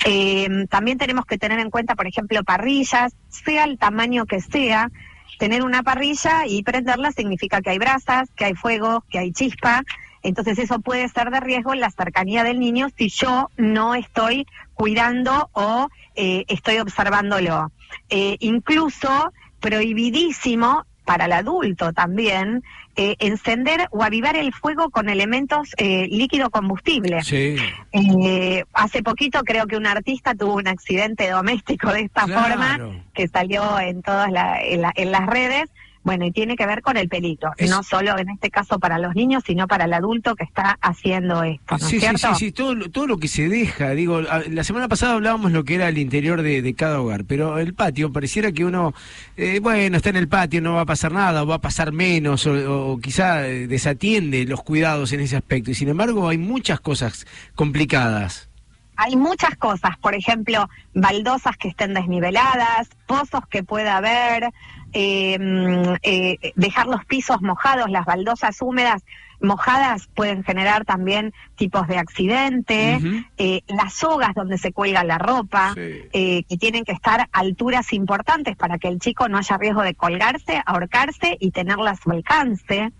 [0.04, 4.90] Eh, también tenemos que tener en cuenta, por ejemplo, parrillas, sea el tamaño que sea,
[5.38, 9.82] tener una parrilla y prenderla significa que hay brasas, que hay fuego, que hay chispa.
[10.22, 14.46] Entonces eso puede ser de riesgo en la cercanía del niño si yo no estoy
[14.74, 17.72] cuidando o eh, estoy observándolo.
[18.08, 22.62] Eh, incluso prohibidísimo para el adulto también
[22.94, 27.22] eh, encender o avivar el fuego con elementos eh, líquido combustible.
[27.22, 27.56] Sí.
[27.92, 32.42] Eh, hace poquito creo que un artista tuvo un accidente doméstico de esta Claro.
[32.48, 32.78] forma
[33.14, 35.68] que salió en todas la- en, la- en las redes.
[36.04, 39.14] Bueno, y tiene que ver con el peligro, no solo en este caso para los
[39.14, 42.52] niños, sino para el adulto que está haciendo esto, ¿no es Sí, sí, sí, sí,
[42.52, 45.88] todo, lo- todo lo que se deja, digo, la semana pasada hablábamos lo que era
[45.88, 48.94] el interior de, de cada hogar, pero el patio, pareciera que uno,
[49.36, 51.92] eh, bueno, está en el patio, no va a pasar nada, o va a pasar
[51.92, 56.36] menos, o, o quizá eh, desatiende los cuidados en ese aspecto, y sin embargo hay
[56.38, 58.48] muchas cosas complicadas.
[58.96, 64.50] Hay muchas cosas, por ejemplo, baldosas que estén desniveladas, pozos que pueda haber,
[64.92, 69.02] eh, mm, eh, dejar los pisos mojados, las baldosas húmedas
[69.42, 73.00] mojadas pueden generar también tipos de accidente,
[73.36, 77.92] eh, las sogas donde se cuelga la ropa, eh, que tienen que estar a alturas
[77.92, 82.10] importantes para que el chico no haya riesgo de colgarse, ahorcarse y tenerla a su
[82.10, 82.92] alcance.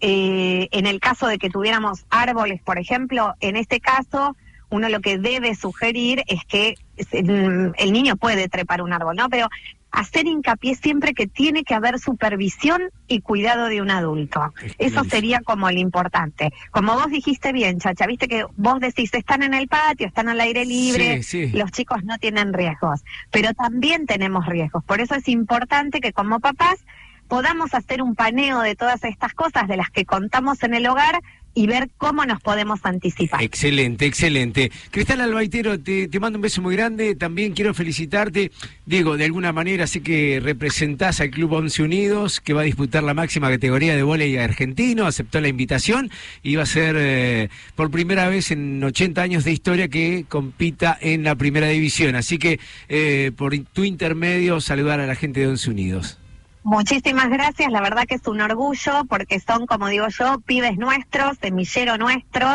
[0.00, 4.36] Eh, en el caso de que tuviéramos árboles, por ejemplo, en este caso,
[4.68, 9.28] uno lo que debe sugerir es que mm, el niño puede trepar un árbol, ¿no?
[9.28, 9.48] Pero
[9.92, 14.52] hacer hincapié siempre que tiene que haber supervisión y cuidado de un adulto.
[14.78, 16.52] Eso sería como lo importante.
[16.70, 20.40] Como vos dijiste bien, Chacha, viste que vos decís, están en el patio, están al
[20.40, 21.56] aire libre, Sí, sí.
[21.56, 24.82] los chicos no tienen riesgos, pero también tenemos riesgos.
[24.84, 26.84] Por eso es importante que como papás
[27.28, 31.20] podamos hacer un paneo de todas estas cosas de las que contamos en el hogar
[31.54, 33.42] y ver cómo nos podemos anticipar.
[33.42, 34.70] Excelente, excelente.
[34.90, 37.14] Cristal Albaitero, te, te mando un beso muy grande.
[37.14, 38.50] También quiero felicitarte.
[38.86, 43.02] Diego, de alguna manera sé que representás al Club Once Unidos, que va a disputar
[43.02, 45.06] la máxima categoría de vóley argentino.
[45.06, 46.10] Aceptó la invitación
[46.42, 50.96] y va a ser eh, por primera vez en 80 años de historia que compita
[51.00, 52.16] en la primera división.
[52.16, 56.18] Así que eh, por tu intermedio, saludar a la gente de Once Unidos.
[56.64, 61.38] Muchísimas gracias, la verdad que es un orgullo porque son, como digo yo, pibes nuestros,
[61.38, 62.48] semillero nuestro,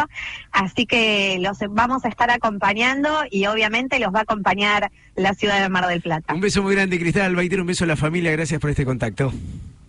[0.52, 5.62] así que los vamos a estar acompañando y obviamente los va a acompañar la ciudad
[5.62, 6.34] de Mar del Plata.
[6.34, 7.64] Un beso muy grande, Cristal Albaitero.
[7.64, 8.32] Un beso a la familia.
[8.32, 9.34] Gracias por este contacto.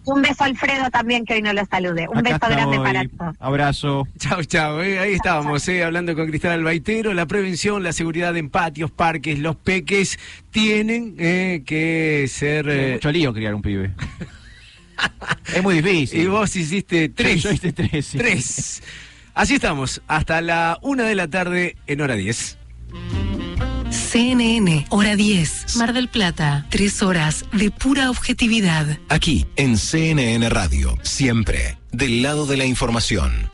[0.09, 2.09] Un beso a Alfredo también que hoy no lo salude.
[2.09, 3.37] Un beso grande para todos.
[3.41, 4.09] Abrazo.
[4.19, 4.83] Chao, chao.
[4.83, 7.12] eh, ahí estábamos, eh, hablando con Cristal Albaitero.
[7.12, 10.19] La prevención, la seguridad en patios, parques, los peques
[10.51, 12.70] tienen eh, que ser.
[12.70, 13.91] Es eh, mucho lío criar un pibe.
[15.55, 16.23] es muy difícil.
[16.23, 17.43] y vos hiciste tres.
[17.43, 18.07] Yo hice tres.
[18.07, 18.17] sí.
[18.17, 18.83] Tres.
[19.35, 22.58] Así estamos, hasta la una de la tarde en hora 10.
[23.91, 28.99] CNN, hora 10, Mar del Plata, tres horas de pura objetividad.
[29.08, 33.50] Aquí, en CNN Radio, siempre del lado de la información.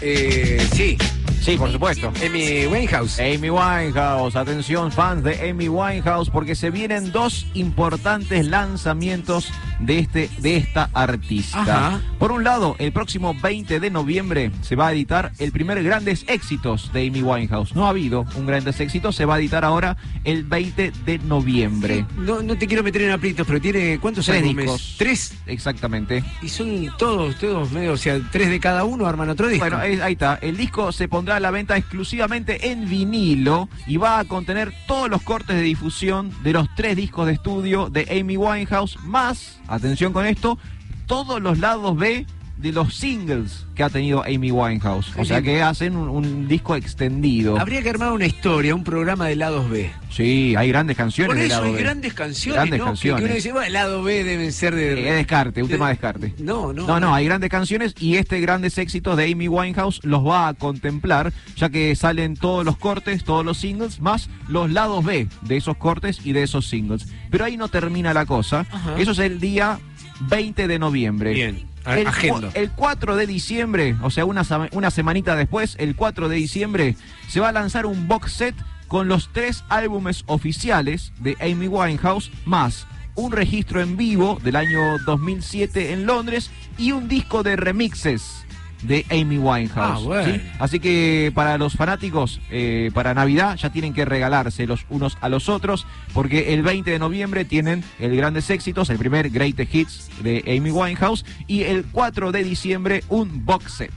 [0.00, 0.98] Eh, sí.
[1.44, 2.10] Sí, por supuesto.
[2.24, 3.20] Amy Winehouse.
[3.20, 10.30] Amy Winehouse, atención fans de Amy Winehouse, porque se vienen dos importantes lanzamientos de este
[10.38, 11.60] de esta artista.
[11.60, 12.00] Ajá.
[12.18, 16.24] Por un lado, el próximo 20 de noviembre se va a editar el primer grandes
[16.28, 17.74] éxitos de Amy Winehouse.
[17.74, 22.06] No ha habido un grandes éxitos, se va a editar ahora el 20 de noviembre.
[22.16, 24.64] No, no te quiero meter en aprietos, pero tiene cuántos Tres álbumes?
[24.64, 24.94] discos.
[24.96, 25.34] Tres.
[25.46, 26.24] Exactamente.
[26.40, 29.64] Y son todos, todos medio, o sea, tres de cada uno arman otro disco.
[29.68, 30.38] Bueno, ahí está.
[30.40, 35.10] El disco se pondrá a la venta exclusivamente en vinilo y va a contener todos
[35.10, 40.12] los cortes de difusión de los tres discos de estudio de Amy Winehouse, más, atención
[40.12, 40.58] con esto,
[41.06, 42.26] todos los lados B
[42.56, 45.12] de los singles que ha tenido Amy Winehouse.
[45.18, 47.58] O sea que hacen un, un disco extendido.
[47.58, 49.90] Habría que armar una historia, un programa de lados B.
[50.10, 51.82] Sí, hay grandes canciones Por de eso lado hay B.
[51.82, 53.20] grandes canciones, Grandes canciones.
[53.20, 54.92] Que, uno dice, bueno, el lado B deben ser de...
[54.94, 56.34] Eh, es descarte, un tema de descarte.
[56.38, 56.86] No, no.
[56.86, 60.54] No, no, hay grandes canciones y este grandes éxitos de Amy Winehouse los va a
[60.54, 65.56] contemplar, ya que salen todos los cortes, todos los singles, más los lados B de
[65.56, 67.08] esos cortes y de esos singles.
[67.30, 68.66] Pero ahí no termina la cosa.
[68.70, 68.94] Ajá.
[68.98, 69.80] Eso es el día
[70.20, 71.32] 20 de noviembre.
[71.32, 72.48] Bien, El, agendo.
[72.50, 76.96] cu- el 4 de diciembre, o sea, una, una semanita después, el 4 de diciembre,
[77.28, 78.54] se va a lanzar un box set
[78.88, 84.98] con los tres álbumes oficiales de Amy Winehouse, más un registro en vivo del año
[85.06, 88.43] 2007 en Londres y un disco de remixes
[88.86, 90.00] de Amy Winehouse.
[90.02, 90.34] Ah, bueno.
[90.34, 90.40] ¿sí?
[90.58, 95.28] Así que para los fanáticos, eh, para Navidad ya tienen que regalarse los unos a
[95.28, 100.10] los otros, porque el 20 de noviembre tienen el Grandes Éxitos, el primer Greatest Hits
[100.22, 103.92] de Amy Winehouse, y el 4 de diciembre un box set.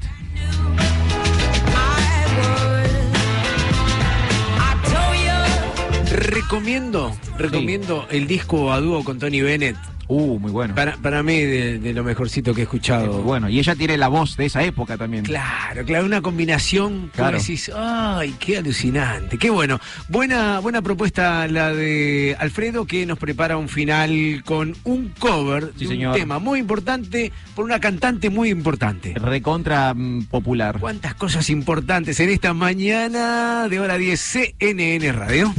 [6.10, 9.78] Recomiendo, recomiendo el disco a dúo con Tony Bennett.
[10.10, 10.74] Uh, muy bueno.
[10.76, 13.22] Para, para mí, de, de lo mejorcito que he escuchado.
[13.24, 15.26] Bueno, y ella tiene la voz de esa época también.
[15.26, 17.38] Claro, claro, una combinación que Claro.
[17.38, 19.80] decís, ay, qué alucinante, qué bueno.
[20.08, 25.80] Buena, buena propuesta la de Alfredo que nos prepara un final con un cover Sí,
[25.80, 26.16] de un señor.
[26.16, 29.14] tema muy importante por una cantante muy importante.
[29.16, 30.78] Recontra mm, popular.
[30.80, 35.54] Cuántas cosas importantes en esta mañana de hora 10 CNN Radio.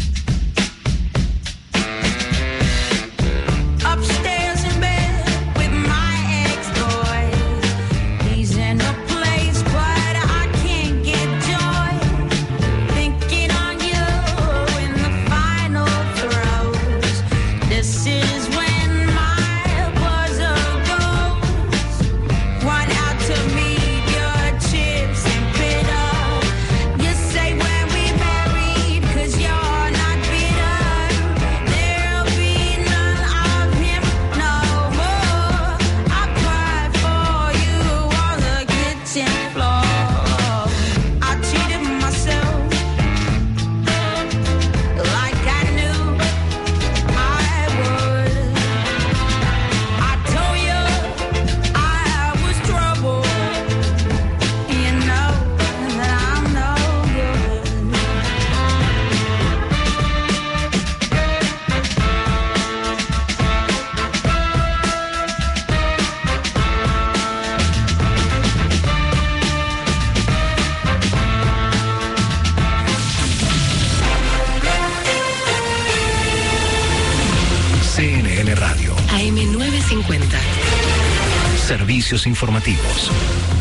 [82.08, 83.10] Servicios informativos.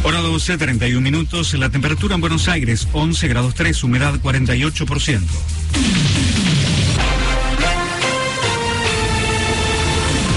[0.04, 1.54] Hora 12, 31 minutos.
[1.56, 5.20] La temperatura en Buenos Aires, 11 grados 3, humedad 48%.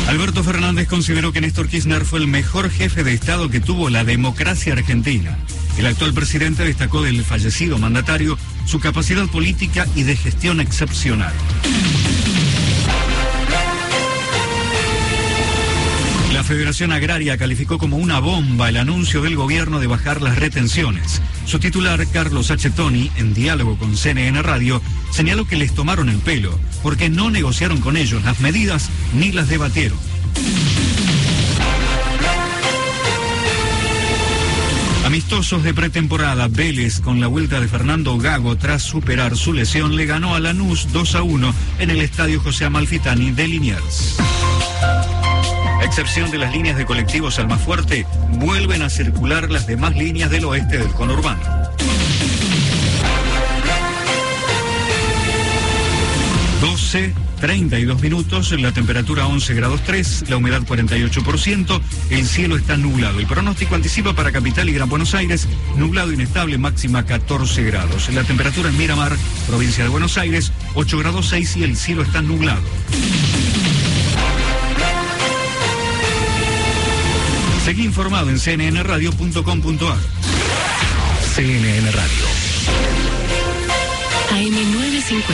[0.08, 4.02] Alberto Fernández consideró que Néstor Kirchner fue el mejor jefe de Estado que tuvo la
[4.02, 5.38] democracia argentina.
[5.78, 11.32] El actual presidente destacó del fallecido mandatario su capacidad política y de gestión excepcional.
[16.50, 21.22] Federación Agraria calificó como una bomba el anuncio del gobierno de bajar las retenciones.
[21.44, 22.72] Su titular, Carlos H.
[23.16, 27.96] En diálogo con CNN Radio, señaló que les tomaron el pelo porque no negociaron con
[27.96, 29.96] ellos las medidas ni las debatieron.
[35.06, 40.04] Amistosos de pretemporada, Vélez con la vuelta de Fernando Gago tras superar su lesión le
[40.04, 44.16] ganó a Lanús 2 a 1 en el estadio José Amalfitani de Liniers.
[45.90, 50.78] Excepción de las líneas de colectivos Almafuerte, vuelven a circular las demás líneas del oeste
[50.78, 51.42] del conurbano.
[56.62, 63.18] ...12, 32 minutos, la temperatura 11 grados 3, la humedad 48%, el cielo está nublado.
[63.18, 68.08] El pronóstico anticipa para Capital y Gran Buenos Aires, nublado inestable, máxima 14 grados.
[68.14, 69.16] La temperatura en Miramar,
[69.48, 72.62] provincia de Buenos Aires, 8 grados 6 y el cielo está nublado.
[77.64, 79.98] Seguí informado en cnnradio.com.ar.
[81.34, 82.24] CNN Radio.
[84.30, 85.24] AM950.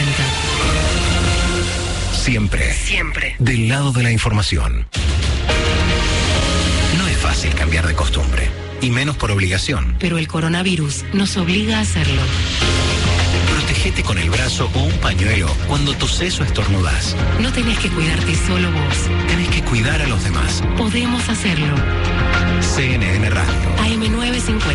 [2.12, 2.72] Siempre.
[2.72, 3.36] Siempre.
[3.38, 4.86] Del lado de la información.
[6.98, 8.50] No es fácil cambiar de costumbre.
[8.80, 9.96] Y menos por obligación.
[9.98, 12.20] Pero el coronavirus nos obliga a hacerlo.
[13.86, 17.15] Protegete con el brazo o un pañuelo cuando toses o estornudas.
[17.39, 18.97] No tenés que cuidarte solo vos.
[19.28, 20.60] Tenés que cuidar a los demás.
[20.76, 21.73] Podemos hacerlo.
[22.60, 23.52] CNN Radio.
[23.84, 24.73] AM950.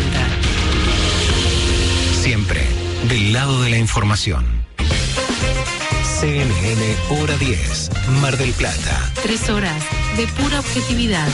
[2.22, 2.66] Siempre
[3.06, 4.46] del lado de la información.
[6.18, 7.90] CNN Hora 10,
[8.22, 9.12] Mar del Plata.
[9.22, 9.84] Tres horas
[10.16, 11.28] de pura objetividad.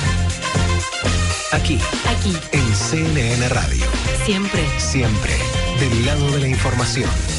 [1.52, 3.84] Aquí, Aquí, en CNN Radio.
[4.26, 4.66] siempre.
[4.78, 5.32] Siempre
[5.78, 7.37] del lado de la información.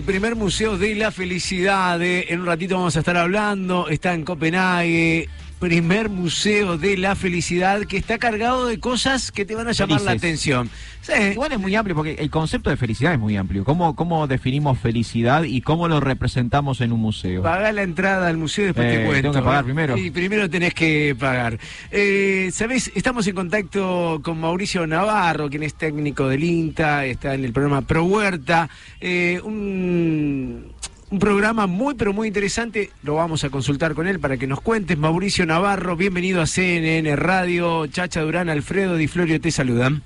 [0.00, 4.14] El primer museo de la felicidad, eh, en un ratito vamos a estar hablando, está
[4.14, 5.28] en Copenhague.
[5.60, 10.00] Primer museo de la felicidad que está cargado de cosas que te van a llamar
[10.00, 10.70] la atención.
[11.02, 13.64] Sí, Igual es muy amplio porque el concepto de felicidad es muy amplio.
[13.64, 17.42] ¿Cómo, cómo definimos felicidad y cómo lo representamos en un museo?
[17.42, 19.22] Pagá la entrada al museo y después Eh, te cuento.
[19.22, 19.64] tengo que pagar ¿eh?
[19.64, 19.96] primero.
[19.98, 21.58] Y primero tenés que pagar.
[21.90, 22.90] Eh, ¿Sabés?
[22.94, 27.82] Estamos en contacto con Mauricio Navarro, quien es técnico del INTA, está en el programa
[27.82, 28.68] Pro Huerta.
[29.00, 30.72] Eh, un,
[31.10, 32.90] un programa muy, pero muy interesante.
[33.02, 34.96] Lo vamos a consultar con él para que nos cuentes.
[34.96, 37.86] Mauricio Navarro, bienvenido a CNN Radio.
[37.88, 40.02] Chacha Durán, Alfredo Di Florio te saludan.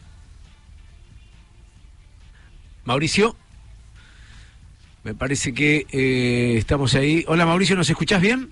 [2.84, 3.36] Mauricio.
[5.05, 7.24] Me parece que eh, estamos ahí.
[7.28, 8.50] Hola Mauricio, ¿nos escuchás bien?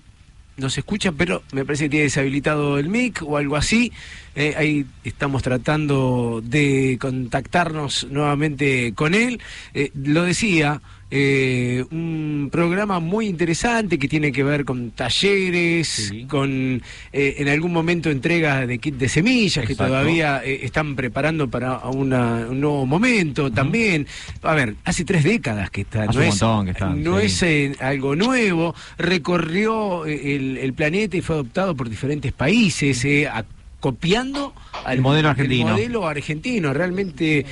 [0.55, 3.91] Nos escuchan, pero me parece que tiene deshabilitado el mic o algo así.
[4.35, 9.41] Eh, ahí estamos tratando de contactarnos nuevamente con él.
[9.73, 10.83] Eh, lo decía,
[11.15, 17.71] eh, un programa muy interesante que tiene que ver con talleres, con eh, en algún
[17.71, 22.87] momento entrega de kit de semillas que todavía eh, están preparando para una- un nuevo
[22.87, 24.07] momento también.
[24.41, 27.19] A ver, hace tres décadas que está, Hace no un es, montón que está, no
[27.19, 27.25] sí.
[27.27, 33.45] es eh, algo nuevo, recorrió el, el planeta y fue adoptado por diferentes países, a-
[33.79, 34.53] copiando
[34.85, 35.67] al El modelo argentino.
[35.67, 37.45] el modelo argentino, realmente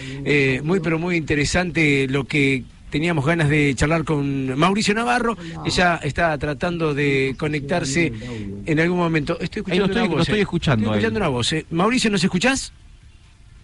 [0.64, 6.38] muy pero muy interesante lo que teníamos ganas de charlar con Mauricio Navarro, ella está
[6.38, 8.12] tratando de conectarse
[8.66, 9.40] en algún momento.
[9.40, 10.22] Estoy escuchando estoy- una voz.
[10.22, 10.42] estoy eh.
[10.42, 11.54] escuchando Estoy escuchando una voz.
[11.54, 11.66] eh.
[11.72, 12.72] Mauricio, ¿nos escuchás?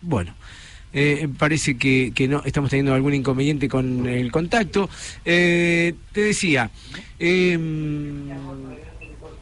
[0.02, 0.34] Bueno.
[0.94, 4.90] eh, parece que, que no estamos teniendo algún inconveniente con el contacto.
[5.26, 6.72] Eh, te decía,
[7.20, 7.58] eh,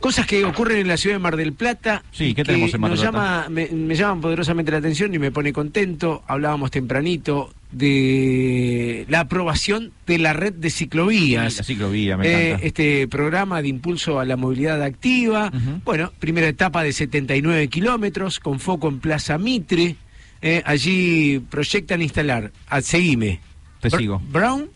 [0.06, 2.04] cosas que ocurren en la ciudad de Mar del Plata.
[2.12, 3.12] Sí, ¿qué que tenemos en Mar del Plata?
[3.18, 6.24] llama, me, me llaman poderosamente la atención y me pone contento.
[6.28, 11.58] Hablábamos tempranito de la aprobación de la red de ciclovías.
[11.58, 12.66] La ciclovía, me Eh, encanta.
[12.68, 15.52] este programa de impulso a la movilidad activa.
[15.84, 19.96] Bueno, primera etapa de 79 kilómetros con foco en Plaza Mitre.
[20.42, 23.40] Eh, allí proyectan instalar, a, seguime,
[23.82, 24.22] Te Br- sigo.
[24.32, 24.70] Brown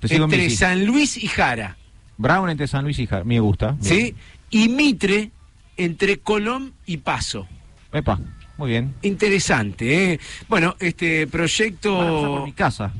[0.00, 0.50] Te sigo en entre.
[0.50, 1.76] San Luis y Jara.
[2.16, 3.76] Brown entre San Luis y Jar- me gusta.
[3.80, 4.14] ¿sí?
[4.54, 5.30] Y Mitre
[5.76, 7.48] entre Colón y Paso.
[7.92, 8.20] Epa,
[8.56, 8.94] muy bien.
[9.02, 10.20] Interesante, ¿eh?
[10.48, 11.96] Bueno, este proyecto...
[11.98, 12.92] Van a pasar por mi casa.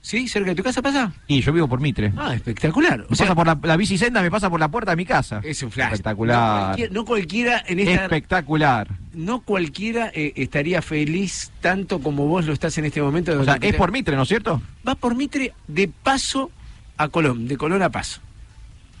[0.00, 0.26] ¿Sí?
[0.26, 1.12] ¿Cerca de tu casa pasa?
[1.28, 2.12] Y yo vivo por Mitre.
[2.16, 3.00] Ah, espectacular.
[3.10, 5.40] Me pasa por la, la bicicenda, me pasa por la puerta de mi casa.
[5.44, 5.88] Es un flash.
[5.90, 6.64] No Espectacular.
[6.64, 8.04] cualquiera, no cualquiera en esta...
[8.04, 8.88] Espectacular.
[9.12, 13.38] No cualquiera eh, estaría feliz tanto como vos lo estás en este momento.
[13.38, 14.60] O sea, es te- por Mitre, ¿no es cierto?
[14.88, 16.50] Va por Mitre de paso
[16.96, 18.20] a Colón, de Colón a paso.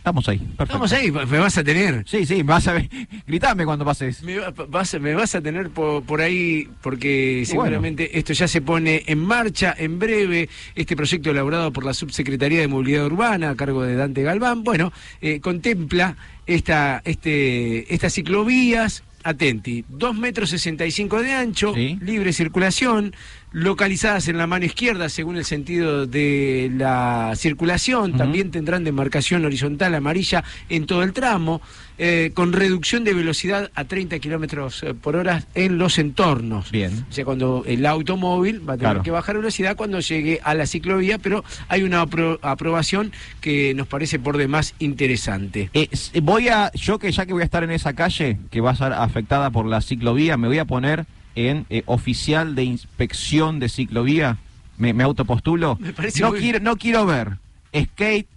[0.02, 0.38] Estamos ahí.
[0.38, 0.64] Perfecto.
[0.64, 2.02] Estamos ahí, me vas a tener.
[2.08, 2.88] Sí, sí, vas a ver.
[3.26, 4.20] Gritame cuando pases.
[4.24, 8.60] Me, va- vas, me vas a tener por, por ahí porque seguramente esto ya se
[8.60, 10.48] pone en marcha en breve.
[10.74, 14.92] Este proyecto elaborado por la Subsecretaría de Movilidad Urbana a cargo de Dante Galván, bueno,
[15.20, 16.16] eh, contempla
[16.46, 19.04] esta, este, estas ciclovías.
[19.24, 23.14] Atenti, 2 metros 65 de ancho, libre circulación,
[23.52, 29.94] localizadas en la mano izquierda según el sentido de la circulación, también tendrán demarcación horizontal
[29.94, 31.60] amarilla en todo el tramo,
[31.98, 36.70] eh, con reducción de velocidad a 30 kilómetros eh, por hora en los entornos.
[36.70, 37.04] Bien.
[37.08, 39.02] O sea, cuando el automóvil va a tener Claro.
[39.02, 43.86] que bajar velocidad cuando llegue a la ciclovía, pero hay una apro- aprobación que nos
[43.86, 45.70] parece por demás interesante.
[45.74, 45.88] Eh,
[46.22, 48.76] voy a, yo que ya que voy a estar en esa calle, que va a
[48.76, 51.04] ser afectada por la ciclovía, me voy a poner
[51.34, 54.38] en eh, oficial de inspección de ciclovía.
[54.78, 55.78] Me, me autopostulo.
[55.80, 57.38] Me no muy- quiero, no quiero ver
[57.74, 58.28] skate,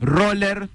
[0.00, 0.68] roller,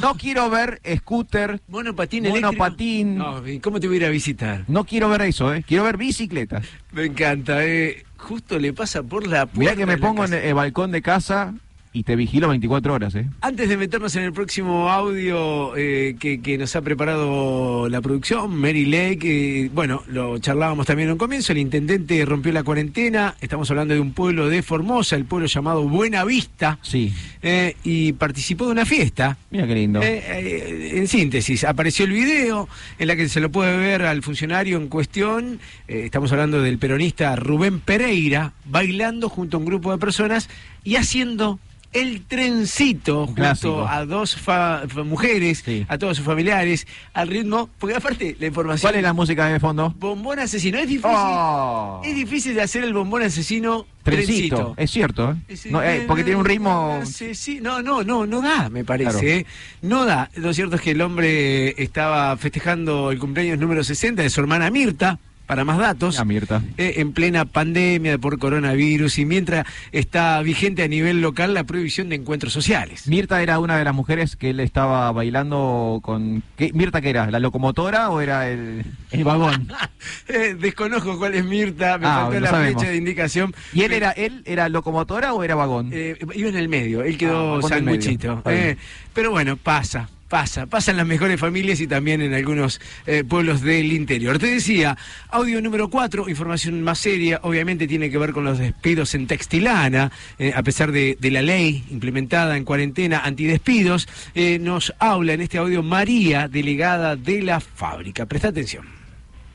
[0.00, 3.16] No quiero ver scooter, Monopatín monopatín.
[3.16, 4.64] No, ¿y ¿cómo te voy a ir a visitar?
[4.66, 5.64] No quiero ver eso, ¿eh?
[5.66, 6.66] Quiero ver bicicletas.
[6.92, 8.04] Me encanta, eh.
[8.16, 9.58] Justo le pasa por la puerta.
[9.60, 11.54] Mirá que me pongo en el balcón de casa
[11.98, 13.26] y te vigilo 24 horas, ¿eh?
[13.40, 18.54] Antes de meternos en el próximo audio eh, que, que nos ha preparado la producción,
[18.54, 23.34] Mary Lake, eh, bueno, lo charlábamos también en un comienzo, el intendente rompió la cuarentena,
[23.40, 27.12] estamos hablando de un pueblo de Formosa, el pueblo llamado Buena Vista, Sí.
[27.42, 29.36] eh, y participó de una fiesta.
[29.50, 30.00] Mira qué lindo.
[30.00, 32.68] En síntesis, apareció el video
[33.00, 35.58] en la que se lo puede ver al funcionario en cuestión.
[35.88, 40.48] estamos hablando del peronista Rubén Pereira bailando junto a un grupo de personas
[40.84, 41.58] y haciendo
[41.92, 48.36] el trencito junto a dos fa- mujeres, a todos sus familiares, al ritmo, porque aparte
[48.38, 48.90] la información...
[48.90, 49.94] ¿Cuál es la música de fondo?
[49.98, 52.02] Bombón asesino, es difícil, Oh.
[52.04, 54.56] es difícil de hacer el bombón asesino Trencito.
[54.56, 54.74] trencito.
[54.76, 55.56] Es cierto, ¿eh?
[55.70, 57.00] No, eh, porque tiene un ritmo...
[57.62, 59.10] No, no, no, no da, me parece.
[59.10, 59.26] Claro.
[59.28, 59.46] ¿eh?
[59.82, 60.30] No da.
[60.36, 64.70] Lo cierto es que el hombre estaba festejando el cumpleaños número 60 de su hermana
[64.70, 65.18] Mirta.
[65.48, 66.62] Para más datos, Ah, Mirta.
[66.76, 72.10] eh, en plena pandemia por coronavirus y mientras está vigente a nivel local la prohibición
[72.10, 73.08] de encuentros sociales.
[73.08, 76.42] Mirta era una de las mujeres que él estaba bailando con...
[76.56, 76.70] ¿Qué?
[76.74, 77.30] ¿Mirta qué era?
[77.30, 79.68] ¿La locomotora o era el, el vagón?
[80.28, 82.82] Eh, desconozco cuál es Mirta, me Ah, faltó la sabemos.
[82.82, 83.54] fecha de indicación.
[83.72, 85.88] ¿Y él era, él era locomotora o era vagón?
[85.92, 88.42] Eh, iba en el medio, él Ah, quedó sanguchito.
[88.46, 88.58] Bien.
[88.58, 88.76] Eh,
[89.14, 93.62] pero bueno, pasa, pasa, pasa en las mejores familias y también en algunos eh, pueblos
[93.62, 94.38] del interior.
[94.38, 94.96] Te decía,
[95.30, 100.12] audio número 4, información más seria, obviamente tiene que ver con los despidos en Textilana,
[100.38, 105.40] eh, a pesar de, de la ley implementada en cuarentena antidespidos, eh, nos habla en
[105.40, 108.26] este audio María, delegada de la fábrica.
[108.26, 108.86] Presta atención.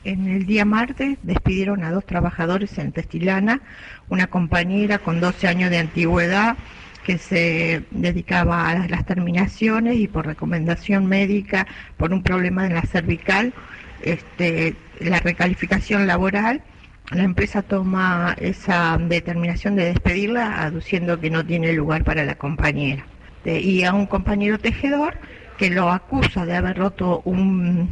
[0.04, 3.62] En el día martes despidieron a dos trabajadores en Testilana,
[4.10, 6.56] una compañera con 12 años de antigüedad
[7.04, 11.66] que se dedicaba a las terminaciones y por recomendación médica,
[11.96, 13.52] por un problema en la cervical,
[14.02, 16.62] este, la recalificación laboral,
[17.10, 23.04] la empresa toma esa determinación de despedirla aduciendo que no tiene lugar para la compañera.
[23.44, 25.18] Y a un compañero tejedor
[25.58, 27.90] que lo acusa de haber roto un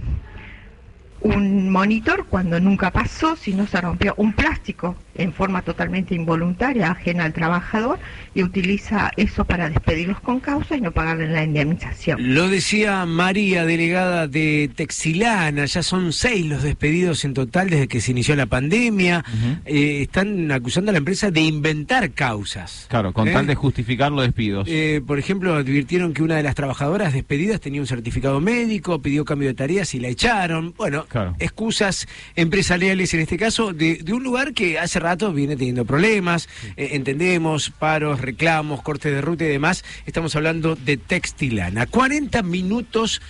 [1.23, 7.25] un monitor cuando nunca pasó, sino se rompió un plástico en forma totalmente involuntaria, ajena
[7.25, 7.99] al trabajador,
[8.35, 12.35] y utiliza eso para despedirlos con causa y no pagarle la indemnización.
[12.35, 18.01] Lo decía María, delegada de Texilana, ya son seis los despedidos en total desde que
[18.01, 19.25] se inició la pandemia.
[19.67, 22.87] Eh, están acusando a la empresa de inventar causas.
[22.89, 23.33] Claro, con ¿Eh?
[23.33, 24.67] tal de justificar los despidos.
[24.69, 29.25] Eh, por ejemplo, advirtieron que una de las trabajadoras despedidas tenía un certificado médico, pidió
[29.25, 30.75] cambio de tareas y la echaron.
[30.77, 31.07] Bueno,
[31.39, 36.49] excusas empresariales en este caso de, de un lugar que hace rato viene teniendo problemas,
[36.77, 39.85] eh, entendemos, paros, reclamos, cortes de ruta y demás.
[40.07, 41.87] Estamos hablando de Textilana.
[41.87, 43.21] 40 minutos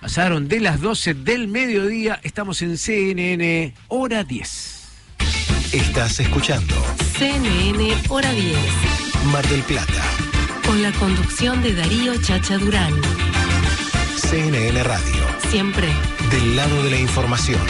[0.00, 4.76] pasaron de las 12 del mediodía, estamos en CNN, hora 10.
[5.72, 6.74] Estás escuchando
[7.18, 8.56] CNN Hora 10.
[9.32, 10.02] Mar del Plata,
[10.66, 12.92] Con la conducción de Darío Chacha Durán.
[14.16, 15.86] CNN Radio, Siempre.
[16.30, 17.60] del lado de la información.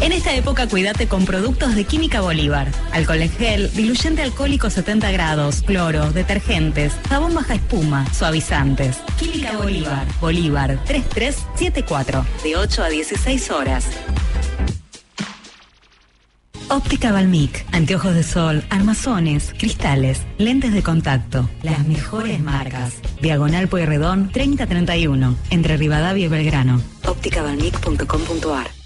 [0.00, 2.68] En esta época cuídate con productos de Química Bolívar.
[2.92, 8.96] Alcohol en gel, diluyente alcohólico 70 grados, cloro, detergentes, jabón baja espuma, suavizantes.
[9.18, 10.06] Química Bolívar.
[10.18, 12.24] Bolívar 3374.
[12.42, 13.86] De 8 a 16 horas.
[16.68, 22.94] Óptica Balmic, anteojos de sol, armazones, cristales, lentes de contacto, las mejores marcas.
[23.20, 26.80] Diagonal Pueyrredón 3031, entre Rivadavia y Belgrano.
[27.04, 28.79] ópticabalmic.com.ar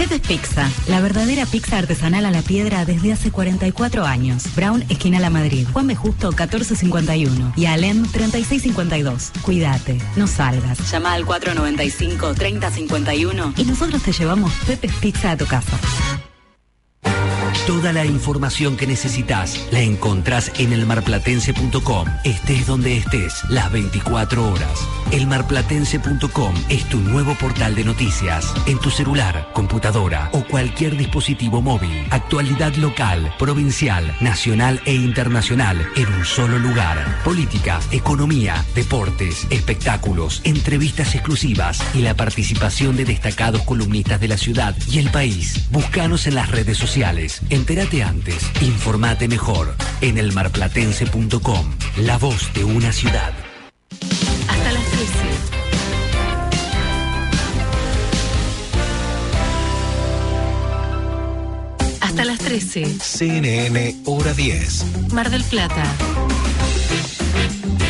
[0.00, 4.44] Pepe's Pizza, la verdadera pizza artesanal a la piedra desde hace 44 años.
[4.56, 5.66] Brown, esquina La Madrid.
[5.74, 5.94] Juan B.
[5.94, 7.52] Justo, 1451.
[7.54, 9.30] Y Alem, 3652.
[9.42, 10.90] Cuídate, no salgas.
[10.90, 15.78] Llama al 495-3051 y nosotros te llevamos Pepe's Pizza a tu casa.
[17.66, 22.08] Toda la información que necesitas la encontrás en elmarplatense.com.
[22.24, 24.88] Estés donde estés, las 24 horas.
[25.12, 28.52] Elmarplatense.com es tu nuevo portal de noticias.
[28.66, 32.06] En tu celular, computadora o cualquier dispositivo móvil.
[32.10, 37.20] Actualidad local, provincial, nacional e internacional en un solo lugar.
[37.24, 44.74] Política, economía, deportes, espectáculos, entrevistas exclusivas y la participación de destacados columnistas de la ciudad
[44.90, 45.68] y el país.
[45.70, 47.42] Búscanos en las redes sociales.
[47.50, 53.32] Entérate antes, informate mejor en elmarplatense.com, la voz de una ciudad.
[54.48, 55.10] Hasta las 13.
[62.00, 62.98] Hasta las 13.
[63.00, 65.12] CNN, hora 10.
[65.12, 65.82] Mar del Plata.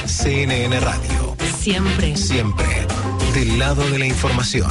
[0.07, 1.37] CNN Radio.
[1.61, 2.17] Siempre.
[2.17, 2.67] Siempre.
[3.35, 4.71] Del lado de la información.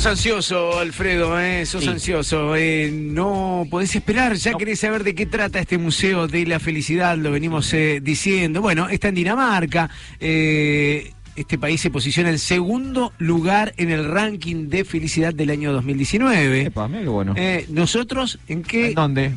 [0.00, 1.66] Sos ansioso, Alfredo, ¿eh?
[1.66, 1.90] Sos Sí.
[1.90, 2.56] ansioso.
[2.56, 7.18] eh, no podés esperar, ya querés saber de qué trata este Museo de la Felicidad,
[7.18, 8.62] lo venimos eh, diciendo.
[8.62, 9.90] Bueno, está en Dinamarca.
[10.18, 15.70] eh, este país se posiciona en segundo lugar en el ranking de felicidad del año
[15.72, 16.62] 2019.
[16.62, 17.34] Epa, mira qué bueno.
[17.36, 19.32] Eh, nosotros, ¿en qué ¿En dónde?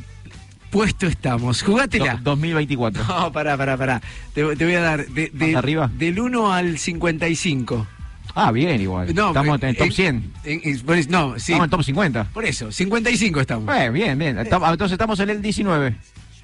[0.70, 1.62] puesto estamos?
[1.62, 2.16] Jugátela.
[2.16, 3.04] Do- 2024.
[3.08, 4.02] No, pará, pará, pará.
[4.34, 5.92] Te, te voy a dar de, de- ¿Más arriba?
[5.94, 7.86] del 1 al 55.
[8.36, 9.14] Ah, bien, igual.
[9.14, 10.34] No, Estamos eh, en el top eh, 100.
[10.44, 11.52] En- en- no, sí.
[11.54, 12.24] Estamos en top 50.
[12.34, 13.76] Por eso, 55 estamos.
[13.76, 14.38] Eh, bien, bien.
[14.40, 15.96] Estamos- entonces estamos en el 19.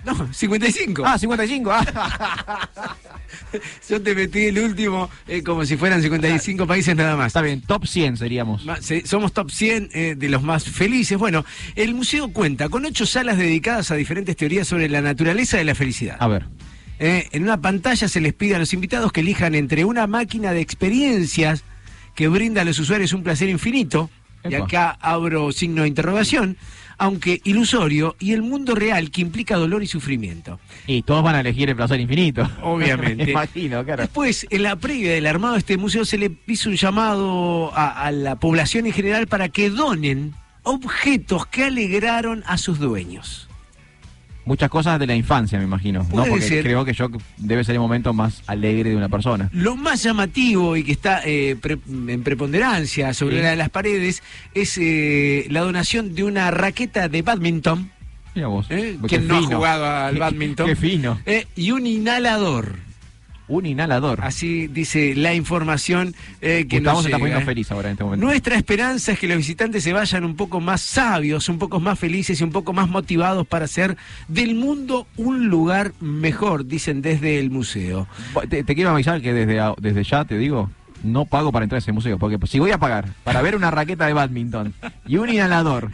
[0.06, 1.03] No, 55.
[1.06, 1.72] Ah, 55.
[1.74, 2.67] Ah.
[3.90, 7.27] Yo te metí el último eh, como si fueran 55 países nada más.
[7.27, 8.66] Está bien, top 100 seríamos.
[9.06, 11.17] Somos top 100 eh, de los más felices.
[11.17, 11.43] Bueno,
[11.75, 15.75] el museo cuenta con ocho salas dedicadas a diferentes teorías sobre la naturaleza de la
[15.75, 16.17] felicidad.
[16.19, 16.45] A ver.
[17.00, 20.52] Eh, en una pantalla se les pide a los invitados que elijan entre una máquina
[20.52, 21.64] de experiencias
[22.16, 24.10] que brinda a los usuarios un placer infinito,
[24.48, 26.58] y acá abro signo de interrogación,
[26.98, 30.60] aunque ilusorio, y el mundo real que implica dolor y sufrimiento.
[30.86, 32.50] Y todos van a elegir el placer infinito.
[32.61, 33.26] Obviamente.
[33.26, 34.02] Me imagino, claro.
[34.02, 38.03] Después, en la previa del armado de este museo, se le hizo un llamado a,
[38.03, 43.49] a la población en general para que donen objetos que alegraron a sus dueños.
[44.50, 46.06] Muchas cosas de la infancia, me imagino.
[46.11, 46.26] ¿no?
[46.26, 46.64] Porque ser.
[46.64, 49.48] creo que yo debe ser el momento más alegre de una persona.
[49.53, 53.44] Lo más llamativo y que está eh, pre- en preponderancia sobre Sí.
[53.44, 54.24] la de las paredes
[54.56, 57.92] es eh, la donación de una raqueta de badminton.
[58.34, 58.66] Mira vos.
[58.72, 58.98] ¿eh?
[59.03, 60.66] Qué ¿Quién no ha jugado al badminton?
[60.66, 61.19] Qué fino.
[61.28, 62.89] Eh, y un inhalador.
[63.50, 64.19] Un inhalador.
[64.24, 67.45] Así dice la información eh, que Gustavo nos se está llega, poniendo eh.
[67.45, 68.26] feliz ahora en este momento.
[68.26, 72.00] Nuestra esperanza es que los visitantes se vayan un poco más sabios, un poco más
[72.00, 73.98] felices y un poco más motivados para hacer
[74.28, 78.08] del mundo un lugar mejor, dicen desde el museo.
[78.50, 80.69] Te, te quiero avisar que desde, desde ya te digo,
[81.03, 82.18] no pago para entrar a ese museo.
[82.18, 84.74] Porque si voy a pagar para ver una raqueta de badminton
[85.08, 85.92] y un inhalador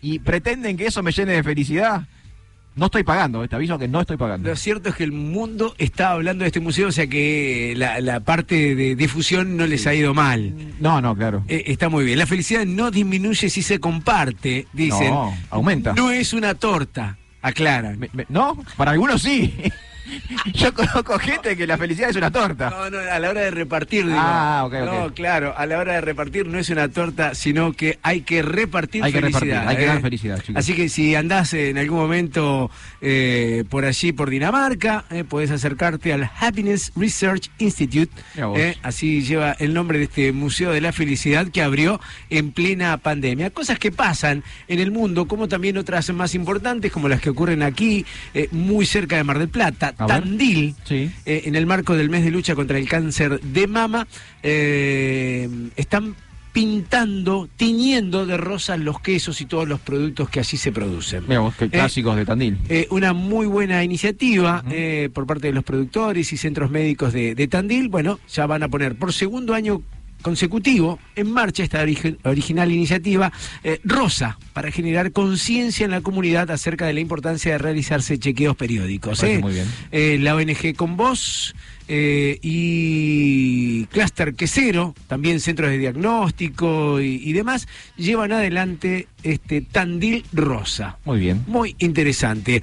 [0.00, 2.06] y pretenden que eso me llene de felicidad,
[2.78, 3.46] no estoy pagando.
[3.48, 4.48] Te aviso que no estoy pagando.
[4.48, 8.00] Lo cierto es que el mundo está hablando de este museo, o sea que la,
[8.00, 10.54] la parte de difusión no les ha ido mal.
[10.80, 11.44] No, no, claro.
[11.48, 12.18] Eh, está muy bien.
[12.18, 15.10] La felicidad no disminuye si se comparte, dicen.
[15.10, 15.92] No, aumenta.
[15.92, 17.98] No es una torta, aclaran.
[17.98, 19.52] Me- me- no, para algunos sí.
[20.54, 22.70] Yo conozco gente que la felicidad es una torta.
[22.70, 24.18] No, no, a la hora de repartir, digo.
[24.18, 27.98] Ah, ok, No, claro, a la hora de repartir no es una torta, sino que
[28.02, 29.40] hay que repartir Hay que felicidad.
[29.42, 29.86] repartir, hay que ¿eh?
[29.86, 30.56] dar felicidad, chicos.
[30.56, 32.70] Así que si andás en algún momento
[33.00, 38.12] eh, por allí, por Dinamarca, eh, podés acercarte al Happiness Research Institute.
[38.36, 42.96] Eh, así lleva el nombre de este Museo de la Felicidad que abrió en plena
[42.98, 43.50] pandemia.
[43.50, 47.62] Cosas que pasan en el mundo, como también otras más importantes, como las que ocurren
[47.62, 48.04] aquí,
[48.34, 49.94] eh, muy cerca de Mar del Plata.
[50.06, 50.74] Tandil.
[50.84, 51.10] Sí.
[51.26, 54.06] Eh, en el marco del mes de lucha contra el cáncer de mama,
[54.42, 56.14] eh, están
[56.52, 61.22] pintando, tiñendo de rosas los quesos y todos los productos que allí se producen.
[61.28, 62.58] Mira vos, qué Eh, clásicos de Tandil.
[62.68, 67.34] eh, una muy buena iniciativa eh, por parte de los productores y centros médicos de,
[67.36, 67.88] de Tandil.
[67.88, 69.82] Bueno, ya van a poner por segundo año
[70.22, 73.32] consecutivo en marcha esta origi- original iniciativa
[73.64, 78.56] eh, Rosa para generar conciencia en la comunidad acerca de la importancia de realizarse chequeos
[78.56, 79.22] periódicos.
[79.22, 79.38] ¿eh?
[79.38, 79.66] muy bien.
[79.92, 80.96] Eh, la ONG Con
[81.90, 87.66] eh, y Cluster Quesero, también centros de diagnóstico y, y demás,
[87.96, 90.98] llevan adelante este Tandil Rosa.
[91.04, 91.44] Muy bien.
[91.46, 92.62] Muy interesante.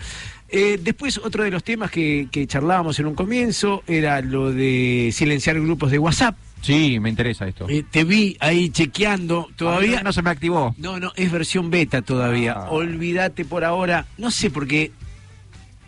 [0.50, 5.09] Eh, después, otro de los temas que, que charlábamos en un comienzo era lo de
[5.11, 6.38] silenciar grupos de WhatsApp.
[6.66, 7.68] Sí, me interesa esto.
[7.69, 10.02] Eh, te vi ahí chequeando todavía.
[10.02, 10.74] no se me activó.
[10.80, 12.53] No, no, es versión beta todavía.
[12.58, 12.72] Ah.
[12.72, 14.08] Olvídate por ahora.
[14.18, 14.92] No sé por qué.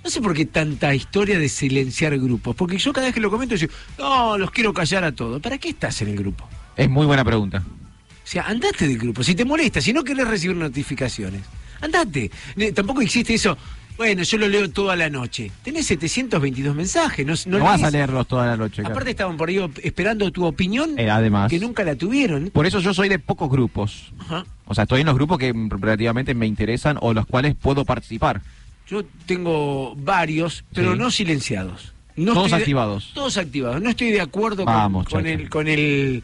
[0.04, 2.56] No sé por qué tanta historia de silenciar grupos.
[2.56, 5.42] Porque yo cada vez que lo comento digo, no, los quiero callar a todos.
[5.42, 6.48] ¿Para qué estás en el grupo?
[6.76, 7.64] Es muy buena pregunta.
[7.66, 9.24] O sea, andate del grupo.
[9.24, 11.42] Si te molesta, si no querés recibir notificaciones,
[11.82, 12.30] andate.
[12.76, 13.58] Tampoco existe eso.
[13.98, 15.52] Bueno, yo lo leo toda la noche.
[15.64, 17.26] Tenés 722 mensajes.
[17.26, 18.76] No, no No, vas a leerlos toda la noche.
[18.84, 18.90] claro.
[18.92, 21.50] Aparte estaban por ahí esperando tu opinión, Eh, además.
[21.50, 22.52] que nunca la tuvieron.
[22.52, 24.12] Por eso yo soy de pocos grupos.
[24.20, 24.46] Ajá.
[24.68, 28.42] O sea, estoy en los grupos que relativamente me interesan o los cuales puedo participar.
[28.88, 31.00] Yo tengo varios, pero Sí.
[31.00, 31.94] no silenciados.
[32.16, 33.12] No Todos de- activados.
[33.14, 33.82] todos activados.
[33.82, 35.34] No estoy de acuerdo con- Vamos, con, Chacho.
[35.42, 36.24] el con el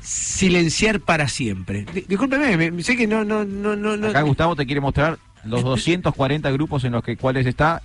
[0.00, 1.84] silenciar para siempre.
[1.92, 4.80] Di- discúlpeme, me- me- sé que no no no no, no- Acá Gustavo te quiere
[4.80, 7.82] mostrar los 240 grupos en los que cuales está,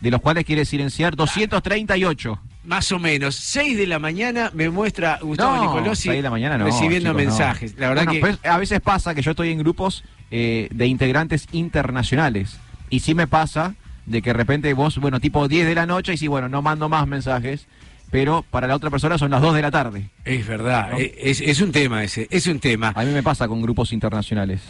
[0.00, 2.40] de los cuales quiere silenciar 238.
[2.64, 6.58] más o menos 6 de la mañana me muestra Gustavo No, Nicolosi de la mañana
[6.58, 7.30] no, recibiendo chicos, no.
[7.30, 7.74] mensajes.
[7.78, 10.86] La verdad Bueno, que pues, a veces pasa que yo estoy en grupos eh, de
[10.86, 12.58] integrantes internacionales
[12.90, 13.74] y sí me pasa
[14.06, 16.62] de que de repente vos, bueno, tipo 10 de la noche y sí, bueno, no
[16.62, 17.66] mando más mensajes,
[18.10, 20.10] pero para la otra persona son las 2 de la tarde.
[20.24, 22.92] es verdad, eh, es, es un tema ese, es un tema.
[22.94, 24.60] A mí me pasa con grupos internacionales.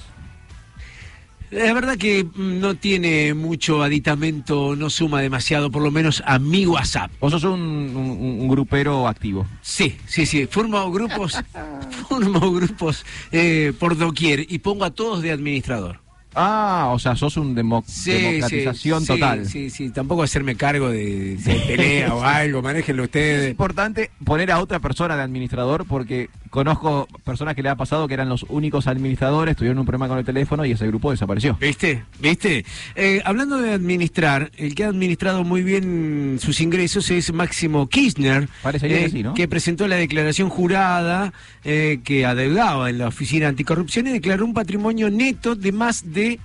[1.52, 6.64] La verdad que no tiene mucho aditamento, no suma demasiado, por lo menos a mi
[6.66, 7.10] WhatsApp.
[7.20, 9.47] Vos sos un, un- un grupero activo.
[9.60, 10.47] Sí, sí, sí.
[10.47, 11.39] Formo grupos,
[12.08, 16.00] formo grupos eh, por doquier y pongo a todos de administrador.
[16.34, 19.44] Ah, o sea, sos un demo- Sí, democratización sí, total.
[19.47, 23.50] Sí, sí, tampoco hacerme cargo de, de pelea o algo, manéjenlo Es ustedes.
[23.50, 28.12] importante poner a otra persona de administrador porque conozco personas que le ha pasado que
[28.12, 31.56] eran los únicos administradores, tuvieron un problema con el teléfono y ese grupo desapareció.
[31.58, 32.05] ¿Viste?
[32.20, 32.66] ¿Viste?
[32.94, 38.50] Eh, hablando de administrar, el que ha administrado muy bien sus ingresos es Máximo Kirchner,
[38.62, 39.32] Parecería eh, que sí, ¿no?
[39.32, 41.32] que presentó la declaración jurada
[41.64, 46.39] eh, que adeudaba en la Oficina Anticorrupción y declaró un patrimonio neto de más de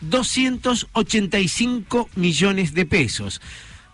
[0.00, 3.40] 285 millones de pesos.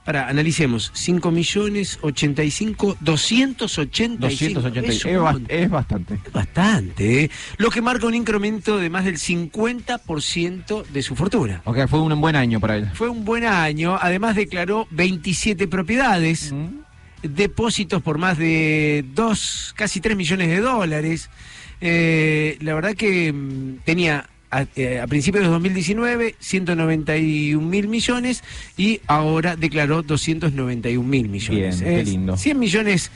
[0.08, 4.60] Para, analicemos, 5 millones 85, 285.
[4.62, 6.18] 280, Es es, es bastante.
[6.32, 7.30] Bastante, ¿eh?
[7.58, 11.60] lo que marca un incremento de más del 50% de su fortuna.
[11.66, 12.88] Ok, fue un buen año para él.
[12.94, 16.54] Fue un buen año, además declaró 27 propiedades,
[17.22, 21.28] depósitos por más de 2, casi 3 millones de dólares.
[21.82, 28.42] Eh, la verdad que mm, tenía a, eh, a principios de 2019 191 mil millones
[28.76, 31.80] y ahora declaró 291 mil millones.
[31.80, 32.36] Bien, qué lindo.
[32.36, 33.10] 100 millones,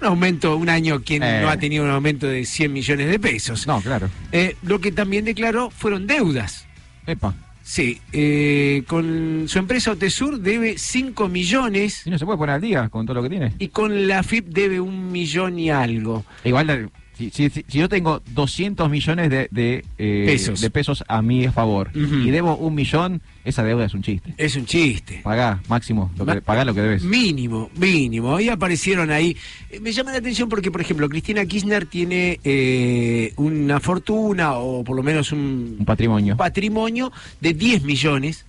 [0.00, 1.40] un aumento, un año, quien Eh.
[1.42, 3.66] no ha tenido un aumento de 100 millones de pesos.
[3.66, 4.08] No, claro.
[4.32, 6.66] Eh, lo que también declaró fueron deudas.
[7.06, 7.34] Epa.
[7.62, 12.60] Sí, eh, con su empresa Otesur debe 5 millones Y no se puede poner al
[12.60, 13.54] día con todo lo que tiene.
[13.58, 16.24] y con la FIP debe un millón y algo.
[16.44, 16.86] Igual, eh,
[17.16, 20.60] si, si- si- yo tengo 200 millones de, de, eh, Pesos.
[20.60, 24.34] de pesos a mi favor y debo un millón, esa deuda es un chiste.
[24.36, 25.20] Es un chiste.
[25.22, 27.02] Pagá, máximo, lo que, Ma- pagá lo que debes.
[27.02, 28.36] Mínimo, mínimo.
[28.36, 29.36] Ahí aparecieron ahí.
[29.70, 34.82] Eh, Me llama la atención porque, por ejemplo, Cristina Kirchner tiene eh, una fortuna o
[34.84, 36.36] por lo menos un Un patrimonio.
[36.36, 38.46] patrimonio de 10 millones.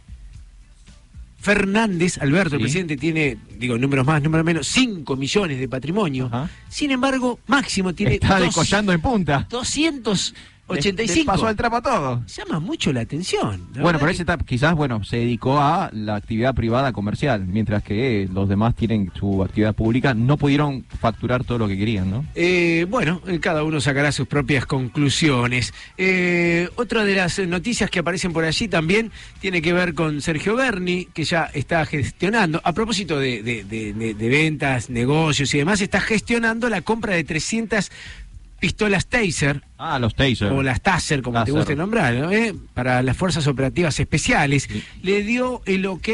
[1.47, 6.29] Fernández, Alberto, el presidente, tiene, digo, números más, números menos, 5 millones de patrimonio.
[6.67, 8.15] Sin embargo, Máximo tiene.
[8.15, 8.37] Está
[8.93, 9.47] en punta.
[9.49, 10.35] 200
[10.67, 11.25] 85.
[11.25, 12.23] Pasó el trapo a todo.
[12.27, 13.67] Llama mucho la atención.
[13.79, 14.37] Bueno, pero ese que...
[14.45, 19.43] quizás bueno, se dedicó a la actividad privada comercial, mientras que los demás tienen su
[19.43, 22.25] actividad pública, no pudieron facturar todo lo que querían, ¿no?
[22.35, 25.73] Eh, bueno, eh, cada uno sacará sus propias conclusiones.
[25.97, 30.55] Eh, otra de las noticias que aparecen por allí también tiene que ver con Sergio
[30.55, 36.01] Berni, que ya está gestionando, a propósito de, de, de ventas, negocios y demás, está
[36.01, 37.91] gestionando la compra de 300
[38.59, 40.51] pistolas Taser, Ah, los taser.
[40.51, 42.31] o las Taser, como te guste nombrar, ¿no?
[42.31, 42.53] ¿Eh?
[42.73, 44.67] para las fuerzas operativas especiales.
[45.01, 46.09] Le dio el ok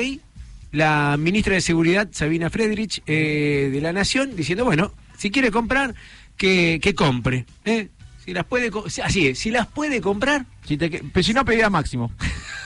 [0.72, 5.94] la ministra de Seguridad, Sabina Friedrich, eh, de la Nación, diciendo, bueno, si quiere comprar,
[6.36, 7.46] que, que compre.
[7.64, 7.90] ¿eh?
[8.26, 8.72] Si las puede,
[9.04, 12.12] así es, si las puede comprar, Si, te, pero si no pedía máximo.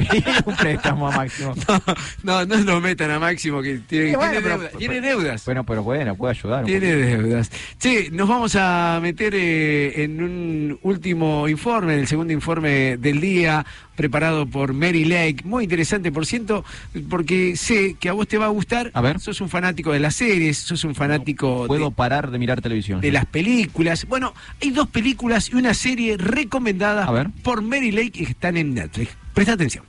[0.46, 1.54] un préstamo a máximo.
[2.22, 5.44] no, no lo metan a Máximo, que tiene, Sí, bueno, tiene pero- deuda- tiene deudas.
[5.44, 6.64] Bueno, pero bueno, puede ayudar.
[6.64, 7.50] Tiene deudas.
[7.78, 13.20] Sí, nos vamos a meter eh, en un último informe, en el segundo informe del
[13.20, 13.64] día,
[14.00, 15.42] preparado por Mary Lake.
[15.44, 16.64] Muy interesante, por ciento,
[17.10, 18.90] porque sé que a vos te va a gustar.
[18.94, 19.20] A ver.
[19.20, 23.02] Sos un fanático de las series, sos un fanático Puedo de, parar de mirar televisión.
[23.02, 24.06] de las películas.
[24.08, 27.28] Bueno, hay dos películas y una serie recomendadas A ver.
[27.42, 29.10] por Mary Lake que están en Netflix.
[29.34, 29.84] Presta atención.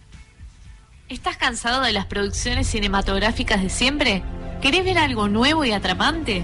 [1.07, 4.23] ¿Estás cansado de las producciones cinematográficas de siempre?
[4.61, 6.43] ¿Querés ver algo nuevo y atrapante?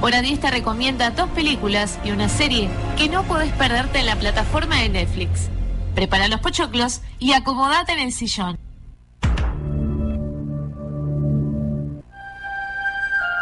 [0.00, 2.68] Hora 10 te recomienda dos películas y una serie
[2.98, 5.48] que no podés perderte en la plataforma de Netflix.
[5.96, 8.58] Prepara los pochoclos y acomodate en el sillón.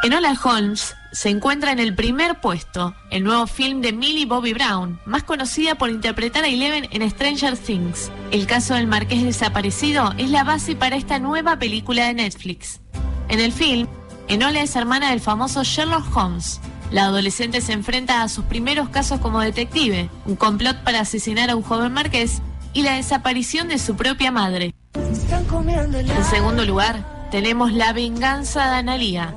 [0.04, 5.00] Enola Holmes se encuentra en el primer puesto, el nuevo film de Millie Bobby Brown,
[5.04, 8.12] más conocida por interpretar a Eleven en Stranger Things.
[8.30, 12.80] El caso del marqués desaparecido es la base para esta nueva película de Netflix.
[13.28, 13.88] En el film,
[14.28, 16.60] Enola es hermana del famoso Sherlock Holmes.
[16.94, 21.56] La adolescente se enfrenta a sus primeros casos como detective, un complot para asesinar a
[21.56, 22.40] un joven marqués
[22.72, 24.76] y la desaparición de su propia madre.
[24.94, 29.34] En segundo lugar, tenemos La venganza de Analía,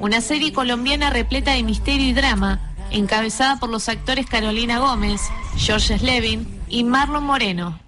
[0.00, 2.58] una serie colombiana repleta de misterio y drama,
[2.90, 5.20] encabezada por los actores Carolina Gómez,
[5.56, 7.78] George Slevin y Marlon Moreno.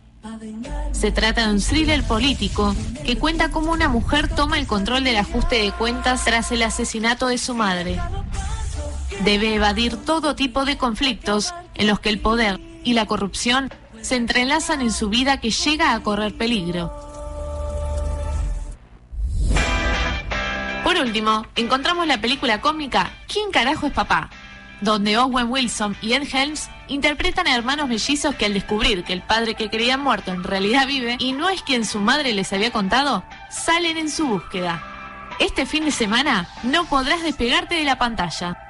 [0.93, 2.73] Se trata de un thriller político
[3.05, 7.27] que cuenta cómo una mujer toma el control del ajuste de cuentas tras el asesinato
[7.27, 7.99] de su madre.
[9.25, 14.17] Debe evadir todo tipo de conflictos en los que el poder y la corrupción se
[14.17, 16.93] entrelazan en su vida que llega a correr peligro.
[20.85, 24.31] Por último, encontramos la película cómica ¿Quién carajo es papá?
[24.81, 29.23] donde Owen Wilson y Ed Helms interpretan a hermanos mellizos que al descubrir que el
[29.23, 32.71] padre que creían muerto en realidad vive y no es quien su madre les había
[32.71, 34.83] contado, salen en su búsqueda.
[35.41, 38.68] Este fin de semana no podrás despegarte de la pantalla.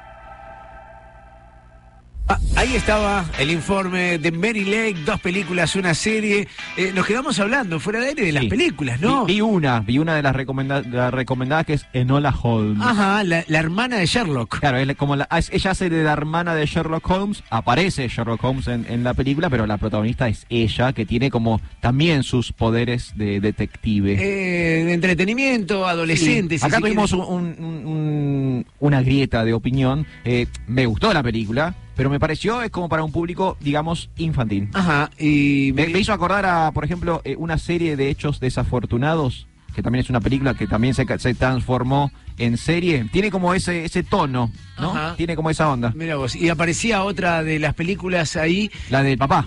[2.30, 6.46] Ah, ahí estaba el informe de Mary Lake, dos películas, una serie.
[6.76, 9.24] Eh, nos quedamos hablando fuera de aire de las películas, ¿no?
[9.24, 12.86] Vi, vi una, vi una de las recomenda- recomendadas que es Enola Holmes.
[12.86, 14.58] Ajá, la, la hermana de Sherlock.
[14.58, 18.44] Claro, es como la- es- ella hace de la hermana de Sherlock Holmes, aparece Sherlock
[18.44, 22.52] Holmes en, en la película, pero la protagonista es ella, que tiene como también sus
[22.52, 24.12] poderes de detective.
[24.20, 26.60] Eh, de entretenimiento, adolescentes.
[26.60, 26.66] Sí.
[26.66, 27.26] Acá si tuvimos quieren.
[27.26, 30.06] un- un- un- una grieta de opinión.
[30.26, 34.68] Eh, me gustó la película, pero me pareció es como para un público, digamos, infantil.
[34.72, 39.48] Ajá, y me, me hizo acordar a, por ejemplo, eh, una serie de hechos desafortunados,
[39.74, 43.04] que también es una película que también se, se transformó en serie.
[43.10, 44.90] Tiene como ese, ese tono, ¿no?
[44.92, 45.16] Ajá.
[45.16, 45.92] Tiene como esa onda.
[45.96, 48.70] Mira vos, y aparecía otra de las películas ahí.
[48.90, 49.46] La del papá.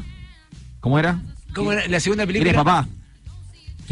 [0.82, 1.22] ¿Cómo era?
[1.56, 1.88] ¿Cómo era?
[1.88, 2.52] La segunda ¿Quién película.
[2.52, 2.88] es papá?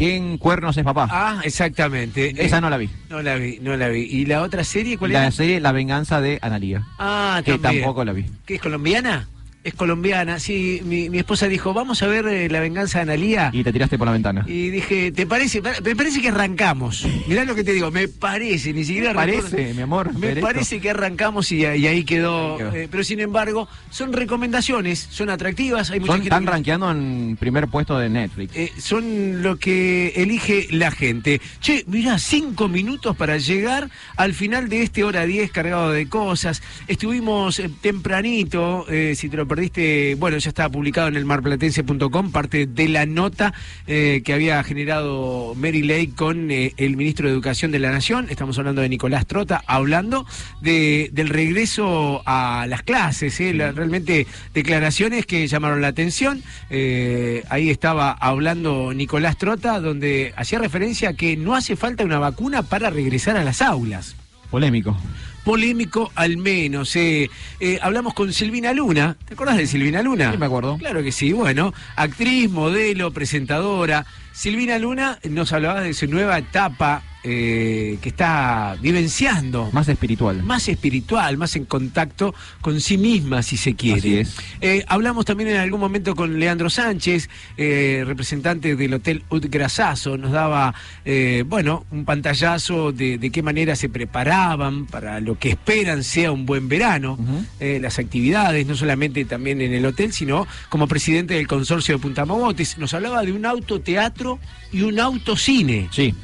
[0.00, 1.08] ¿Quién cuernos es papá?
[1.10, 2.32] Ah, exactamente.
[2.42, 2.88] Esa Eh, no la vi.
[3.10, 4.00] No la vi, no la vi.
[4.00, 5.30] ¿Y la otra serie cuál La era?
[5.30, 6.86] serie La venganza de Analía.
[6.98, 7.82] Ah, que también.
[7.84, 8.24] tampoco la vi.
[8.46, 9.28] ¿Qué es colombiana?
[9.62, 10.80] Es colombiana, sí.
[10.86, 13.50] Mi, mi esposa dijo, vamos a ver eh, La venganza de Analía.
[13.52, 14.42] Y te tiraste por la ventana.
[14.48, 15.60] Y dije, ¿te parece?
[15.60, 17.06] Me parece que arrancamos.
[17.28, 20.28] Mirá lo que te digo, me parece, ni siquiera Me recuerdo- parece, mi amor, Me
[20.30, 20.40] esto.
[20.40, 22.58] parece que arrancamos y, y ahí quedó.
[22.74, 25.90] Eh, pero sin embargo, son recomendaciones, son atractivas.
[25.90, 28.56] Hay mucha Son, gente están que- rankeando en primer puesto de Netflix.
[28.56, 31.38] eh, son lo que elige la gente.
[31.60, 36.62] Che, mirá, cinco minutos para llegar al final de este hora 10 cargado de cosas.
[36.88, 42.88] Estuvimos tempranito, si te lo perdiste, bueno, ya estaba publicado en el marplatense.com, parte de
[42.88, 43.52] la nota
[43.88, 48.28] eh, que había generado Mary Lake con eh, el ministro de Educación de la Nación.
[48.30, 50.24] Estamos hablando de Nicolás Trota, hablando
[50.60, 56.42] de, del regreso a las clases, eh, la- realmente declaraciones que llamaron la atención.
[56.70, 62.62] Ahí estaba hablando Nicolás Trota, donde hacía referencia a que no hace falta una vacuna
[62.62, 64.14] para regresar a las aulas.
[64.48, 64.96] Polémico.
[65.44, 66.94] Polémico al menos.
[66.96, 67.30] eh.
[67.60, 69.16] Eh, hablamos con Silvina Luna.
[69.26, 70.30] ¿Te acordás de Silvina Luna?
[70.32, 70.76] Sí, me acuerdo.
[70.78, 71.32] Claro que sí.
[71.32, 74.06] Bueno, actriz, modelo, presentadora.
[74.32, 79.68] Silvina Luna nos hablaba de su nueva etapa eh, que está vivenciando.
[79.72, 80.42] Más espiritual.
[80.42, 83.98] Más espiritual, más en contacto con sí misma, si se quiere.
[83.98, 84.36] Así es.
[84.60, 90.16] Eh, hablamos también en algún momento con Leandro Sánchez, eh, representante del Hotel Utgrasazo.
[90.16, 90.74] Nos daba,
[91.04, 96.32] eh, bueno, un pantallazo de, de qué manera se preparaban para lo que esperan sea
[96.32, 97.18] un buen verano.
[97.60, 102.24] Las actividades, no solamente también en el hotel, sino como presidente del consorcio de Punta
[102.24, 102.78] Mogotes.
[102.78, 104.38] Nos hablaba de un autoteatro
[104.72, 105.88] y un autocine.
[105.90, 106.14] Sí,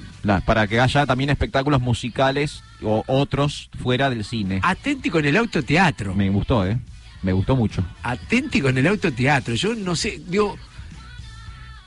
[0.45, 4.61] para que haya también espectáculos musicales o otros fuera del cine.
[4.63, 6.15] Atenti con el autoteatro.
[6.15, 6.79] Me gustó, ¿eh?
[7.23, 7.85] Me gustó mucho.
[8.03, 9.55] Atenti con el autoteatro.
[9.55, 10.57] Yo no sé, digo.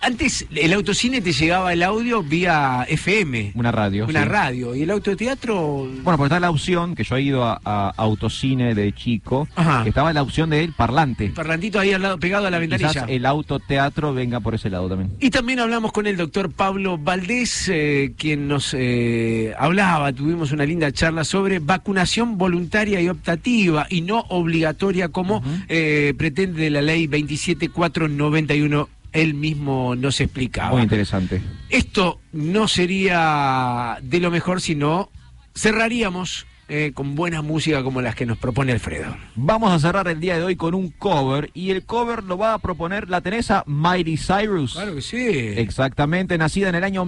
[0.02, 4.06] Antes el autocine te llegaba el audio vía FM, Una radio.
[4.08, 4.30] una sí.
[4.30, 4.74] radio.
[4.76, 5.88] Y el autoteatro.
[6.04, 9.84] Bueno, porque está la opción, que yo he ido a, a autocine de chico, Ajá.
[9.84, 11.26] que estaba la opción del parlante.
[11.26, 12.90] El parlantito ahí al lado, pegado a la ventanilla.
[12.90, 15.12] Quizás el autoteatro venga por ese lado también.
[15.20, 20.66] Y también hablamos con el doctor Pablo Valdés, eh, quien nos eh, hablaba, tuvimos una
[20.66, 27.08] linda charla sobre vacunación voluntaria y optativa y no obligatoria como eh, pretende la ley
[27.08, 28.88] 27491.
[29.12, 30.72] Él mismo nos explicaba.
[30.72, 31.42] Muy interesante.
[31.70, 35.10] Esto no sería de lo mejor si no
[35.56, 39.18] cerraríamos eh, con buena música como las que nos propone Alfredo.
[39.36, 42.54] Vamos a cerrar el día de hoy con un cover y el cover lo va
[42.54, 44.74] a proponer la Teresa Mighty Cyrus.
[44.74, 45.18] Claro que sí.
[45.18, 47.06] Exactamente, nacida en el año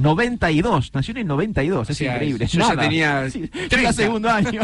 [0.00, 0.90] 1992.
[0.94, 2.46] Nació en el 92, es O sea, increíble.
[2.46, 3.80] yo ya tenía Sí, 30.
[3.80, 4.60] era segundo año.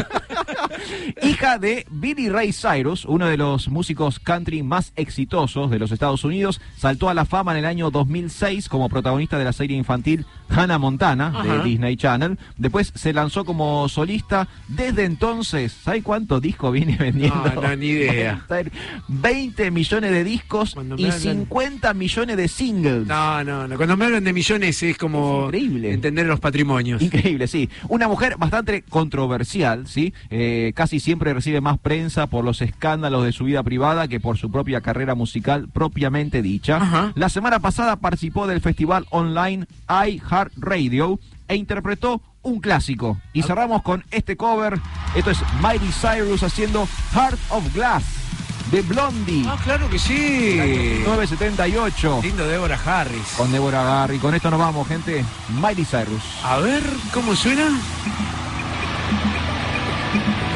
[1.23, 6.25] Hija de Billy Ray Cyrus, uno de los músicos country más exitosos de los Estados
[6.25, 10.27] Unidos, saltó a la fama en el año 2006 como protagonista de la serie infantil
[10.49, 11.43] Hannah Montana Ajá.
[11.59, 12.39] de Disney Channel.
[12.57, 14.49] Después se lanzó como solista.
[14.69, 17.53] Desde entonces, ¿sabe cuánto disco viene vendiendo?
[17.55, 18.45] No, no, ni idea.
[19.09, 23.07] 20 millones de discos y me hablan- 50 millones de singles.
[23.07, 23.77] No, no, no.
[23.77, 25.93] Cuando me hablan de millones es como increíble.
[25.93, 27.03] entender los patrimonios.
[27.03, 27.69] Increíble, sí.
[27.89, 30.15] Una mujer bastante controversial, ¿sí?
[30.31, 34.39] Eh, casi siempre recibe más prensa por los escándalos de su vida privada que por
[34.39, 37.13] su propia carrera musical propiamente dicha.
[37.15, 43.19] La semana pasada participó del festival online iHeartRadio e interpretó un clásico.
[43.33, 44.79] Y cerramos con este cover.
[45.15, 48.26] Esto es Miley Cyrus haciendo Heart of Glass
[48.71, 49.45] de Blondie.
[49.47, 51.03] Ah, claro que sí.
[51.05, 52.21] 978.
[52.23, 53.35] Lindo Débora Harris.
[53.37, 54.19] Con Débora Harry.
[54.19, 55.25] Con esto nos vamos, gente.
[55.49, 56.23] Miley Cyrus.
[56.45, 57.69] A ver, ¿cómo suena?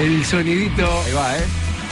[0.00, 1.02] El sonidito.
[1.04, 1.46] Ahí va, ¿eh?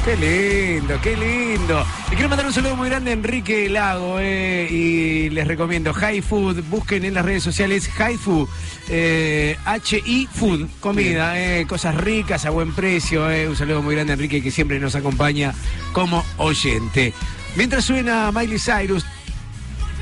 [0.09, 1.85] Qué lindo, qué lindo.
[2.09, 6.23] Le quiero mandar un saludo muy grande a Enrique Lago eh, y les recomiendo High
[6.23, 6.63] Food.
[6.71, 8.49] Busquen en las redes sociales High Food,
[8.89, 13.31] eh, H-I Food, comida, eh, cosas ricas a buen precio.
[13.31, 13.51] eh.
[13.51, 15.53] Un saludo muy grande a Enrique que siempre nos acompaña
[15.93, 17.13] como oyente.
[17.55, 19.05] Mientras suena Miley Cyrus,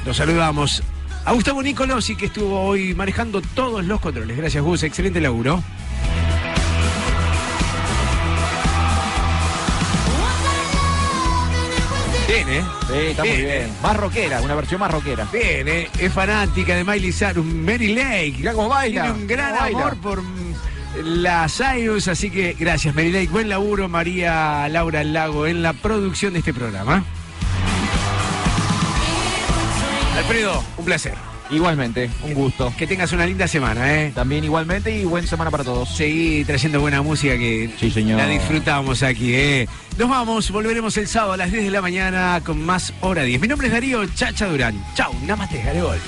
[0.05, 0.85] los saludamos
[1.25, 4.37] a Gustavo Nicolosi que estuvo hoy manejando todos los controles.
[4.37, 4.85] Gracias, Gus.
[4.85, 5.65] Excelente laburo.
[12.27, 12.65] Bien, ¿eh?
[12.89, 13.71] Sí, está muy bien.
[13.83, 15.27] Más rockera, una versión más rockera.
[15.33, 15.89] Bien, ¿eh?
[15.99, 18.35] es fanática de Miley Cyrus, Mary Lake.
[18.39, 20.55] Mirá cómo baila, Tiene un gran amor por mm,
[21.05, 23.29] la Cyrus, así que gracias Mary Lake.
[23.29, 27.05] Buen laburo María Laura Lago en la producción de este programa.
[30.17, 31.15] Alfredo, un placer.
[31.49, 32.73] Igualmente, un gusto.
[32.77, 34.11] Que tengas una linda semana, ¿eh?
[34.13, 35.89] También igualmente y buena semana para todos.
[35.95, 38.19] Seguí trayendo buena música que Sí, señor.
[38.19, 39.69] la disfrutamos aquí, ¿eh?
[39.99, 43.41] Nos vamos, volveremos el sábado a las 10 de la mañana con más hora 10.
[43.41, 44.85] Mi nombre es Darío Chacha Durán.
[44.95, 45.99] Chau, namaste, Garegol.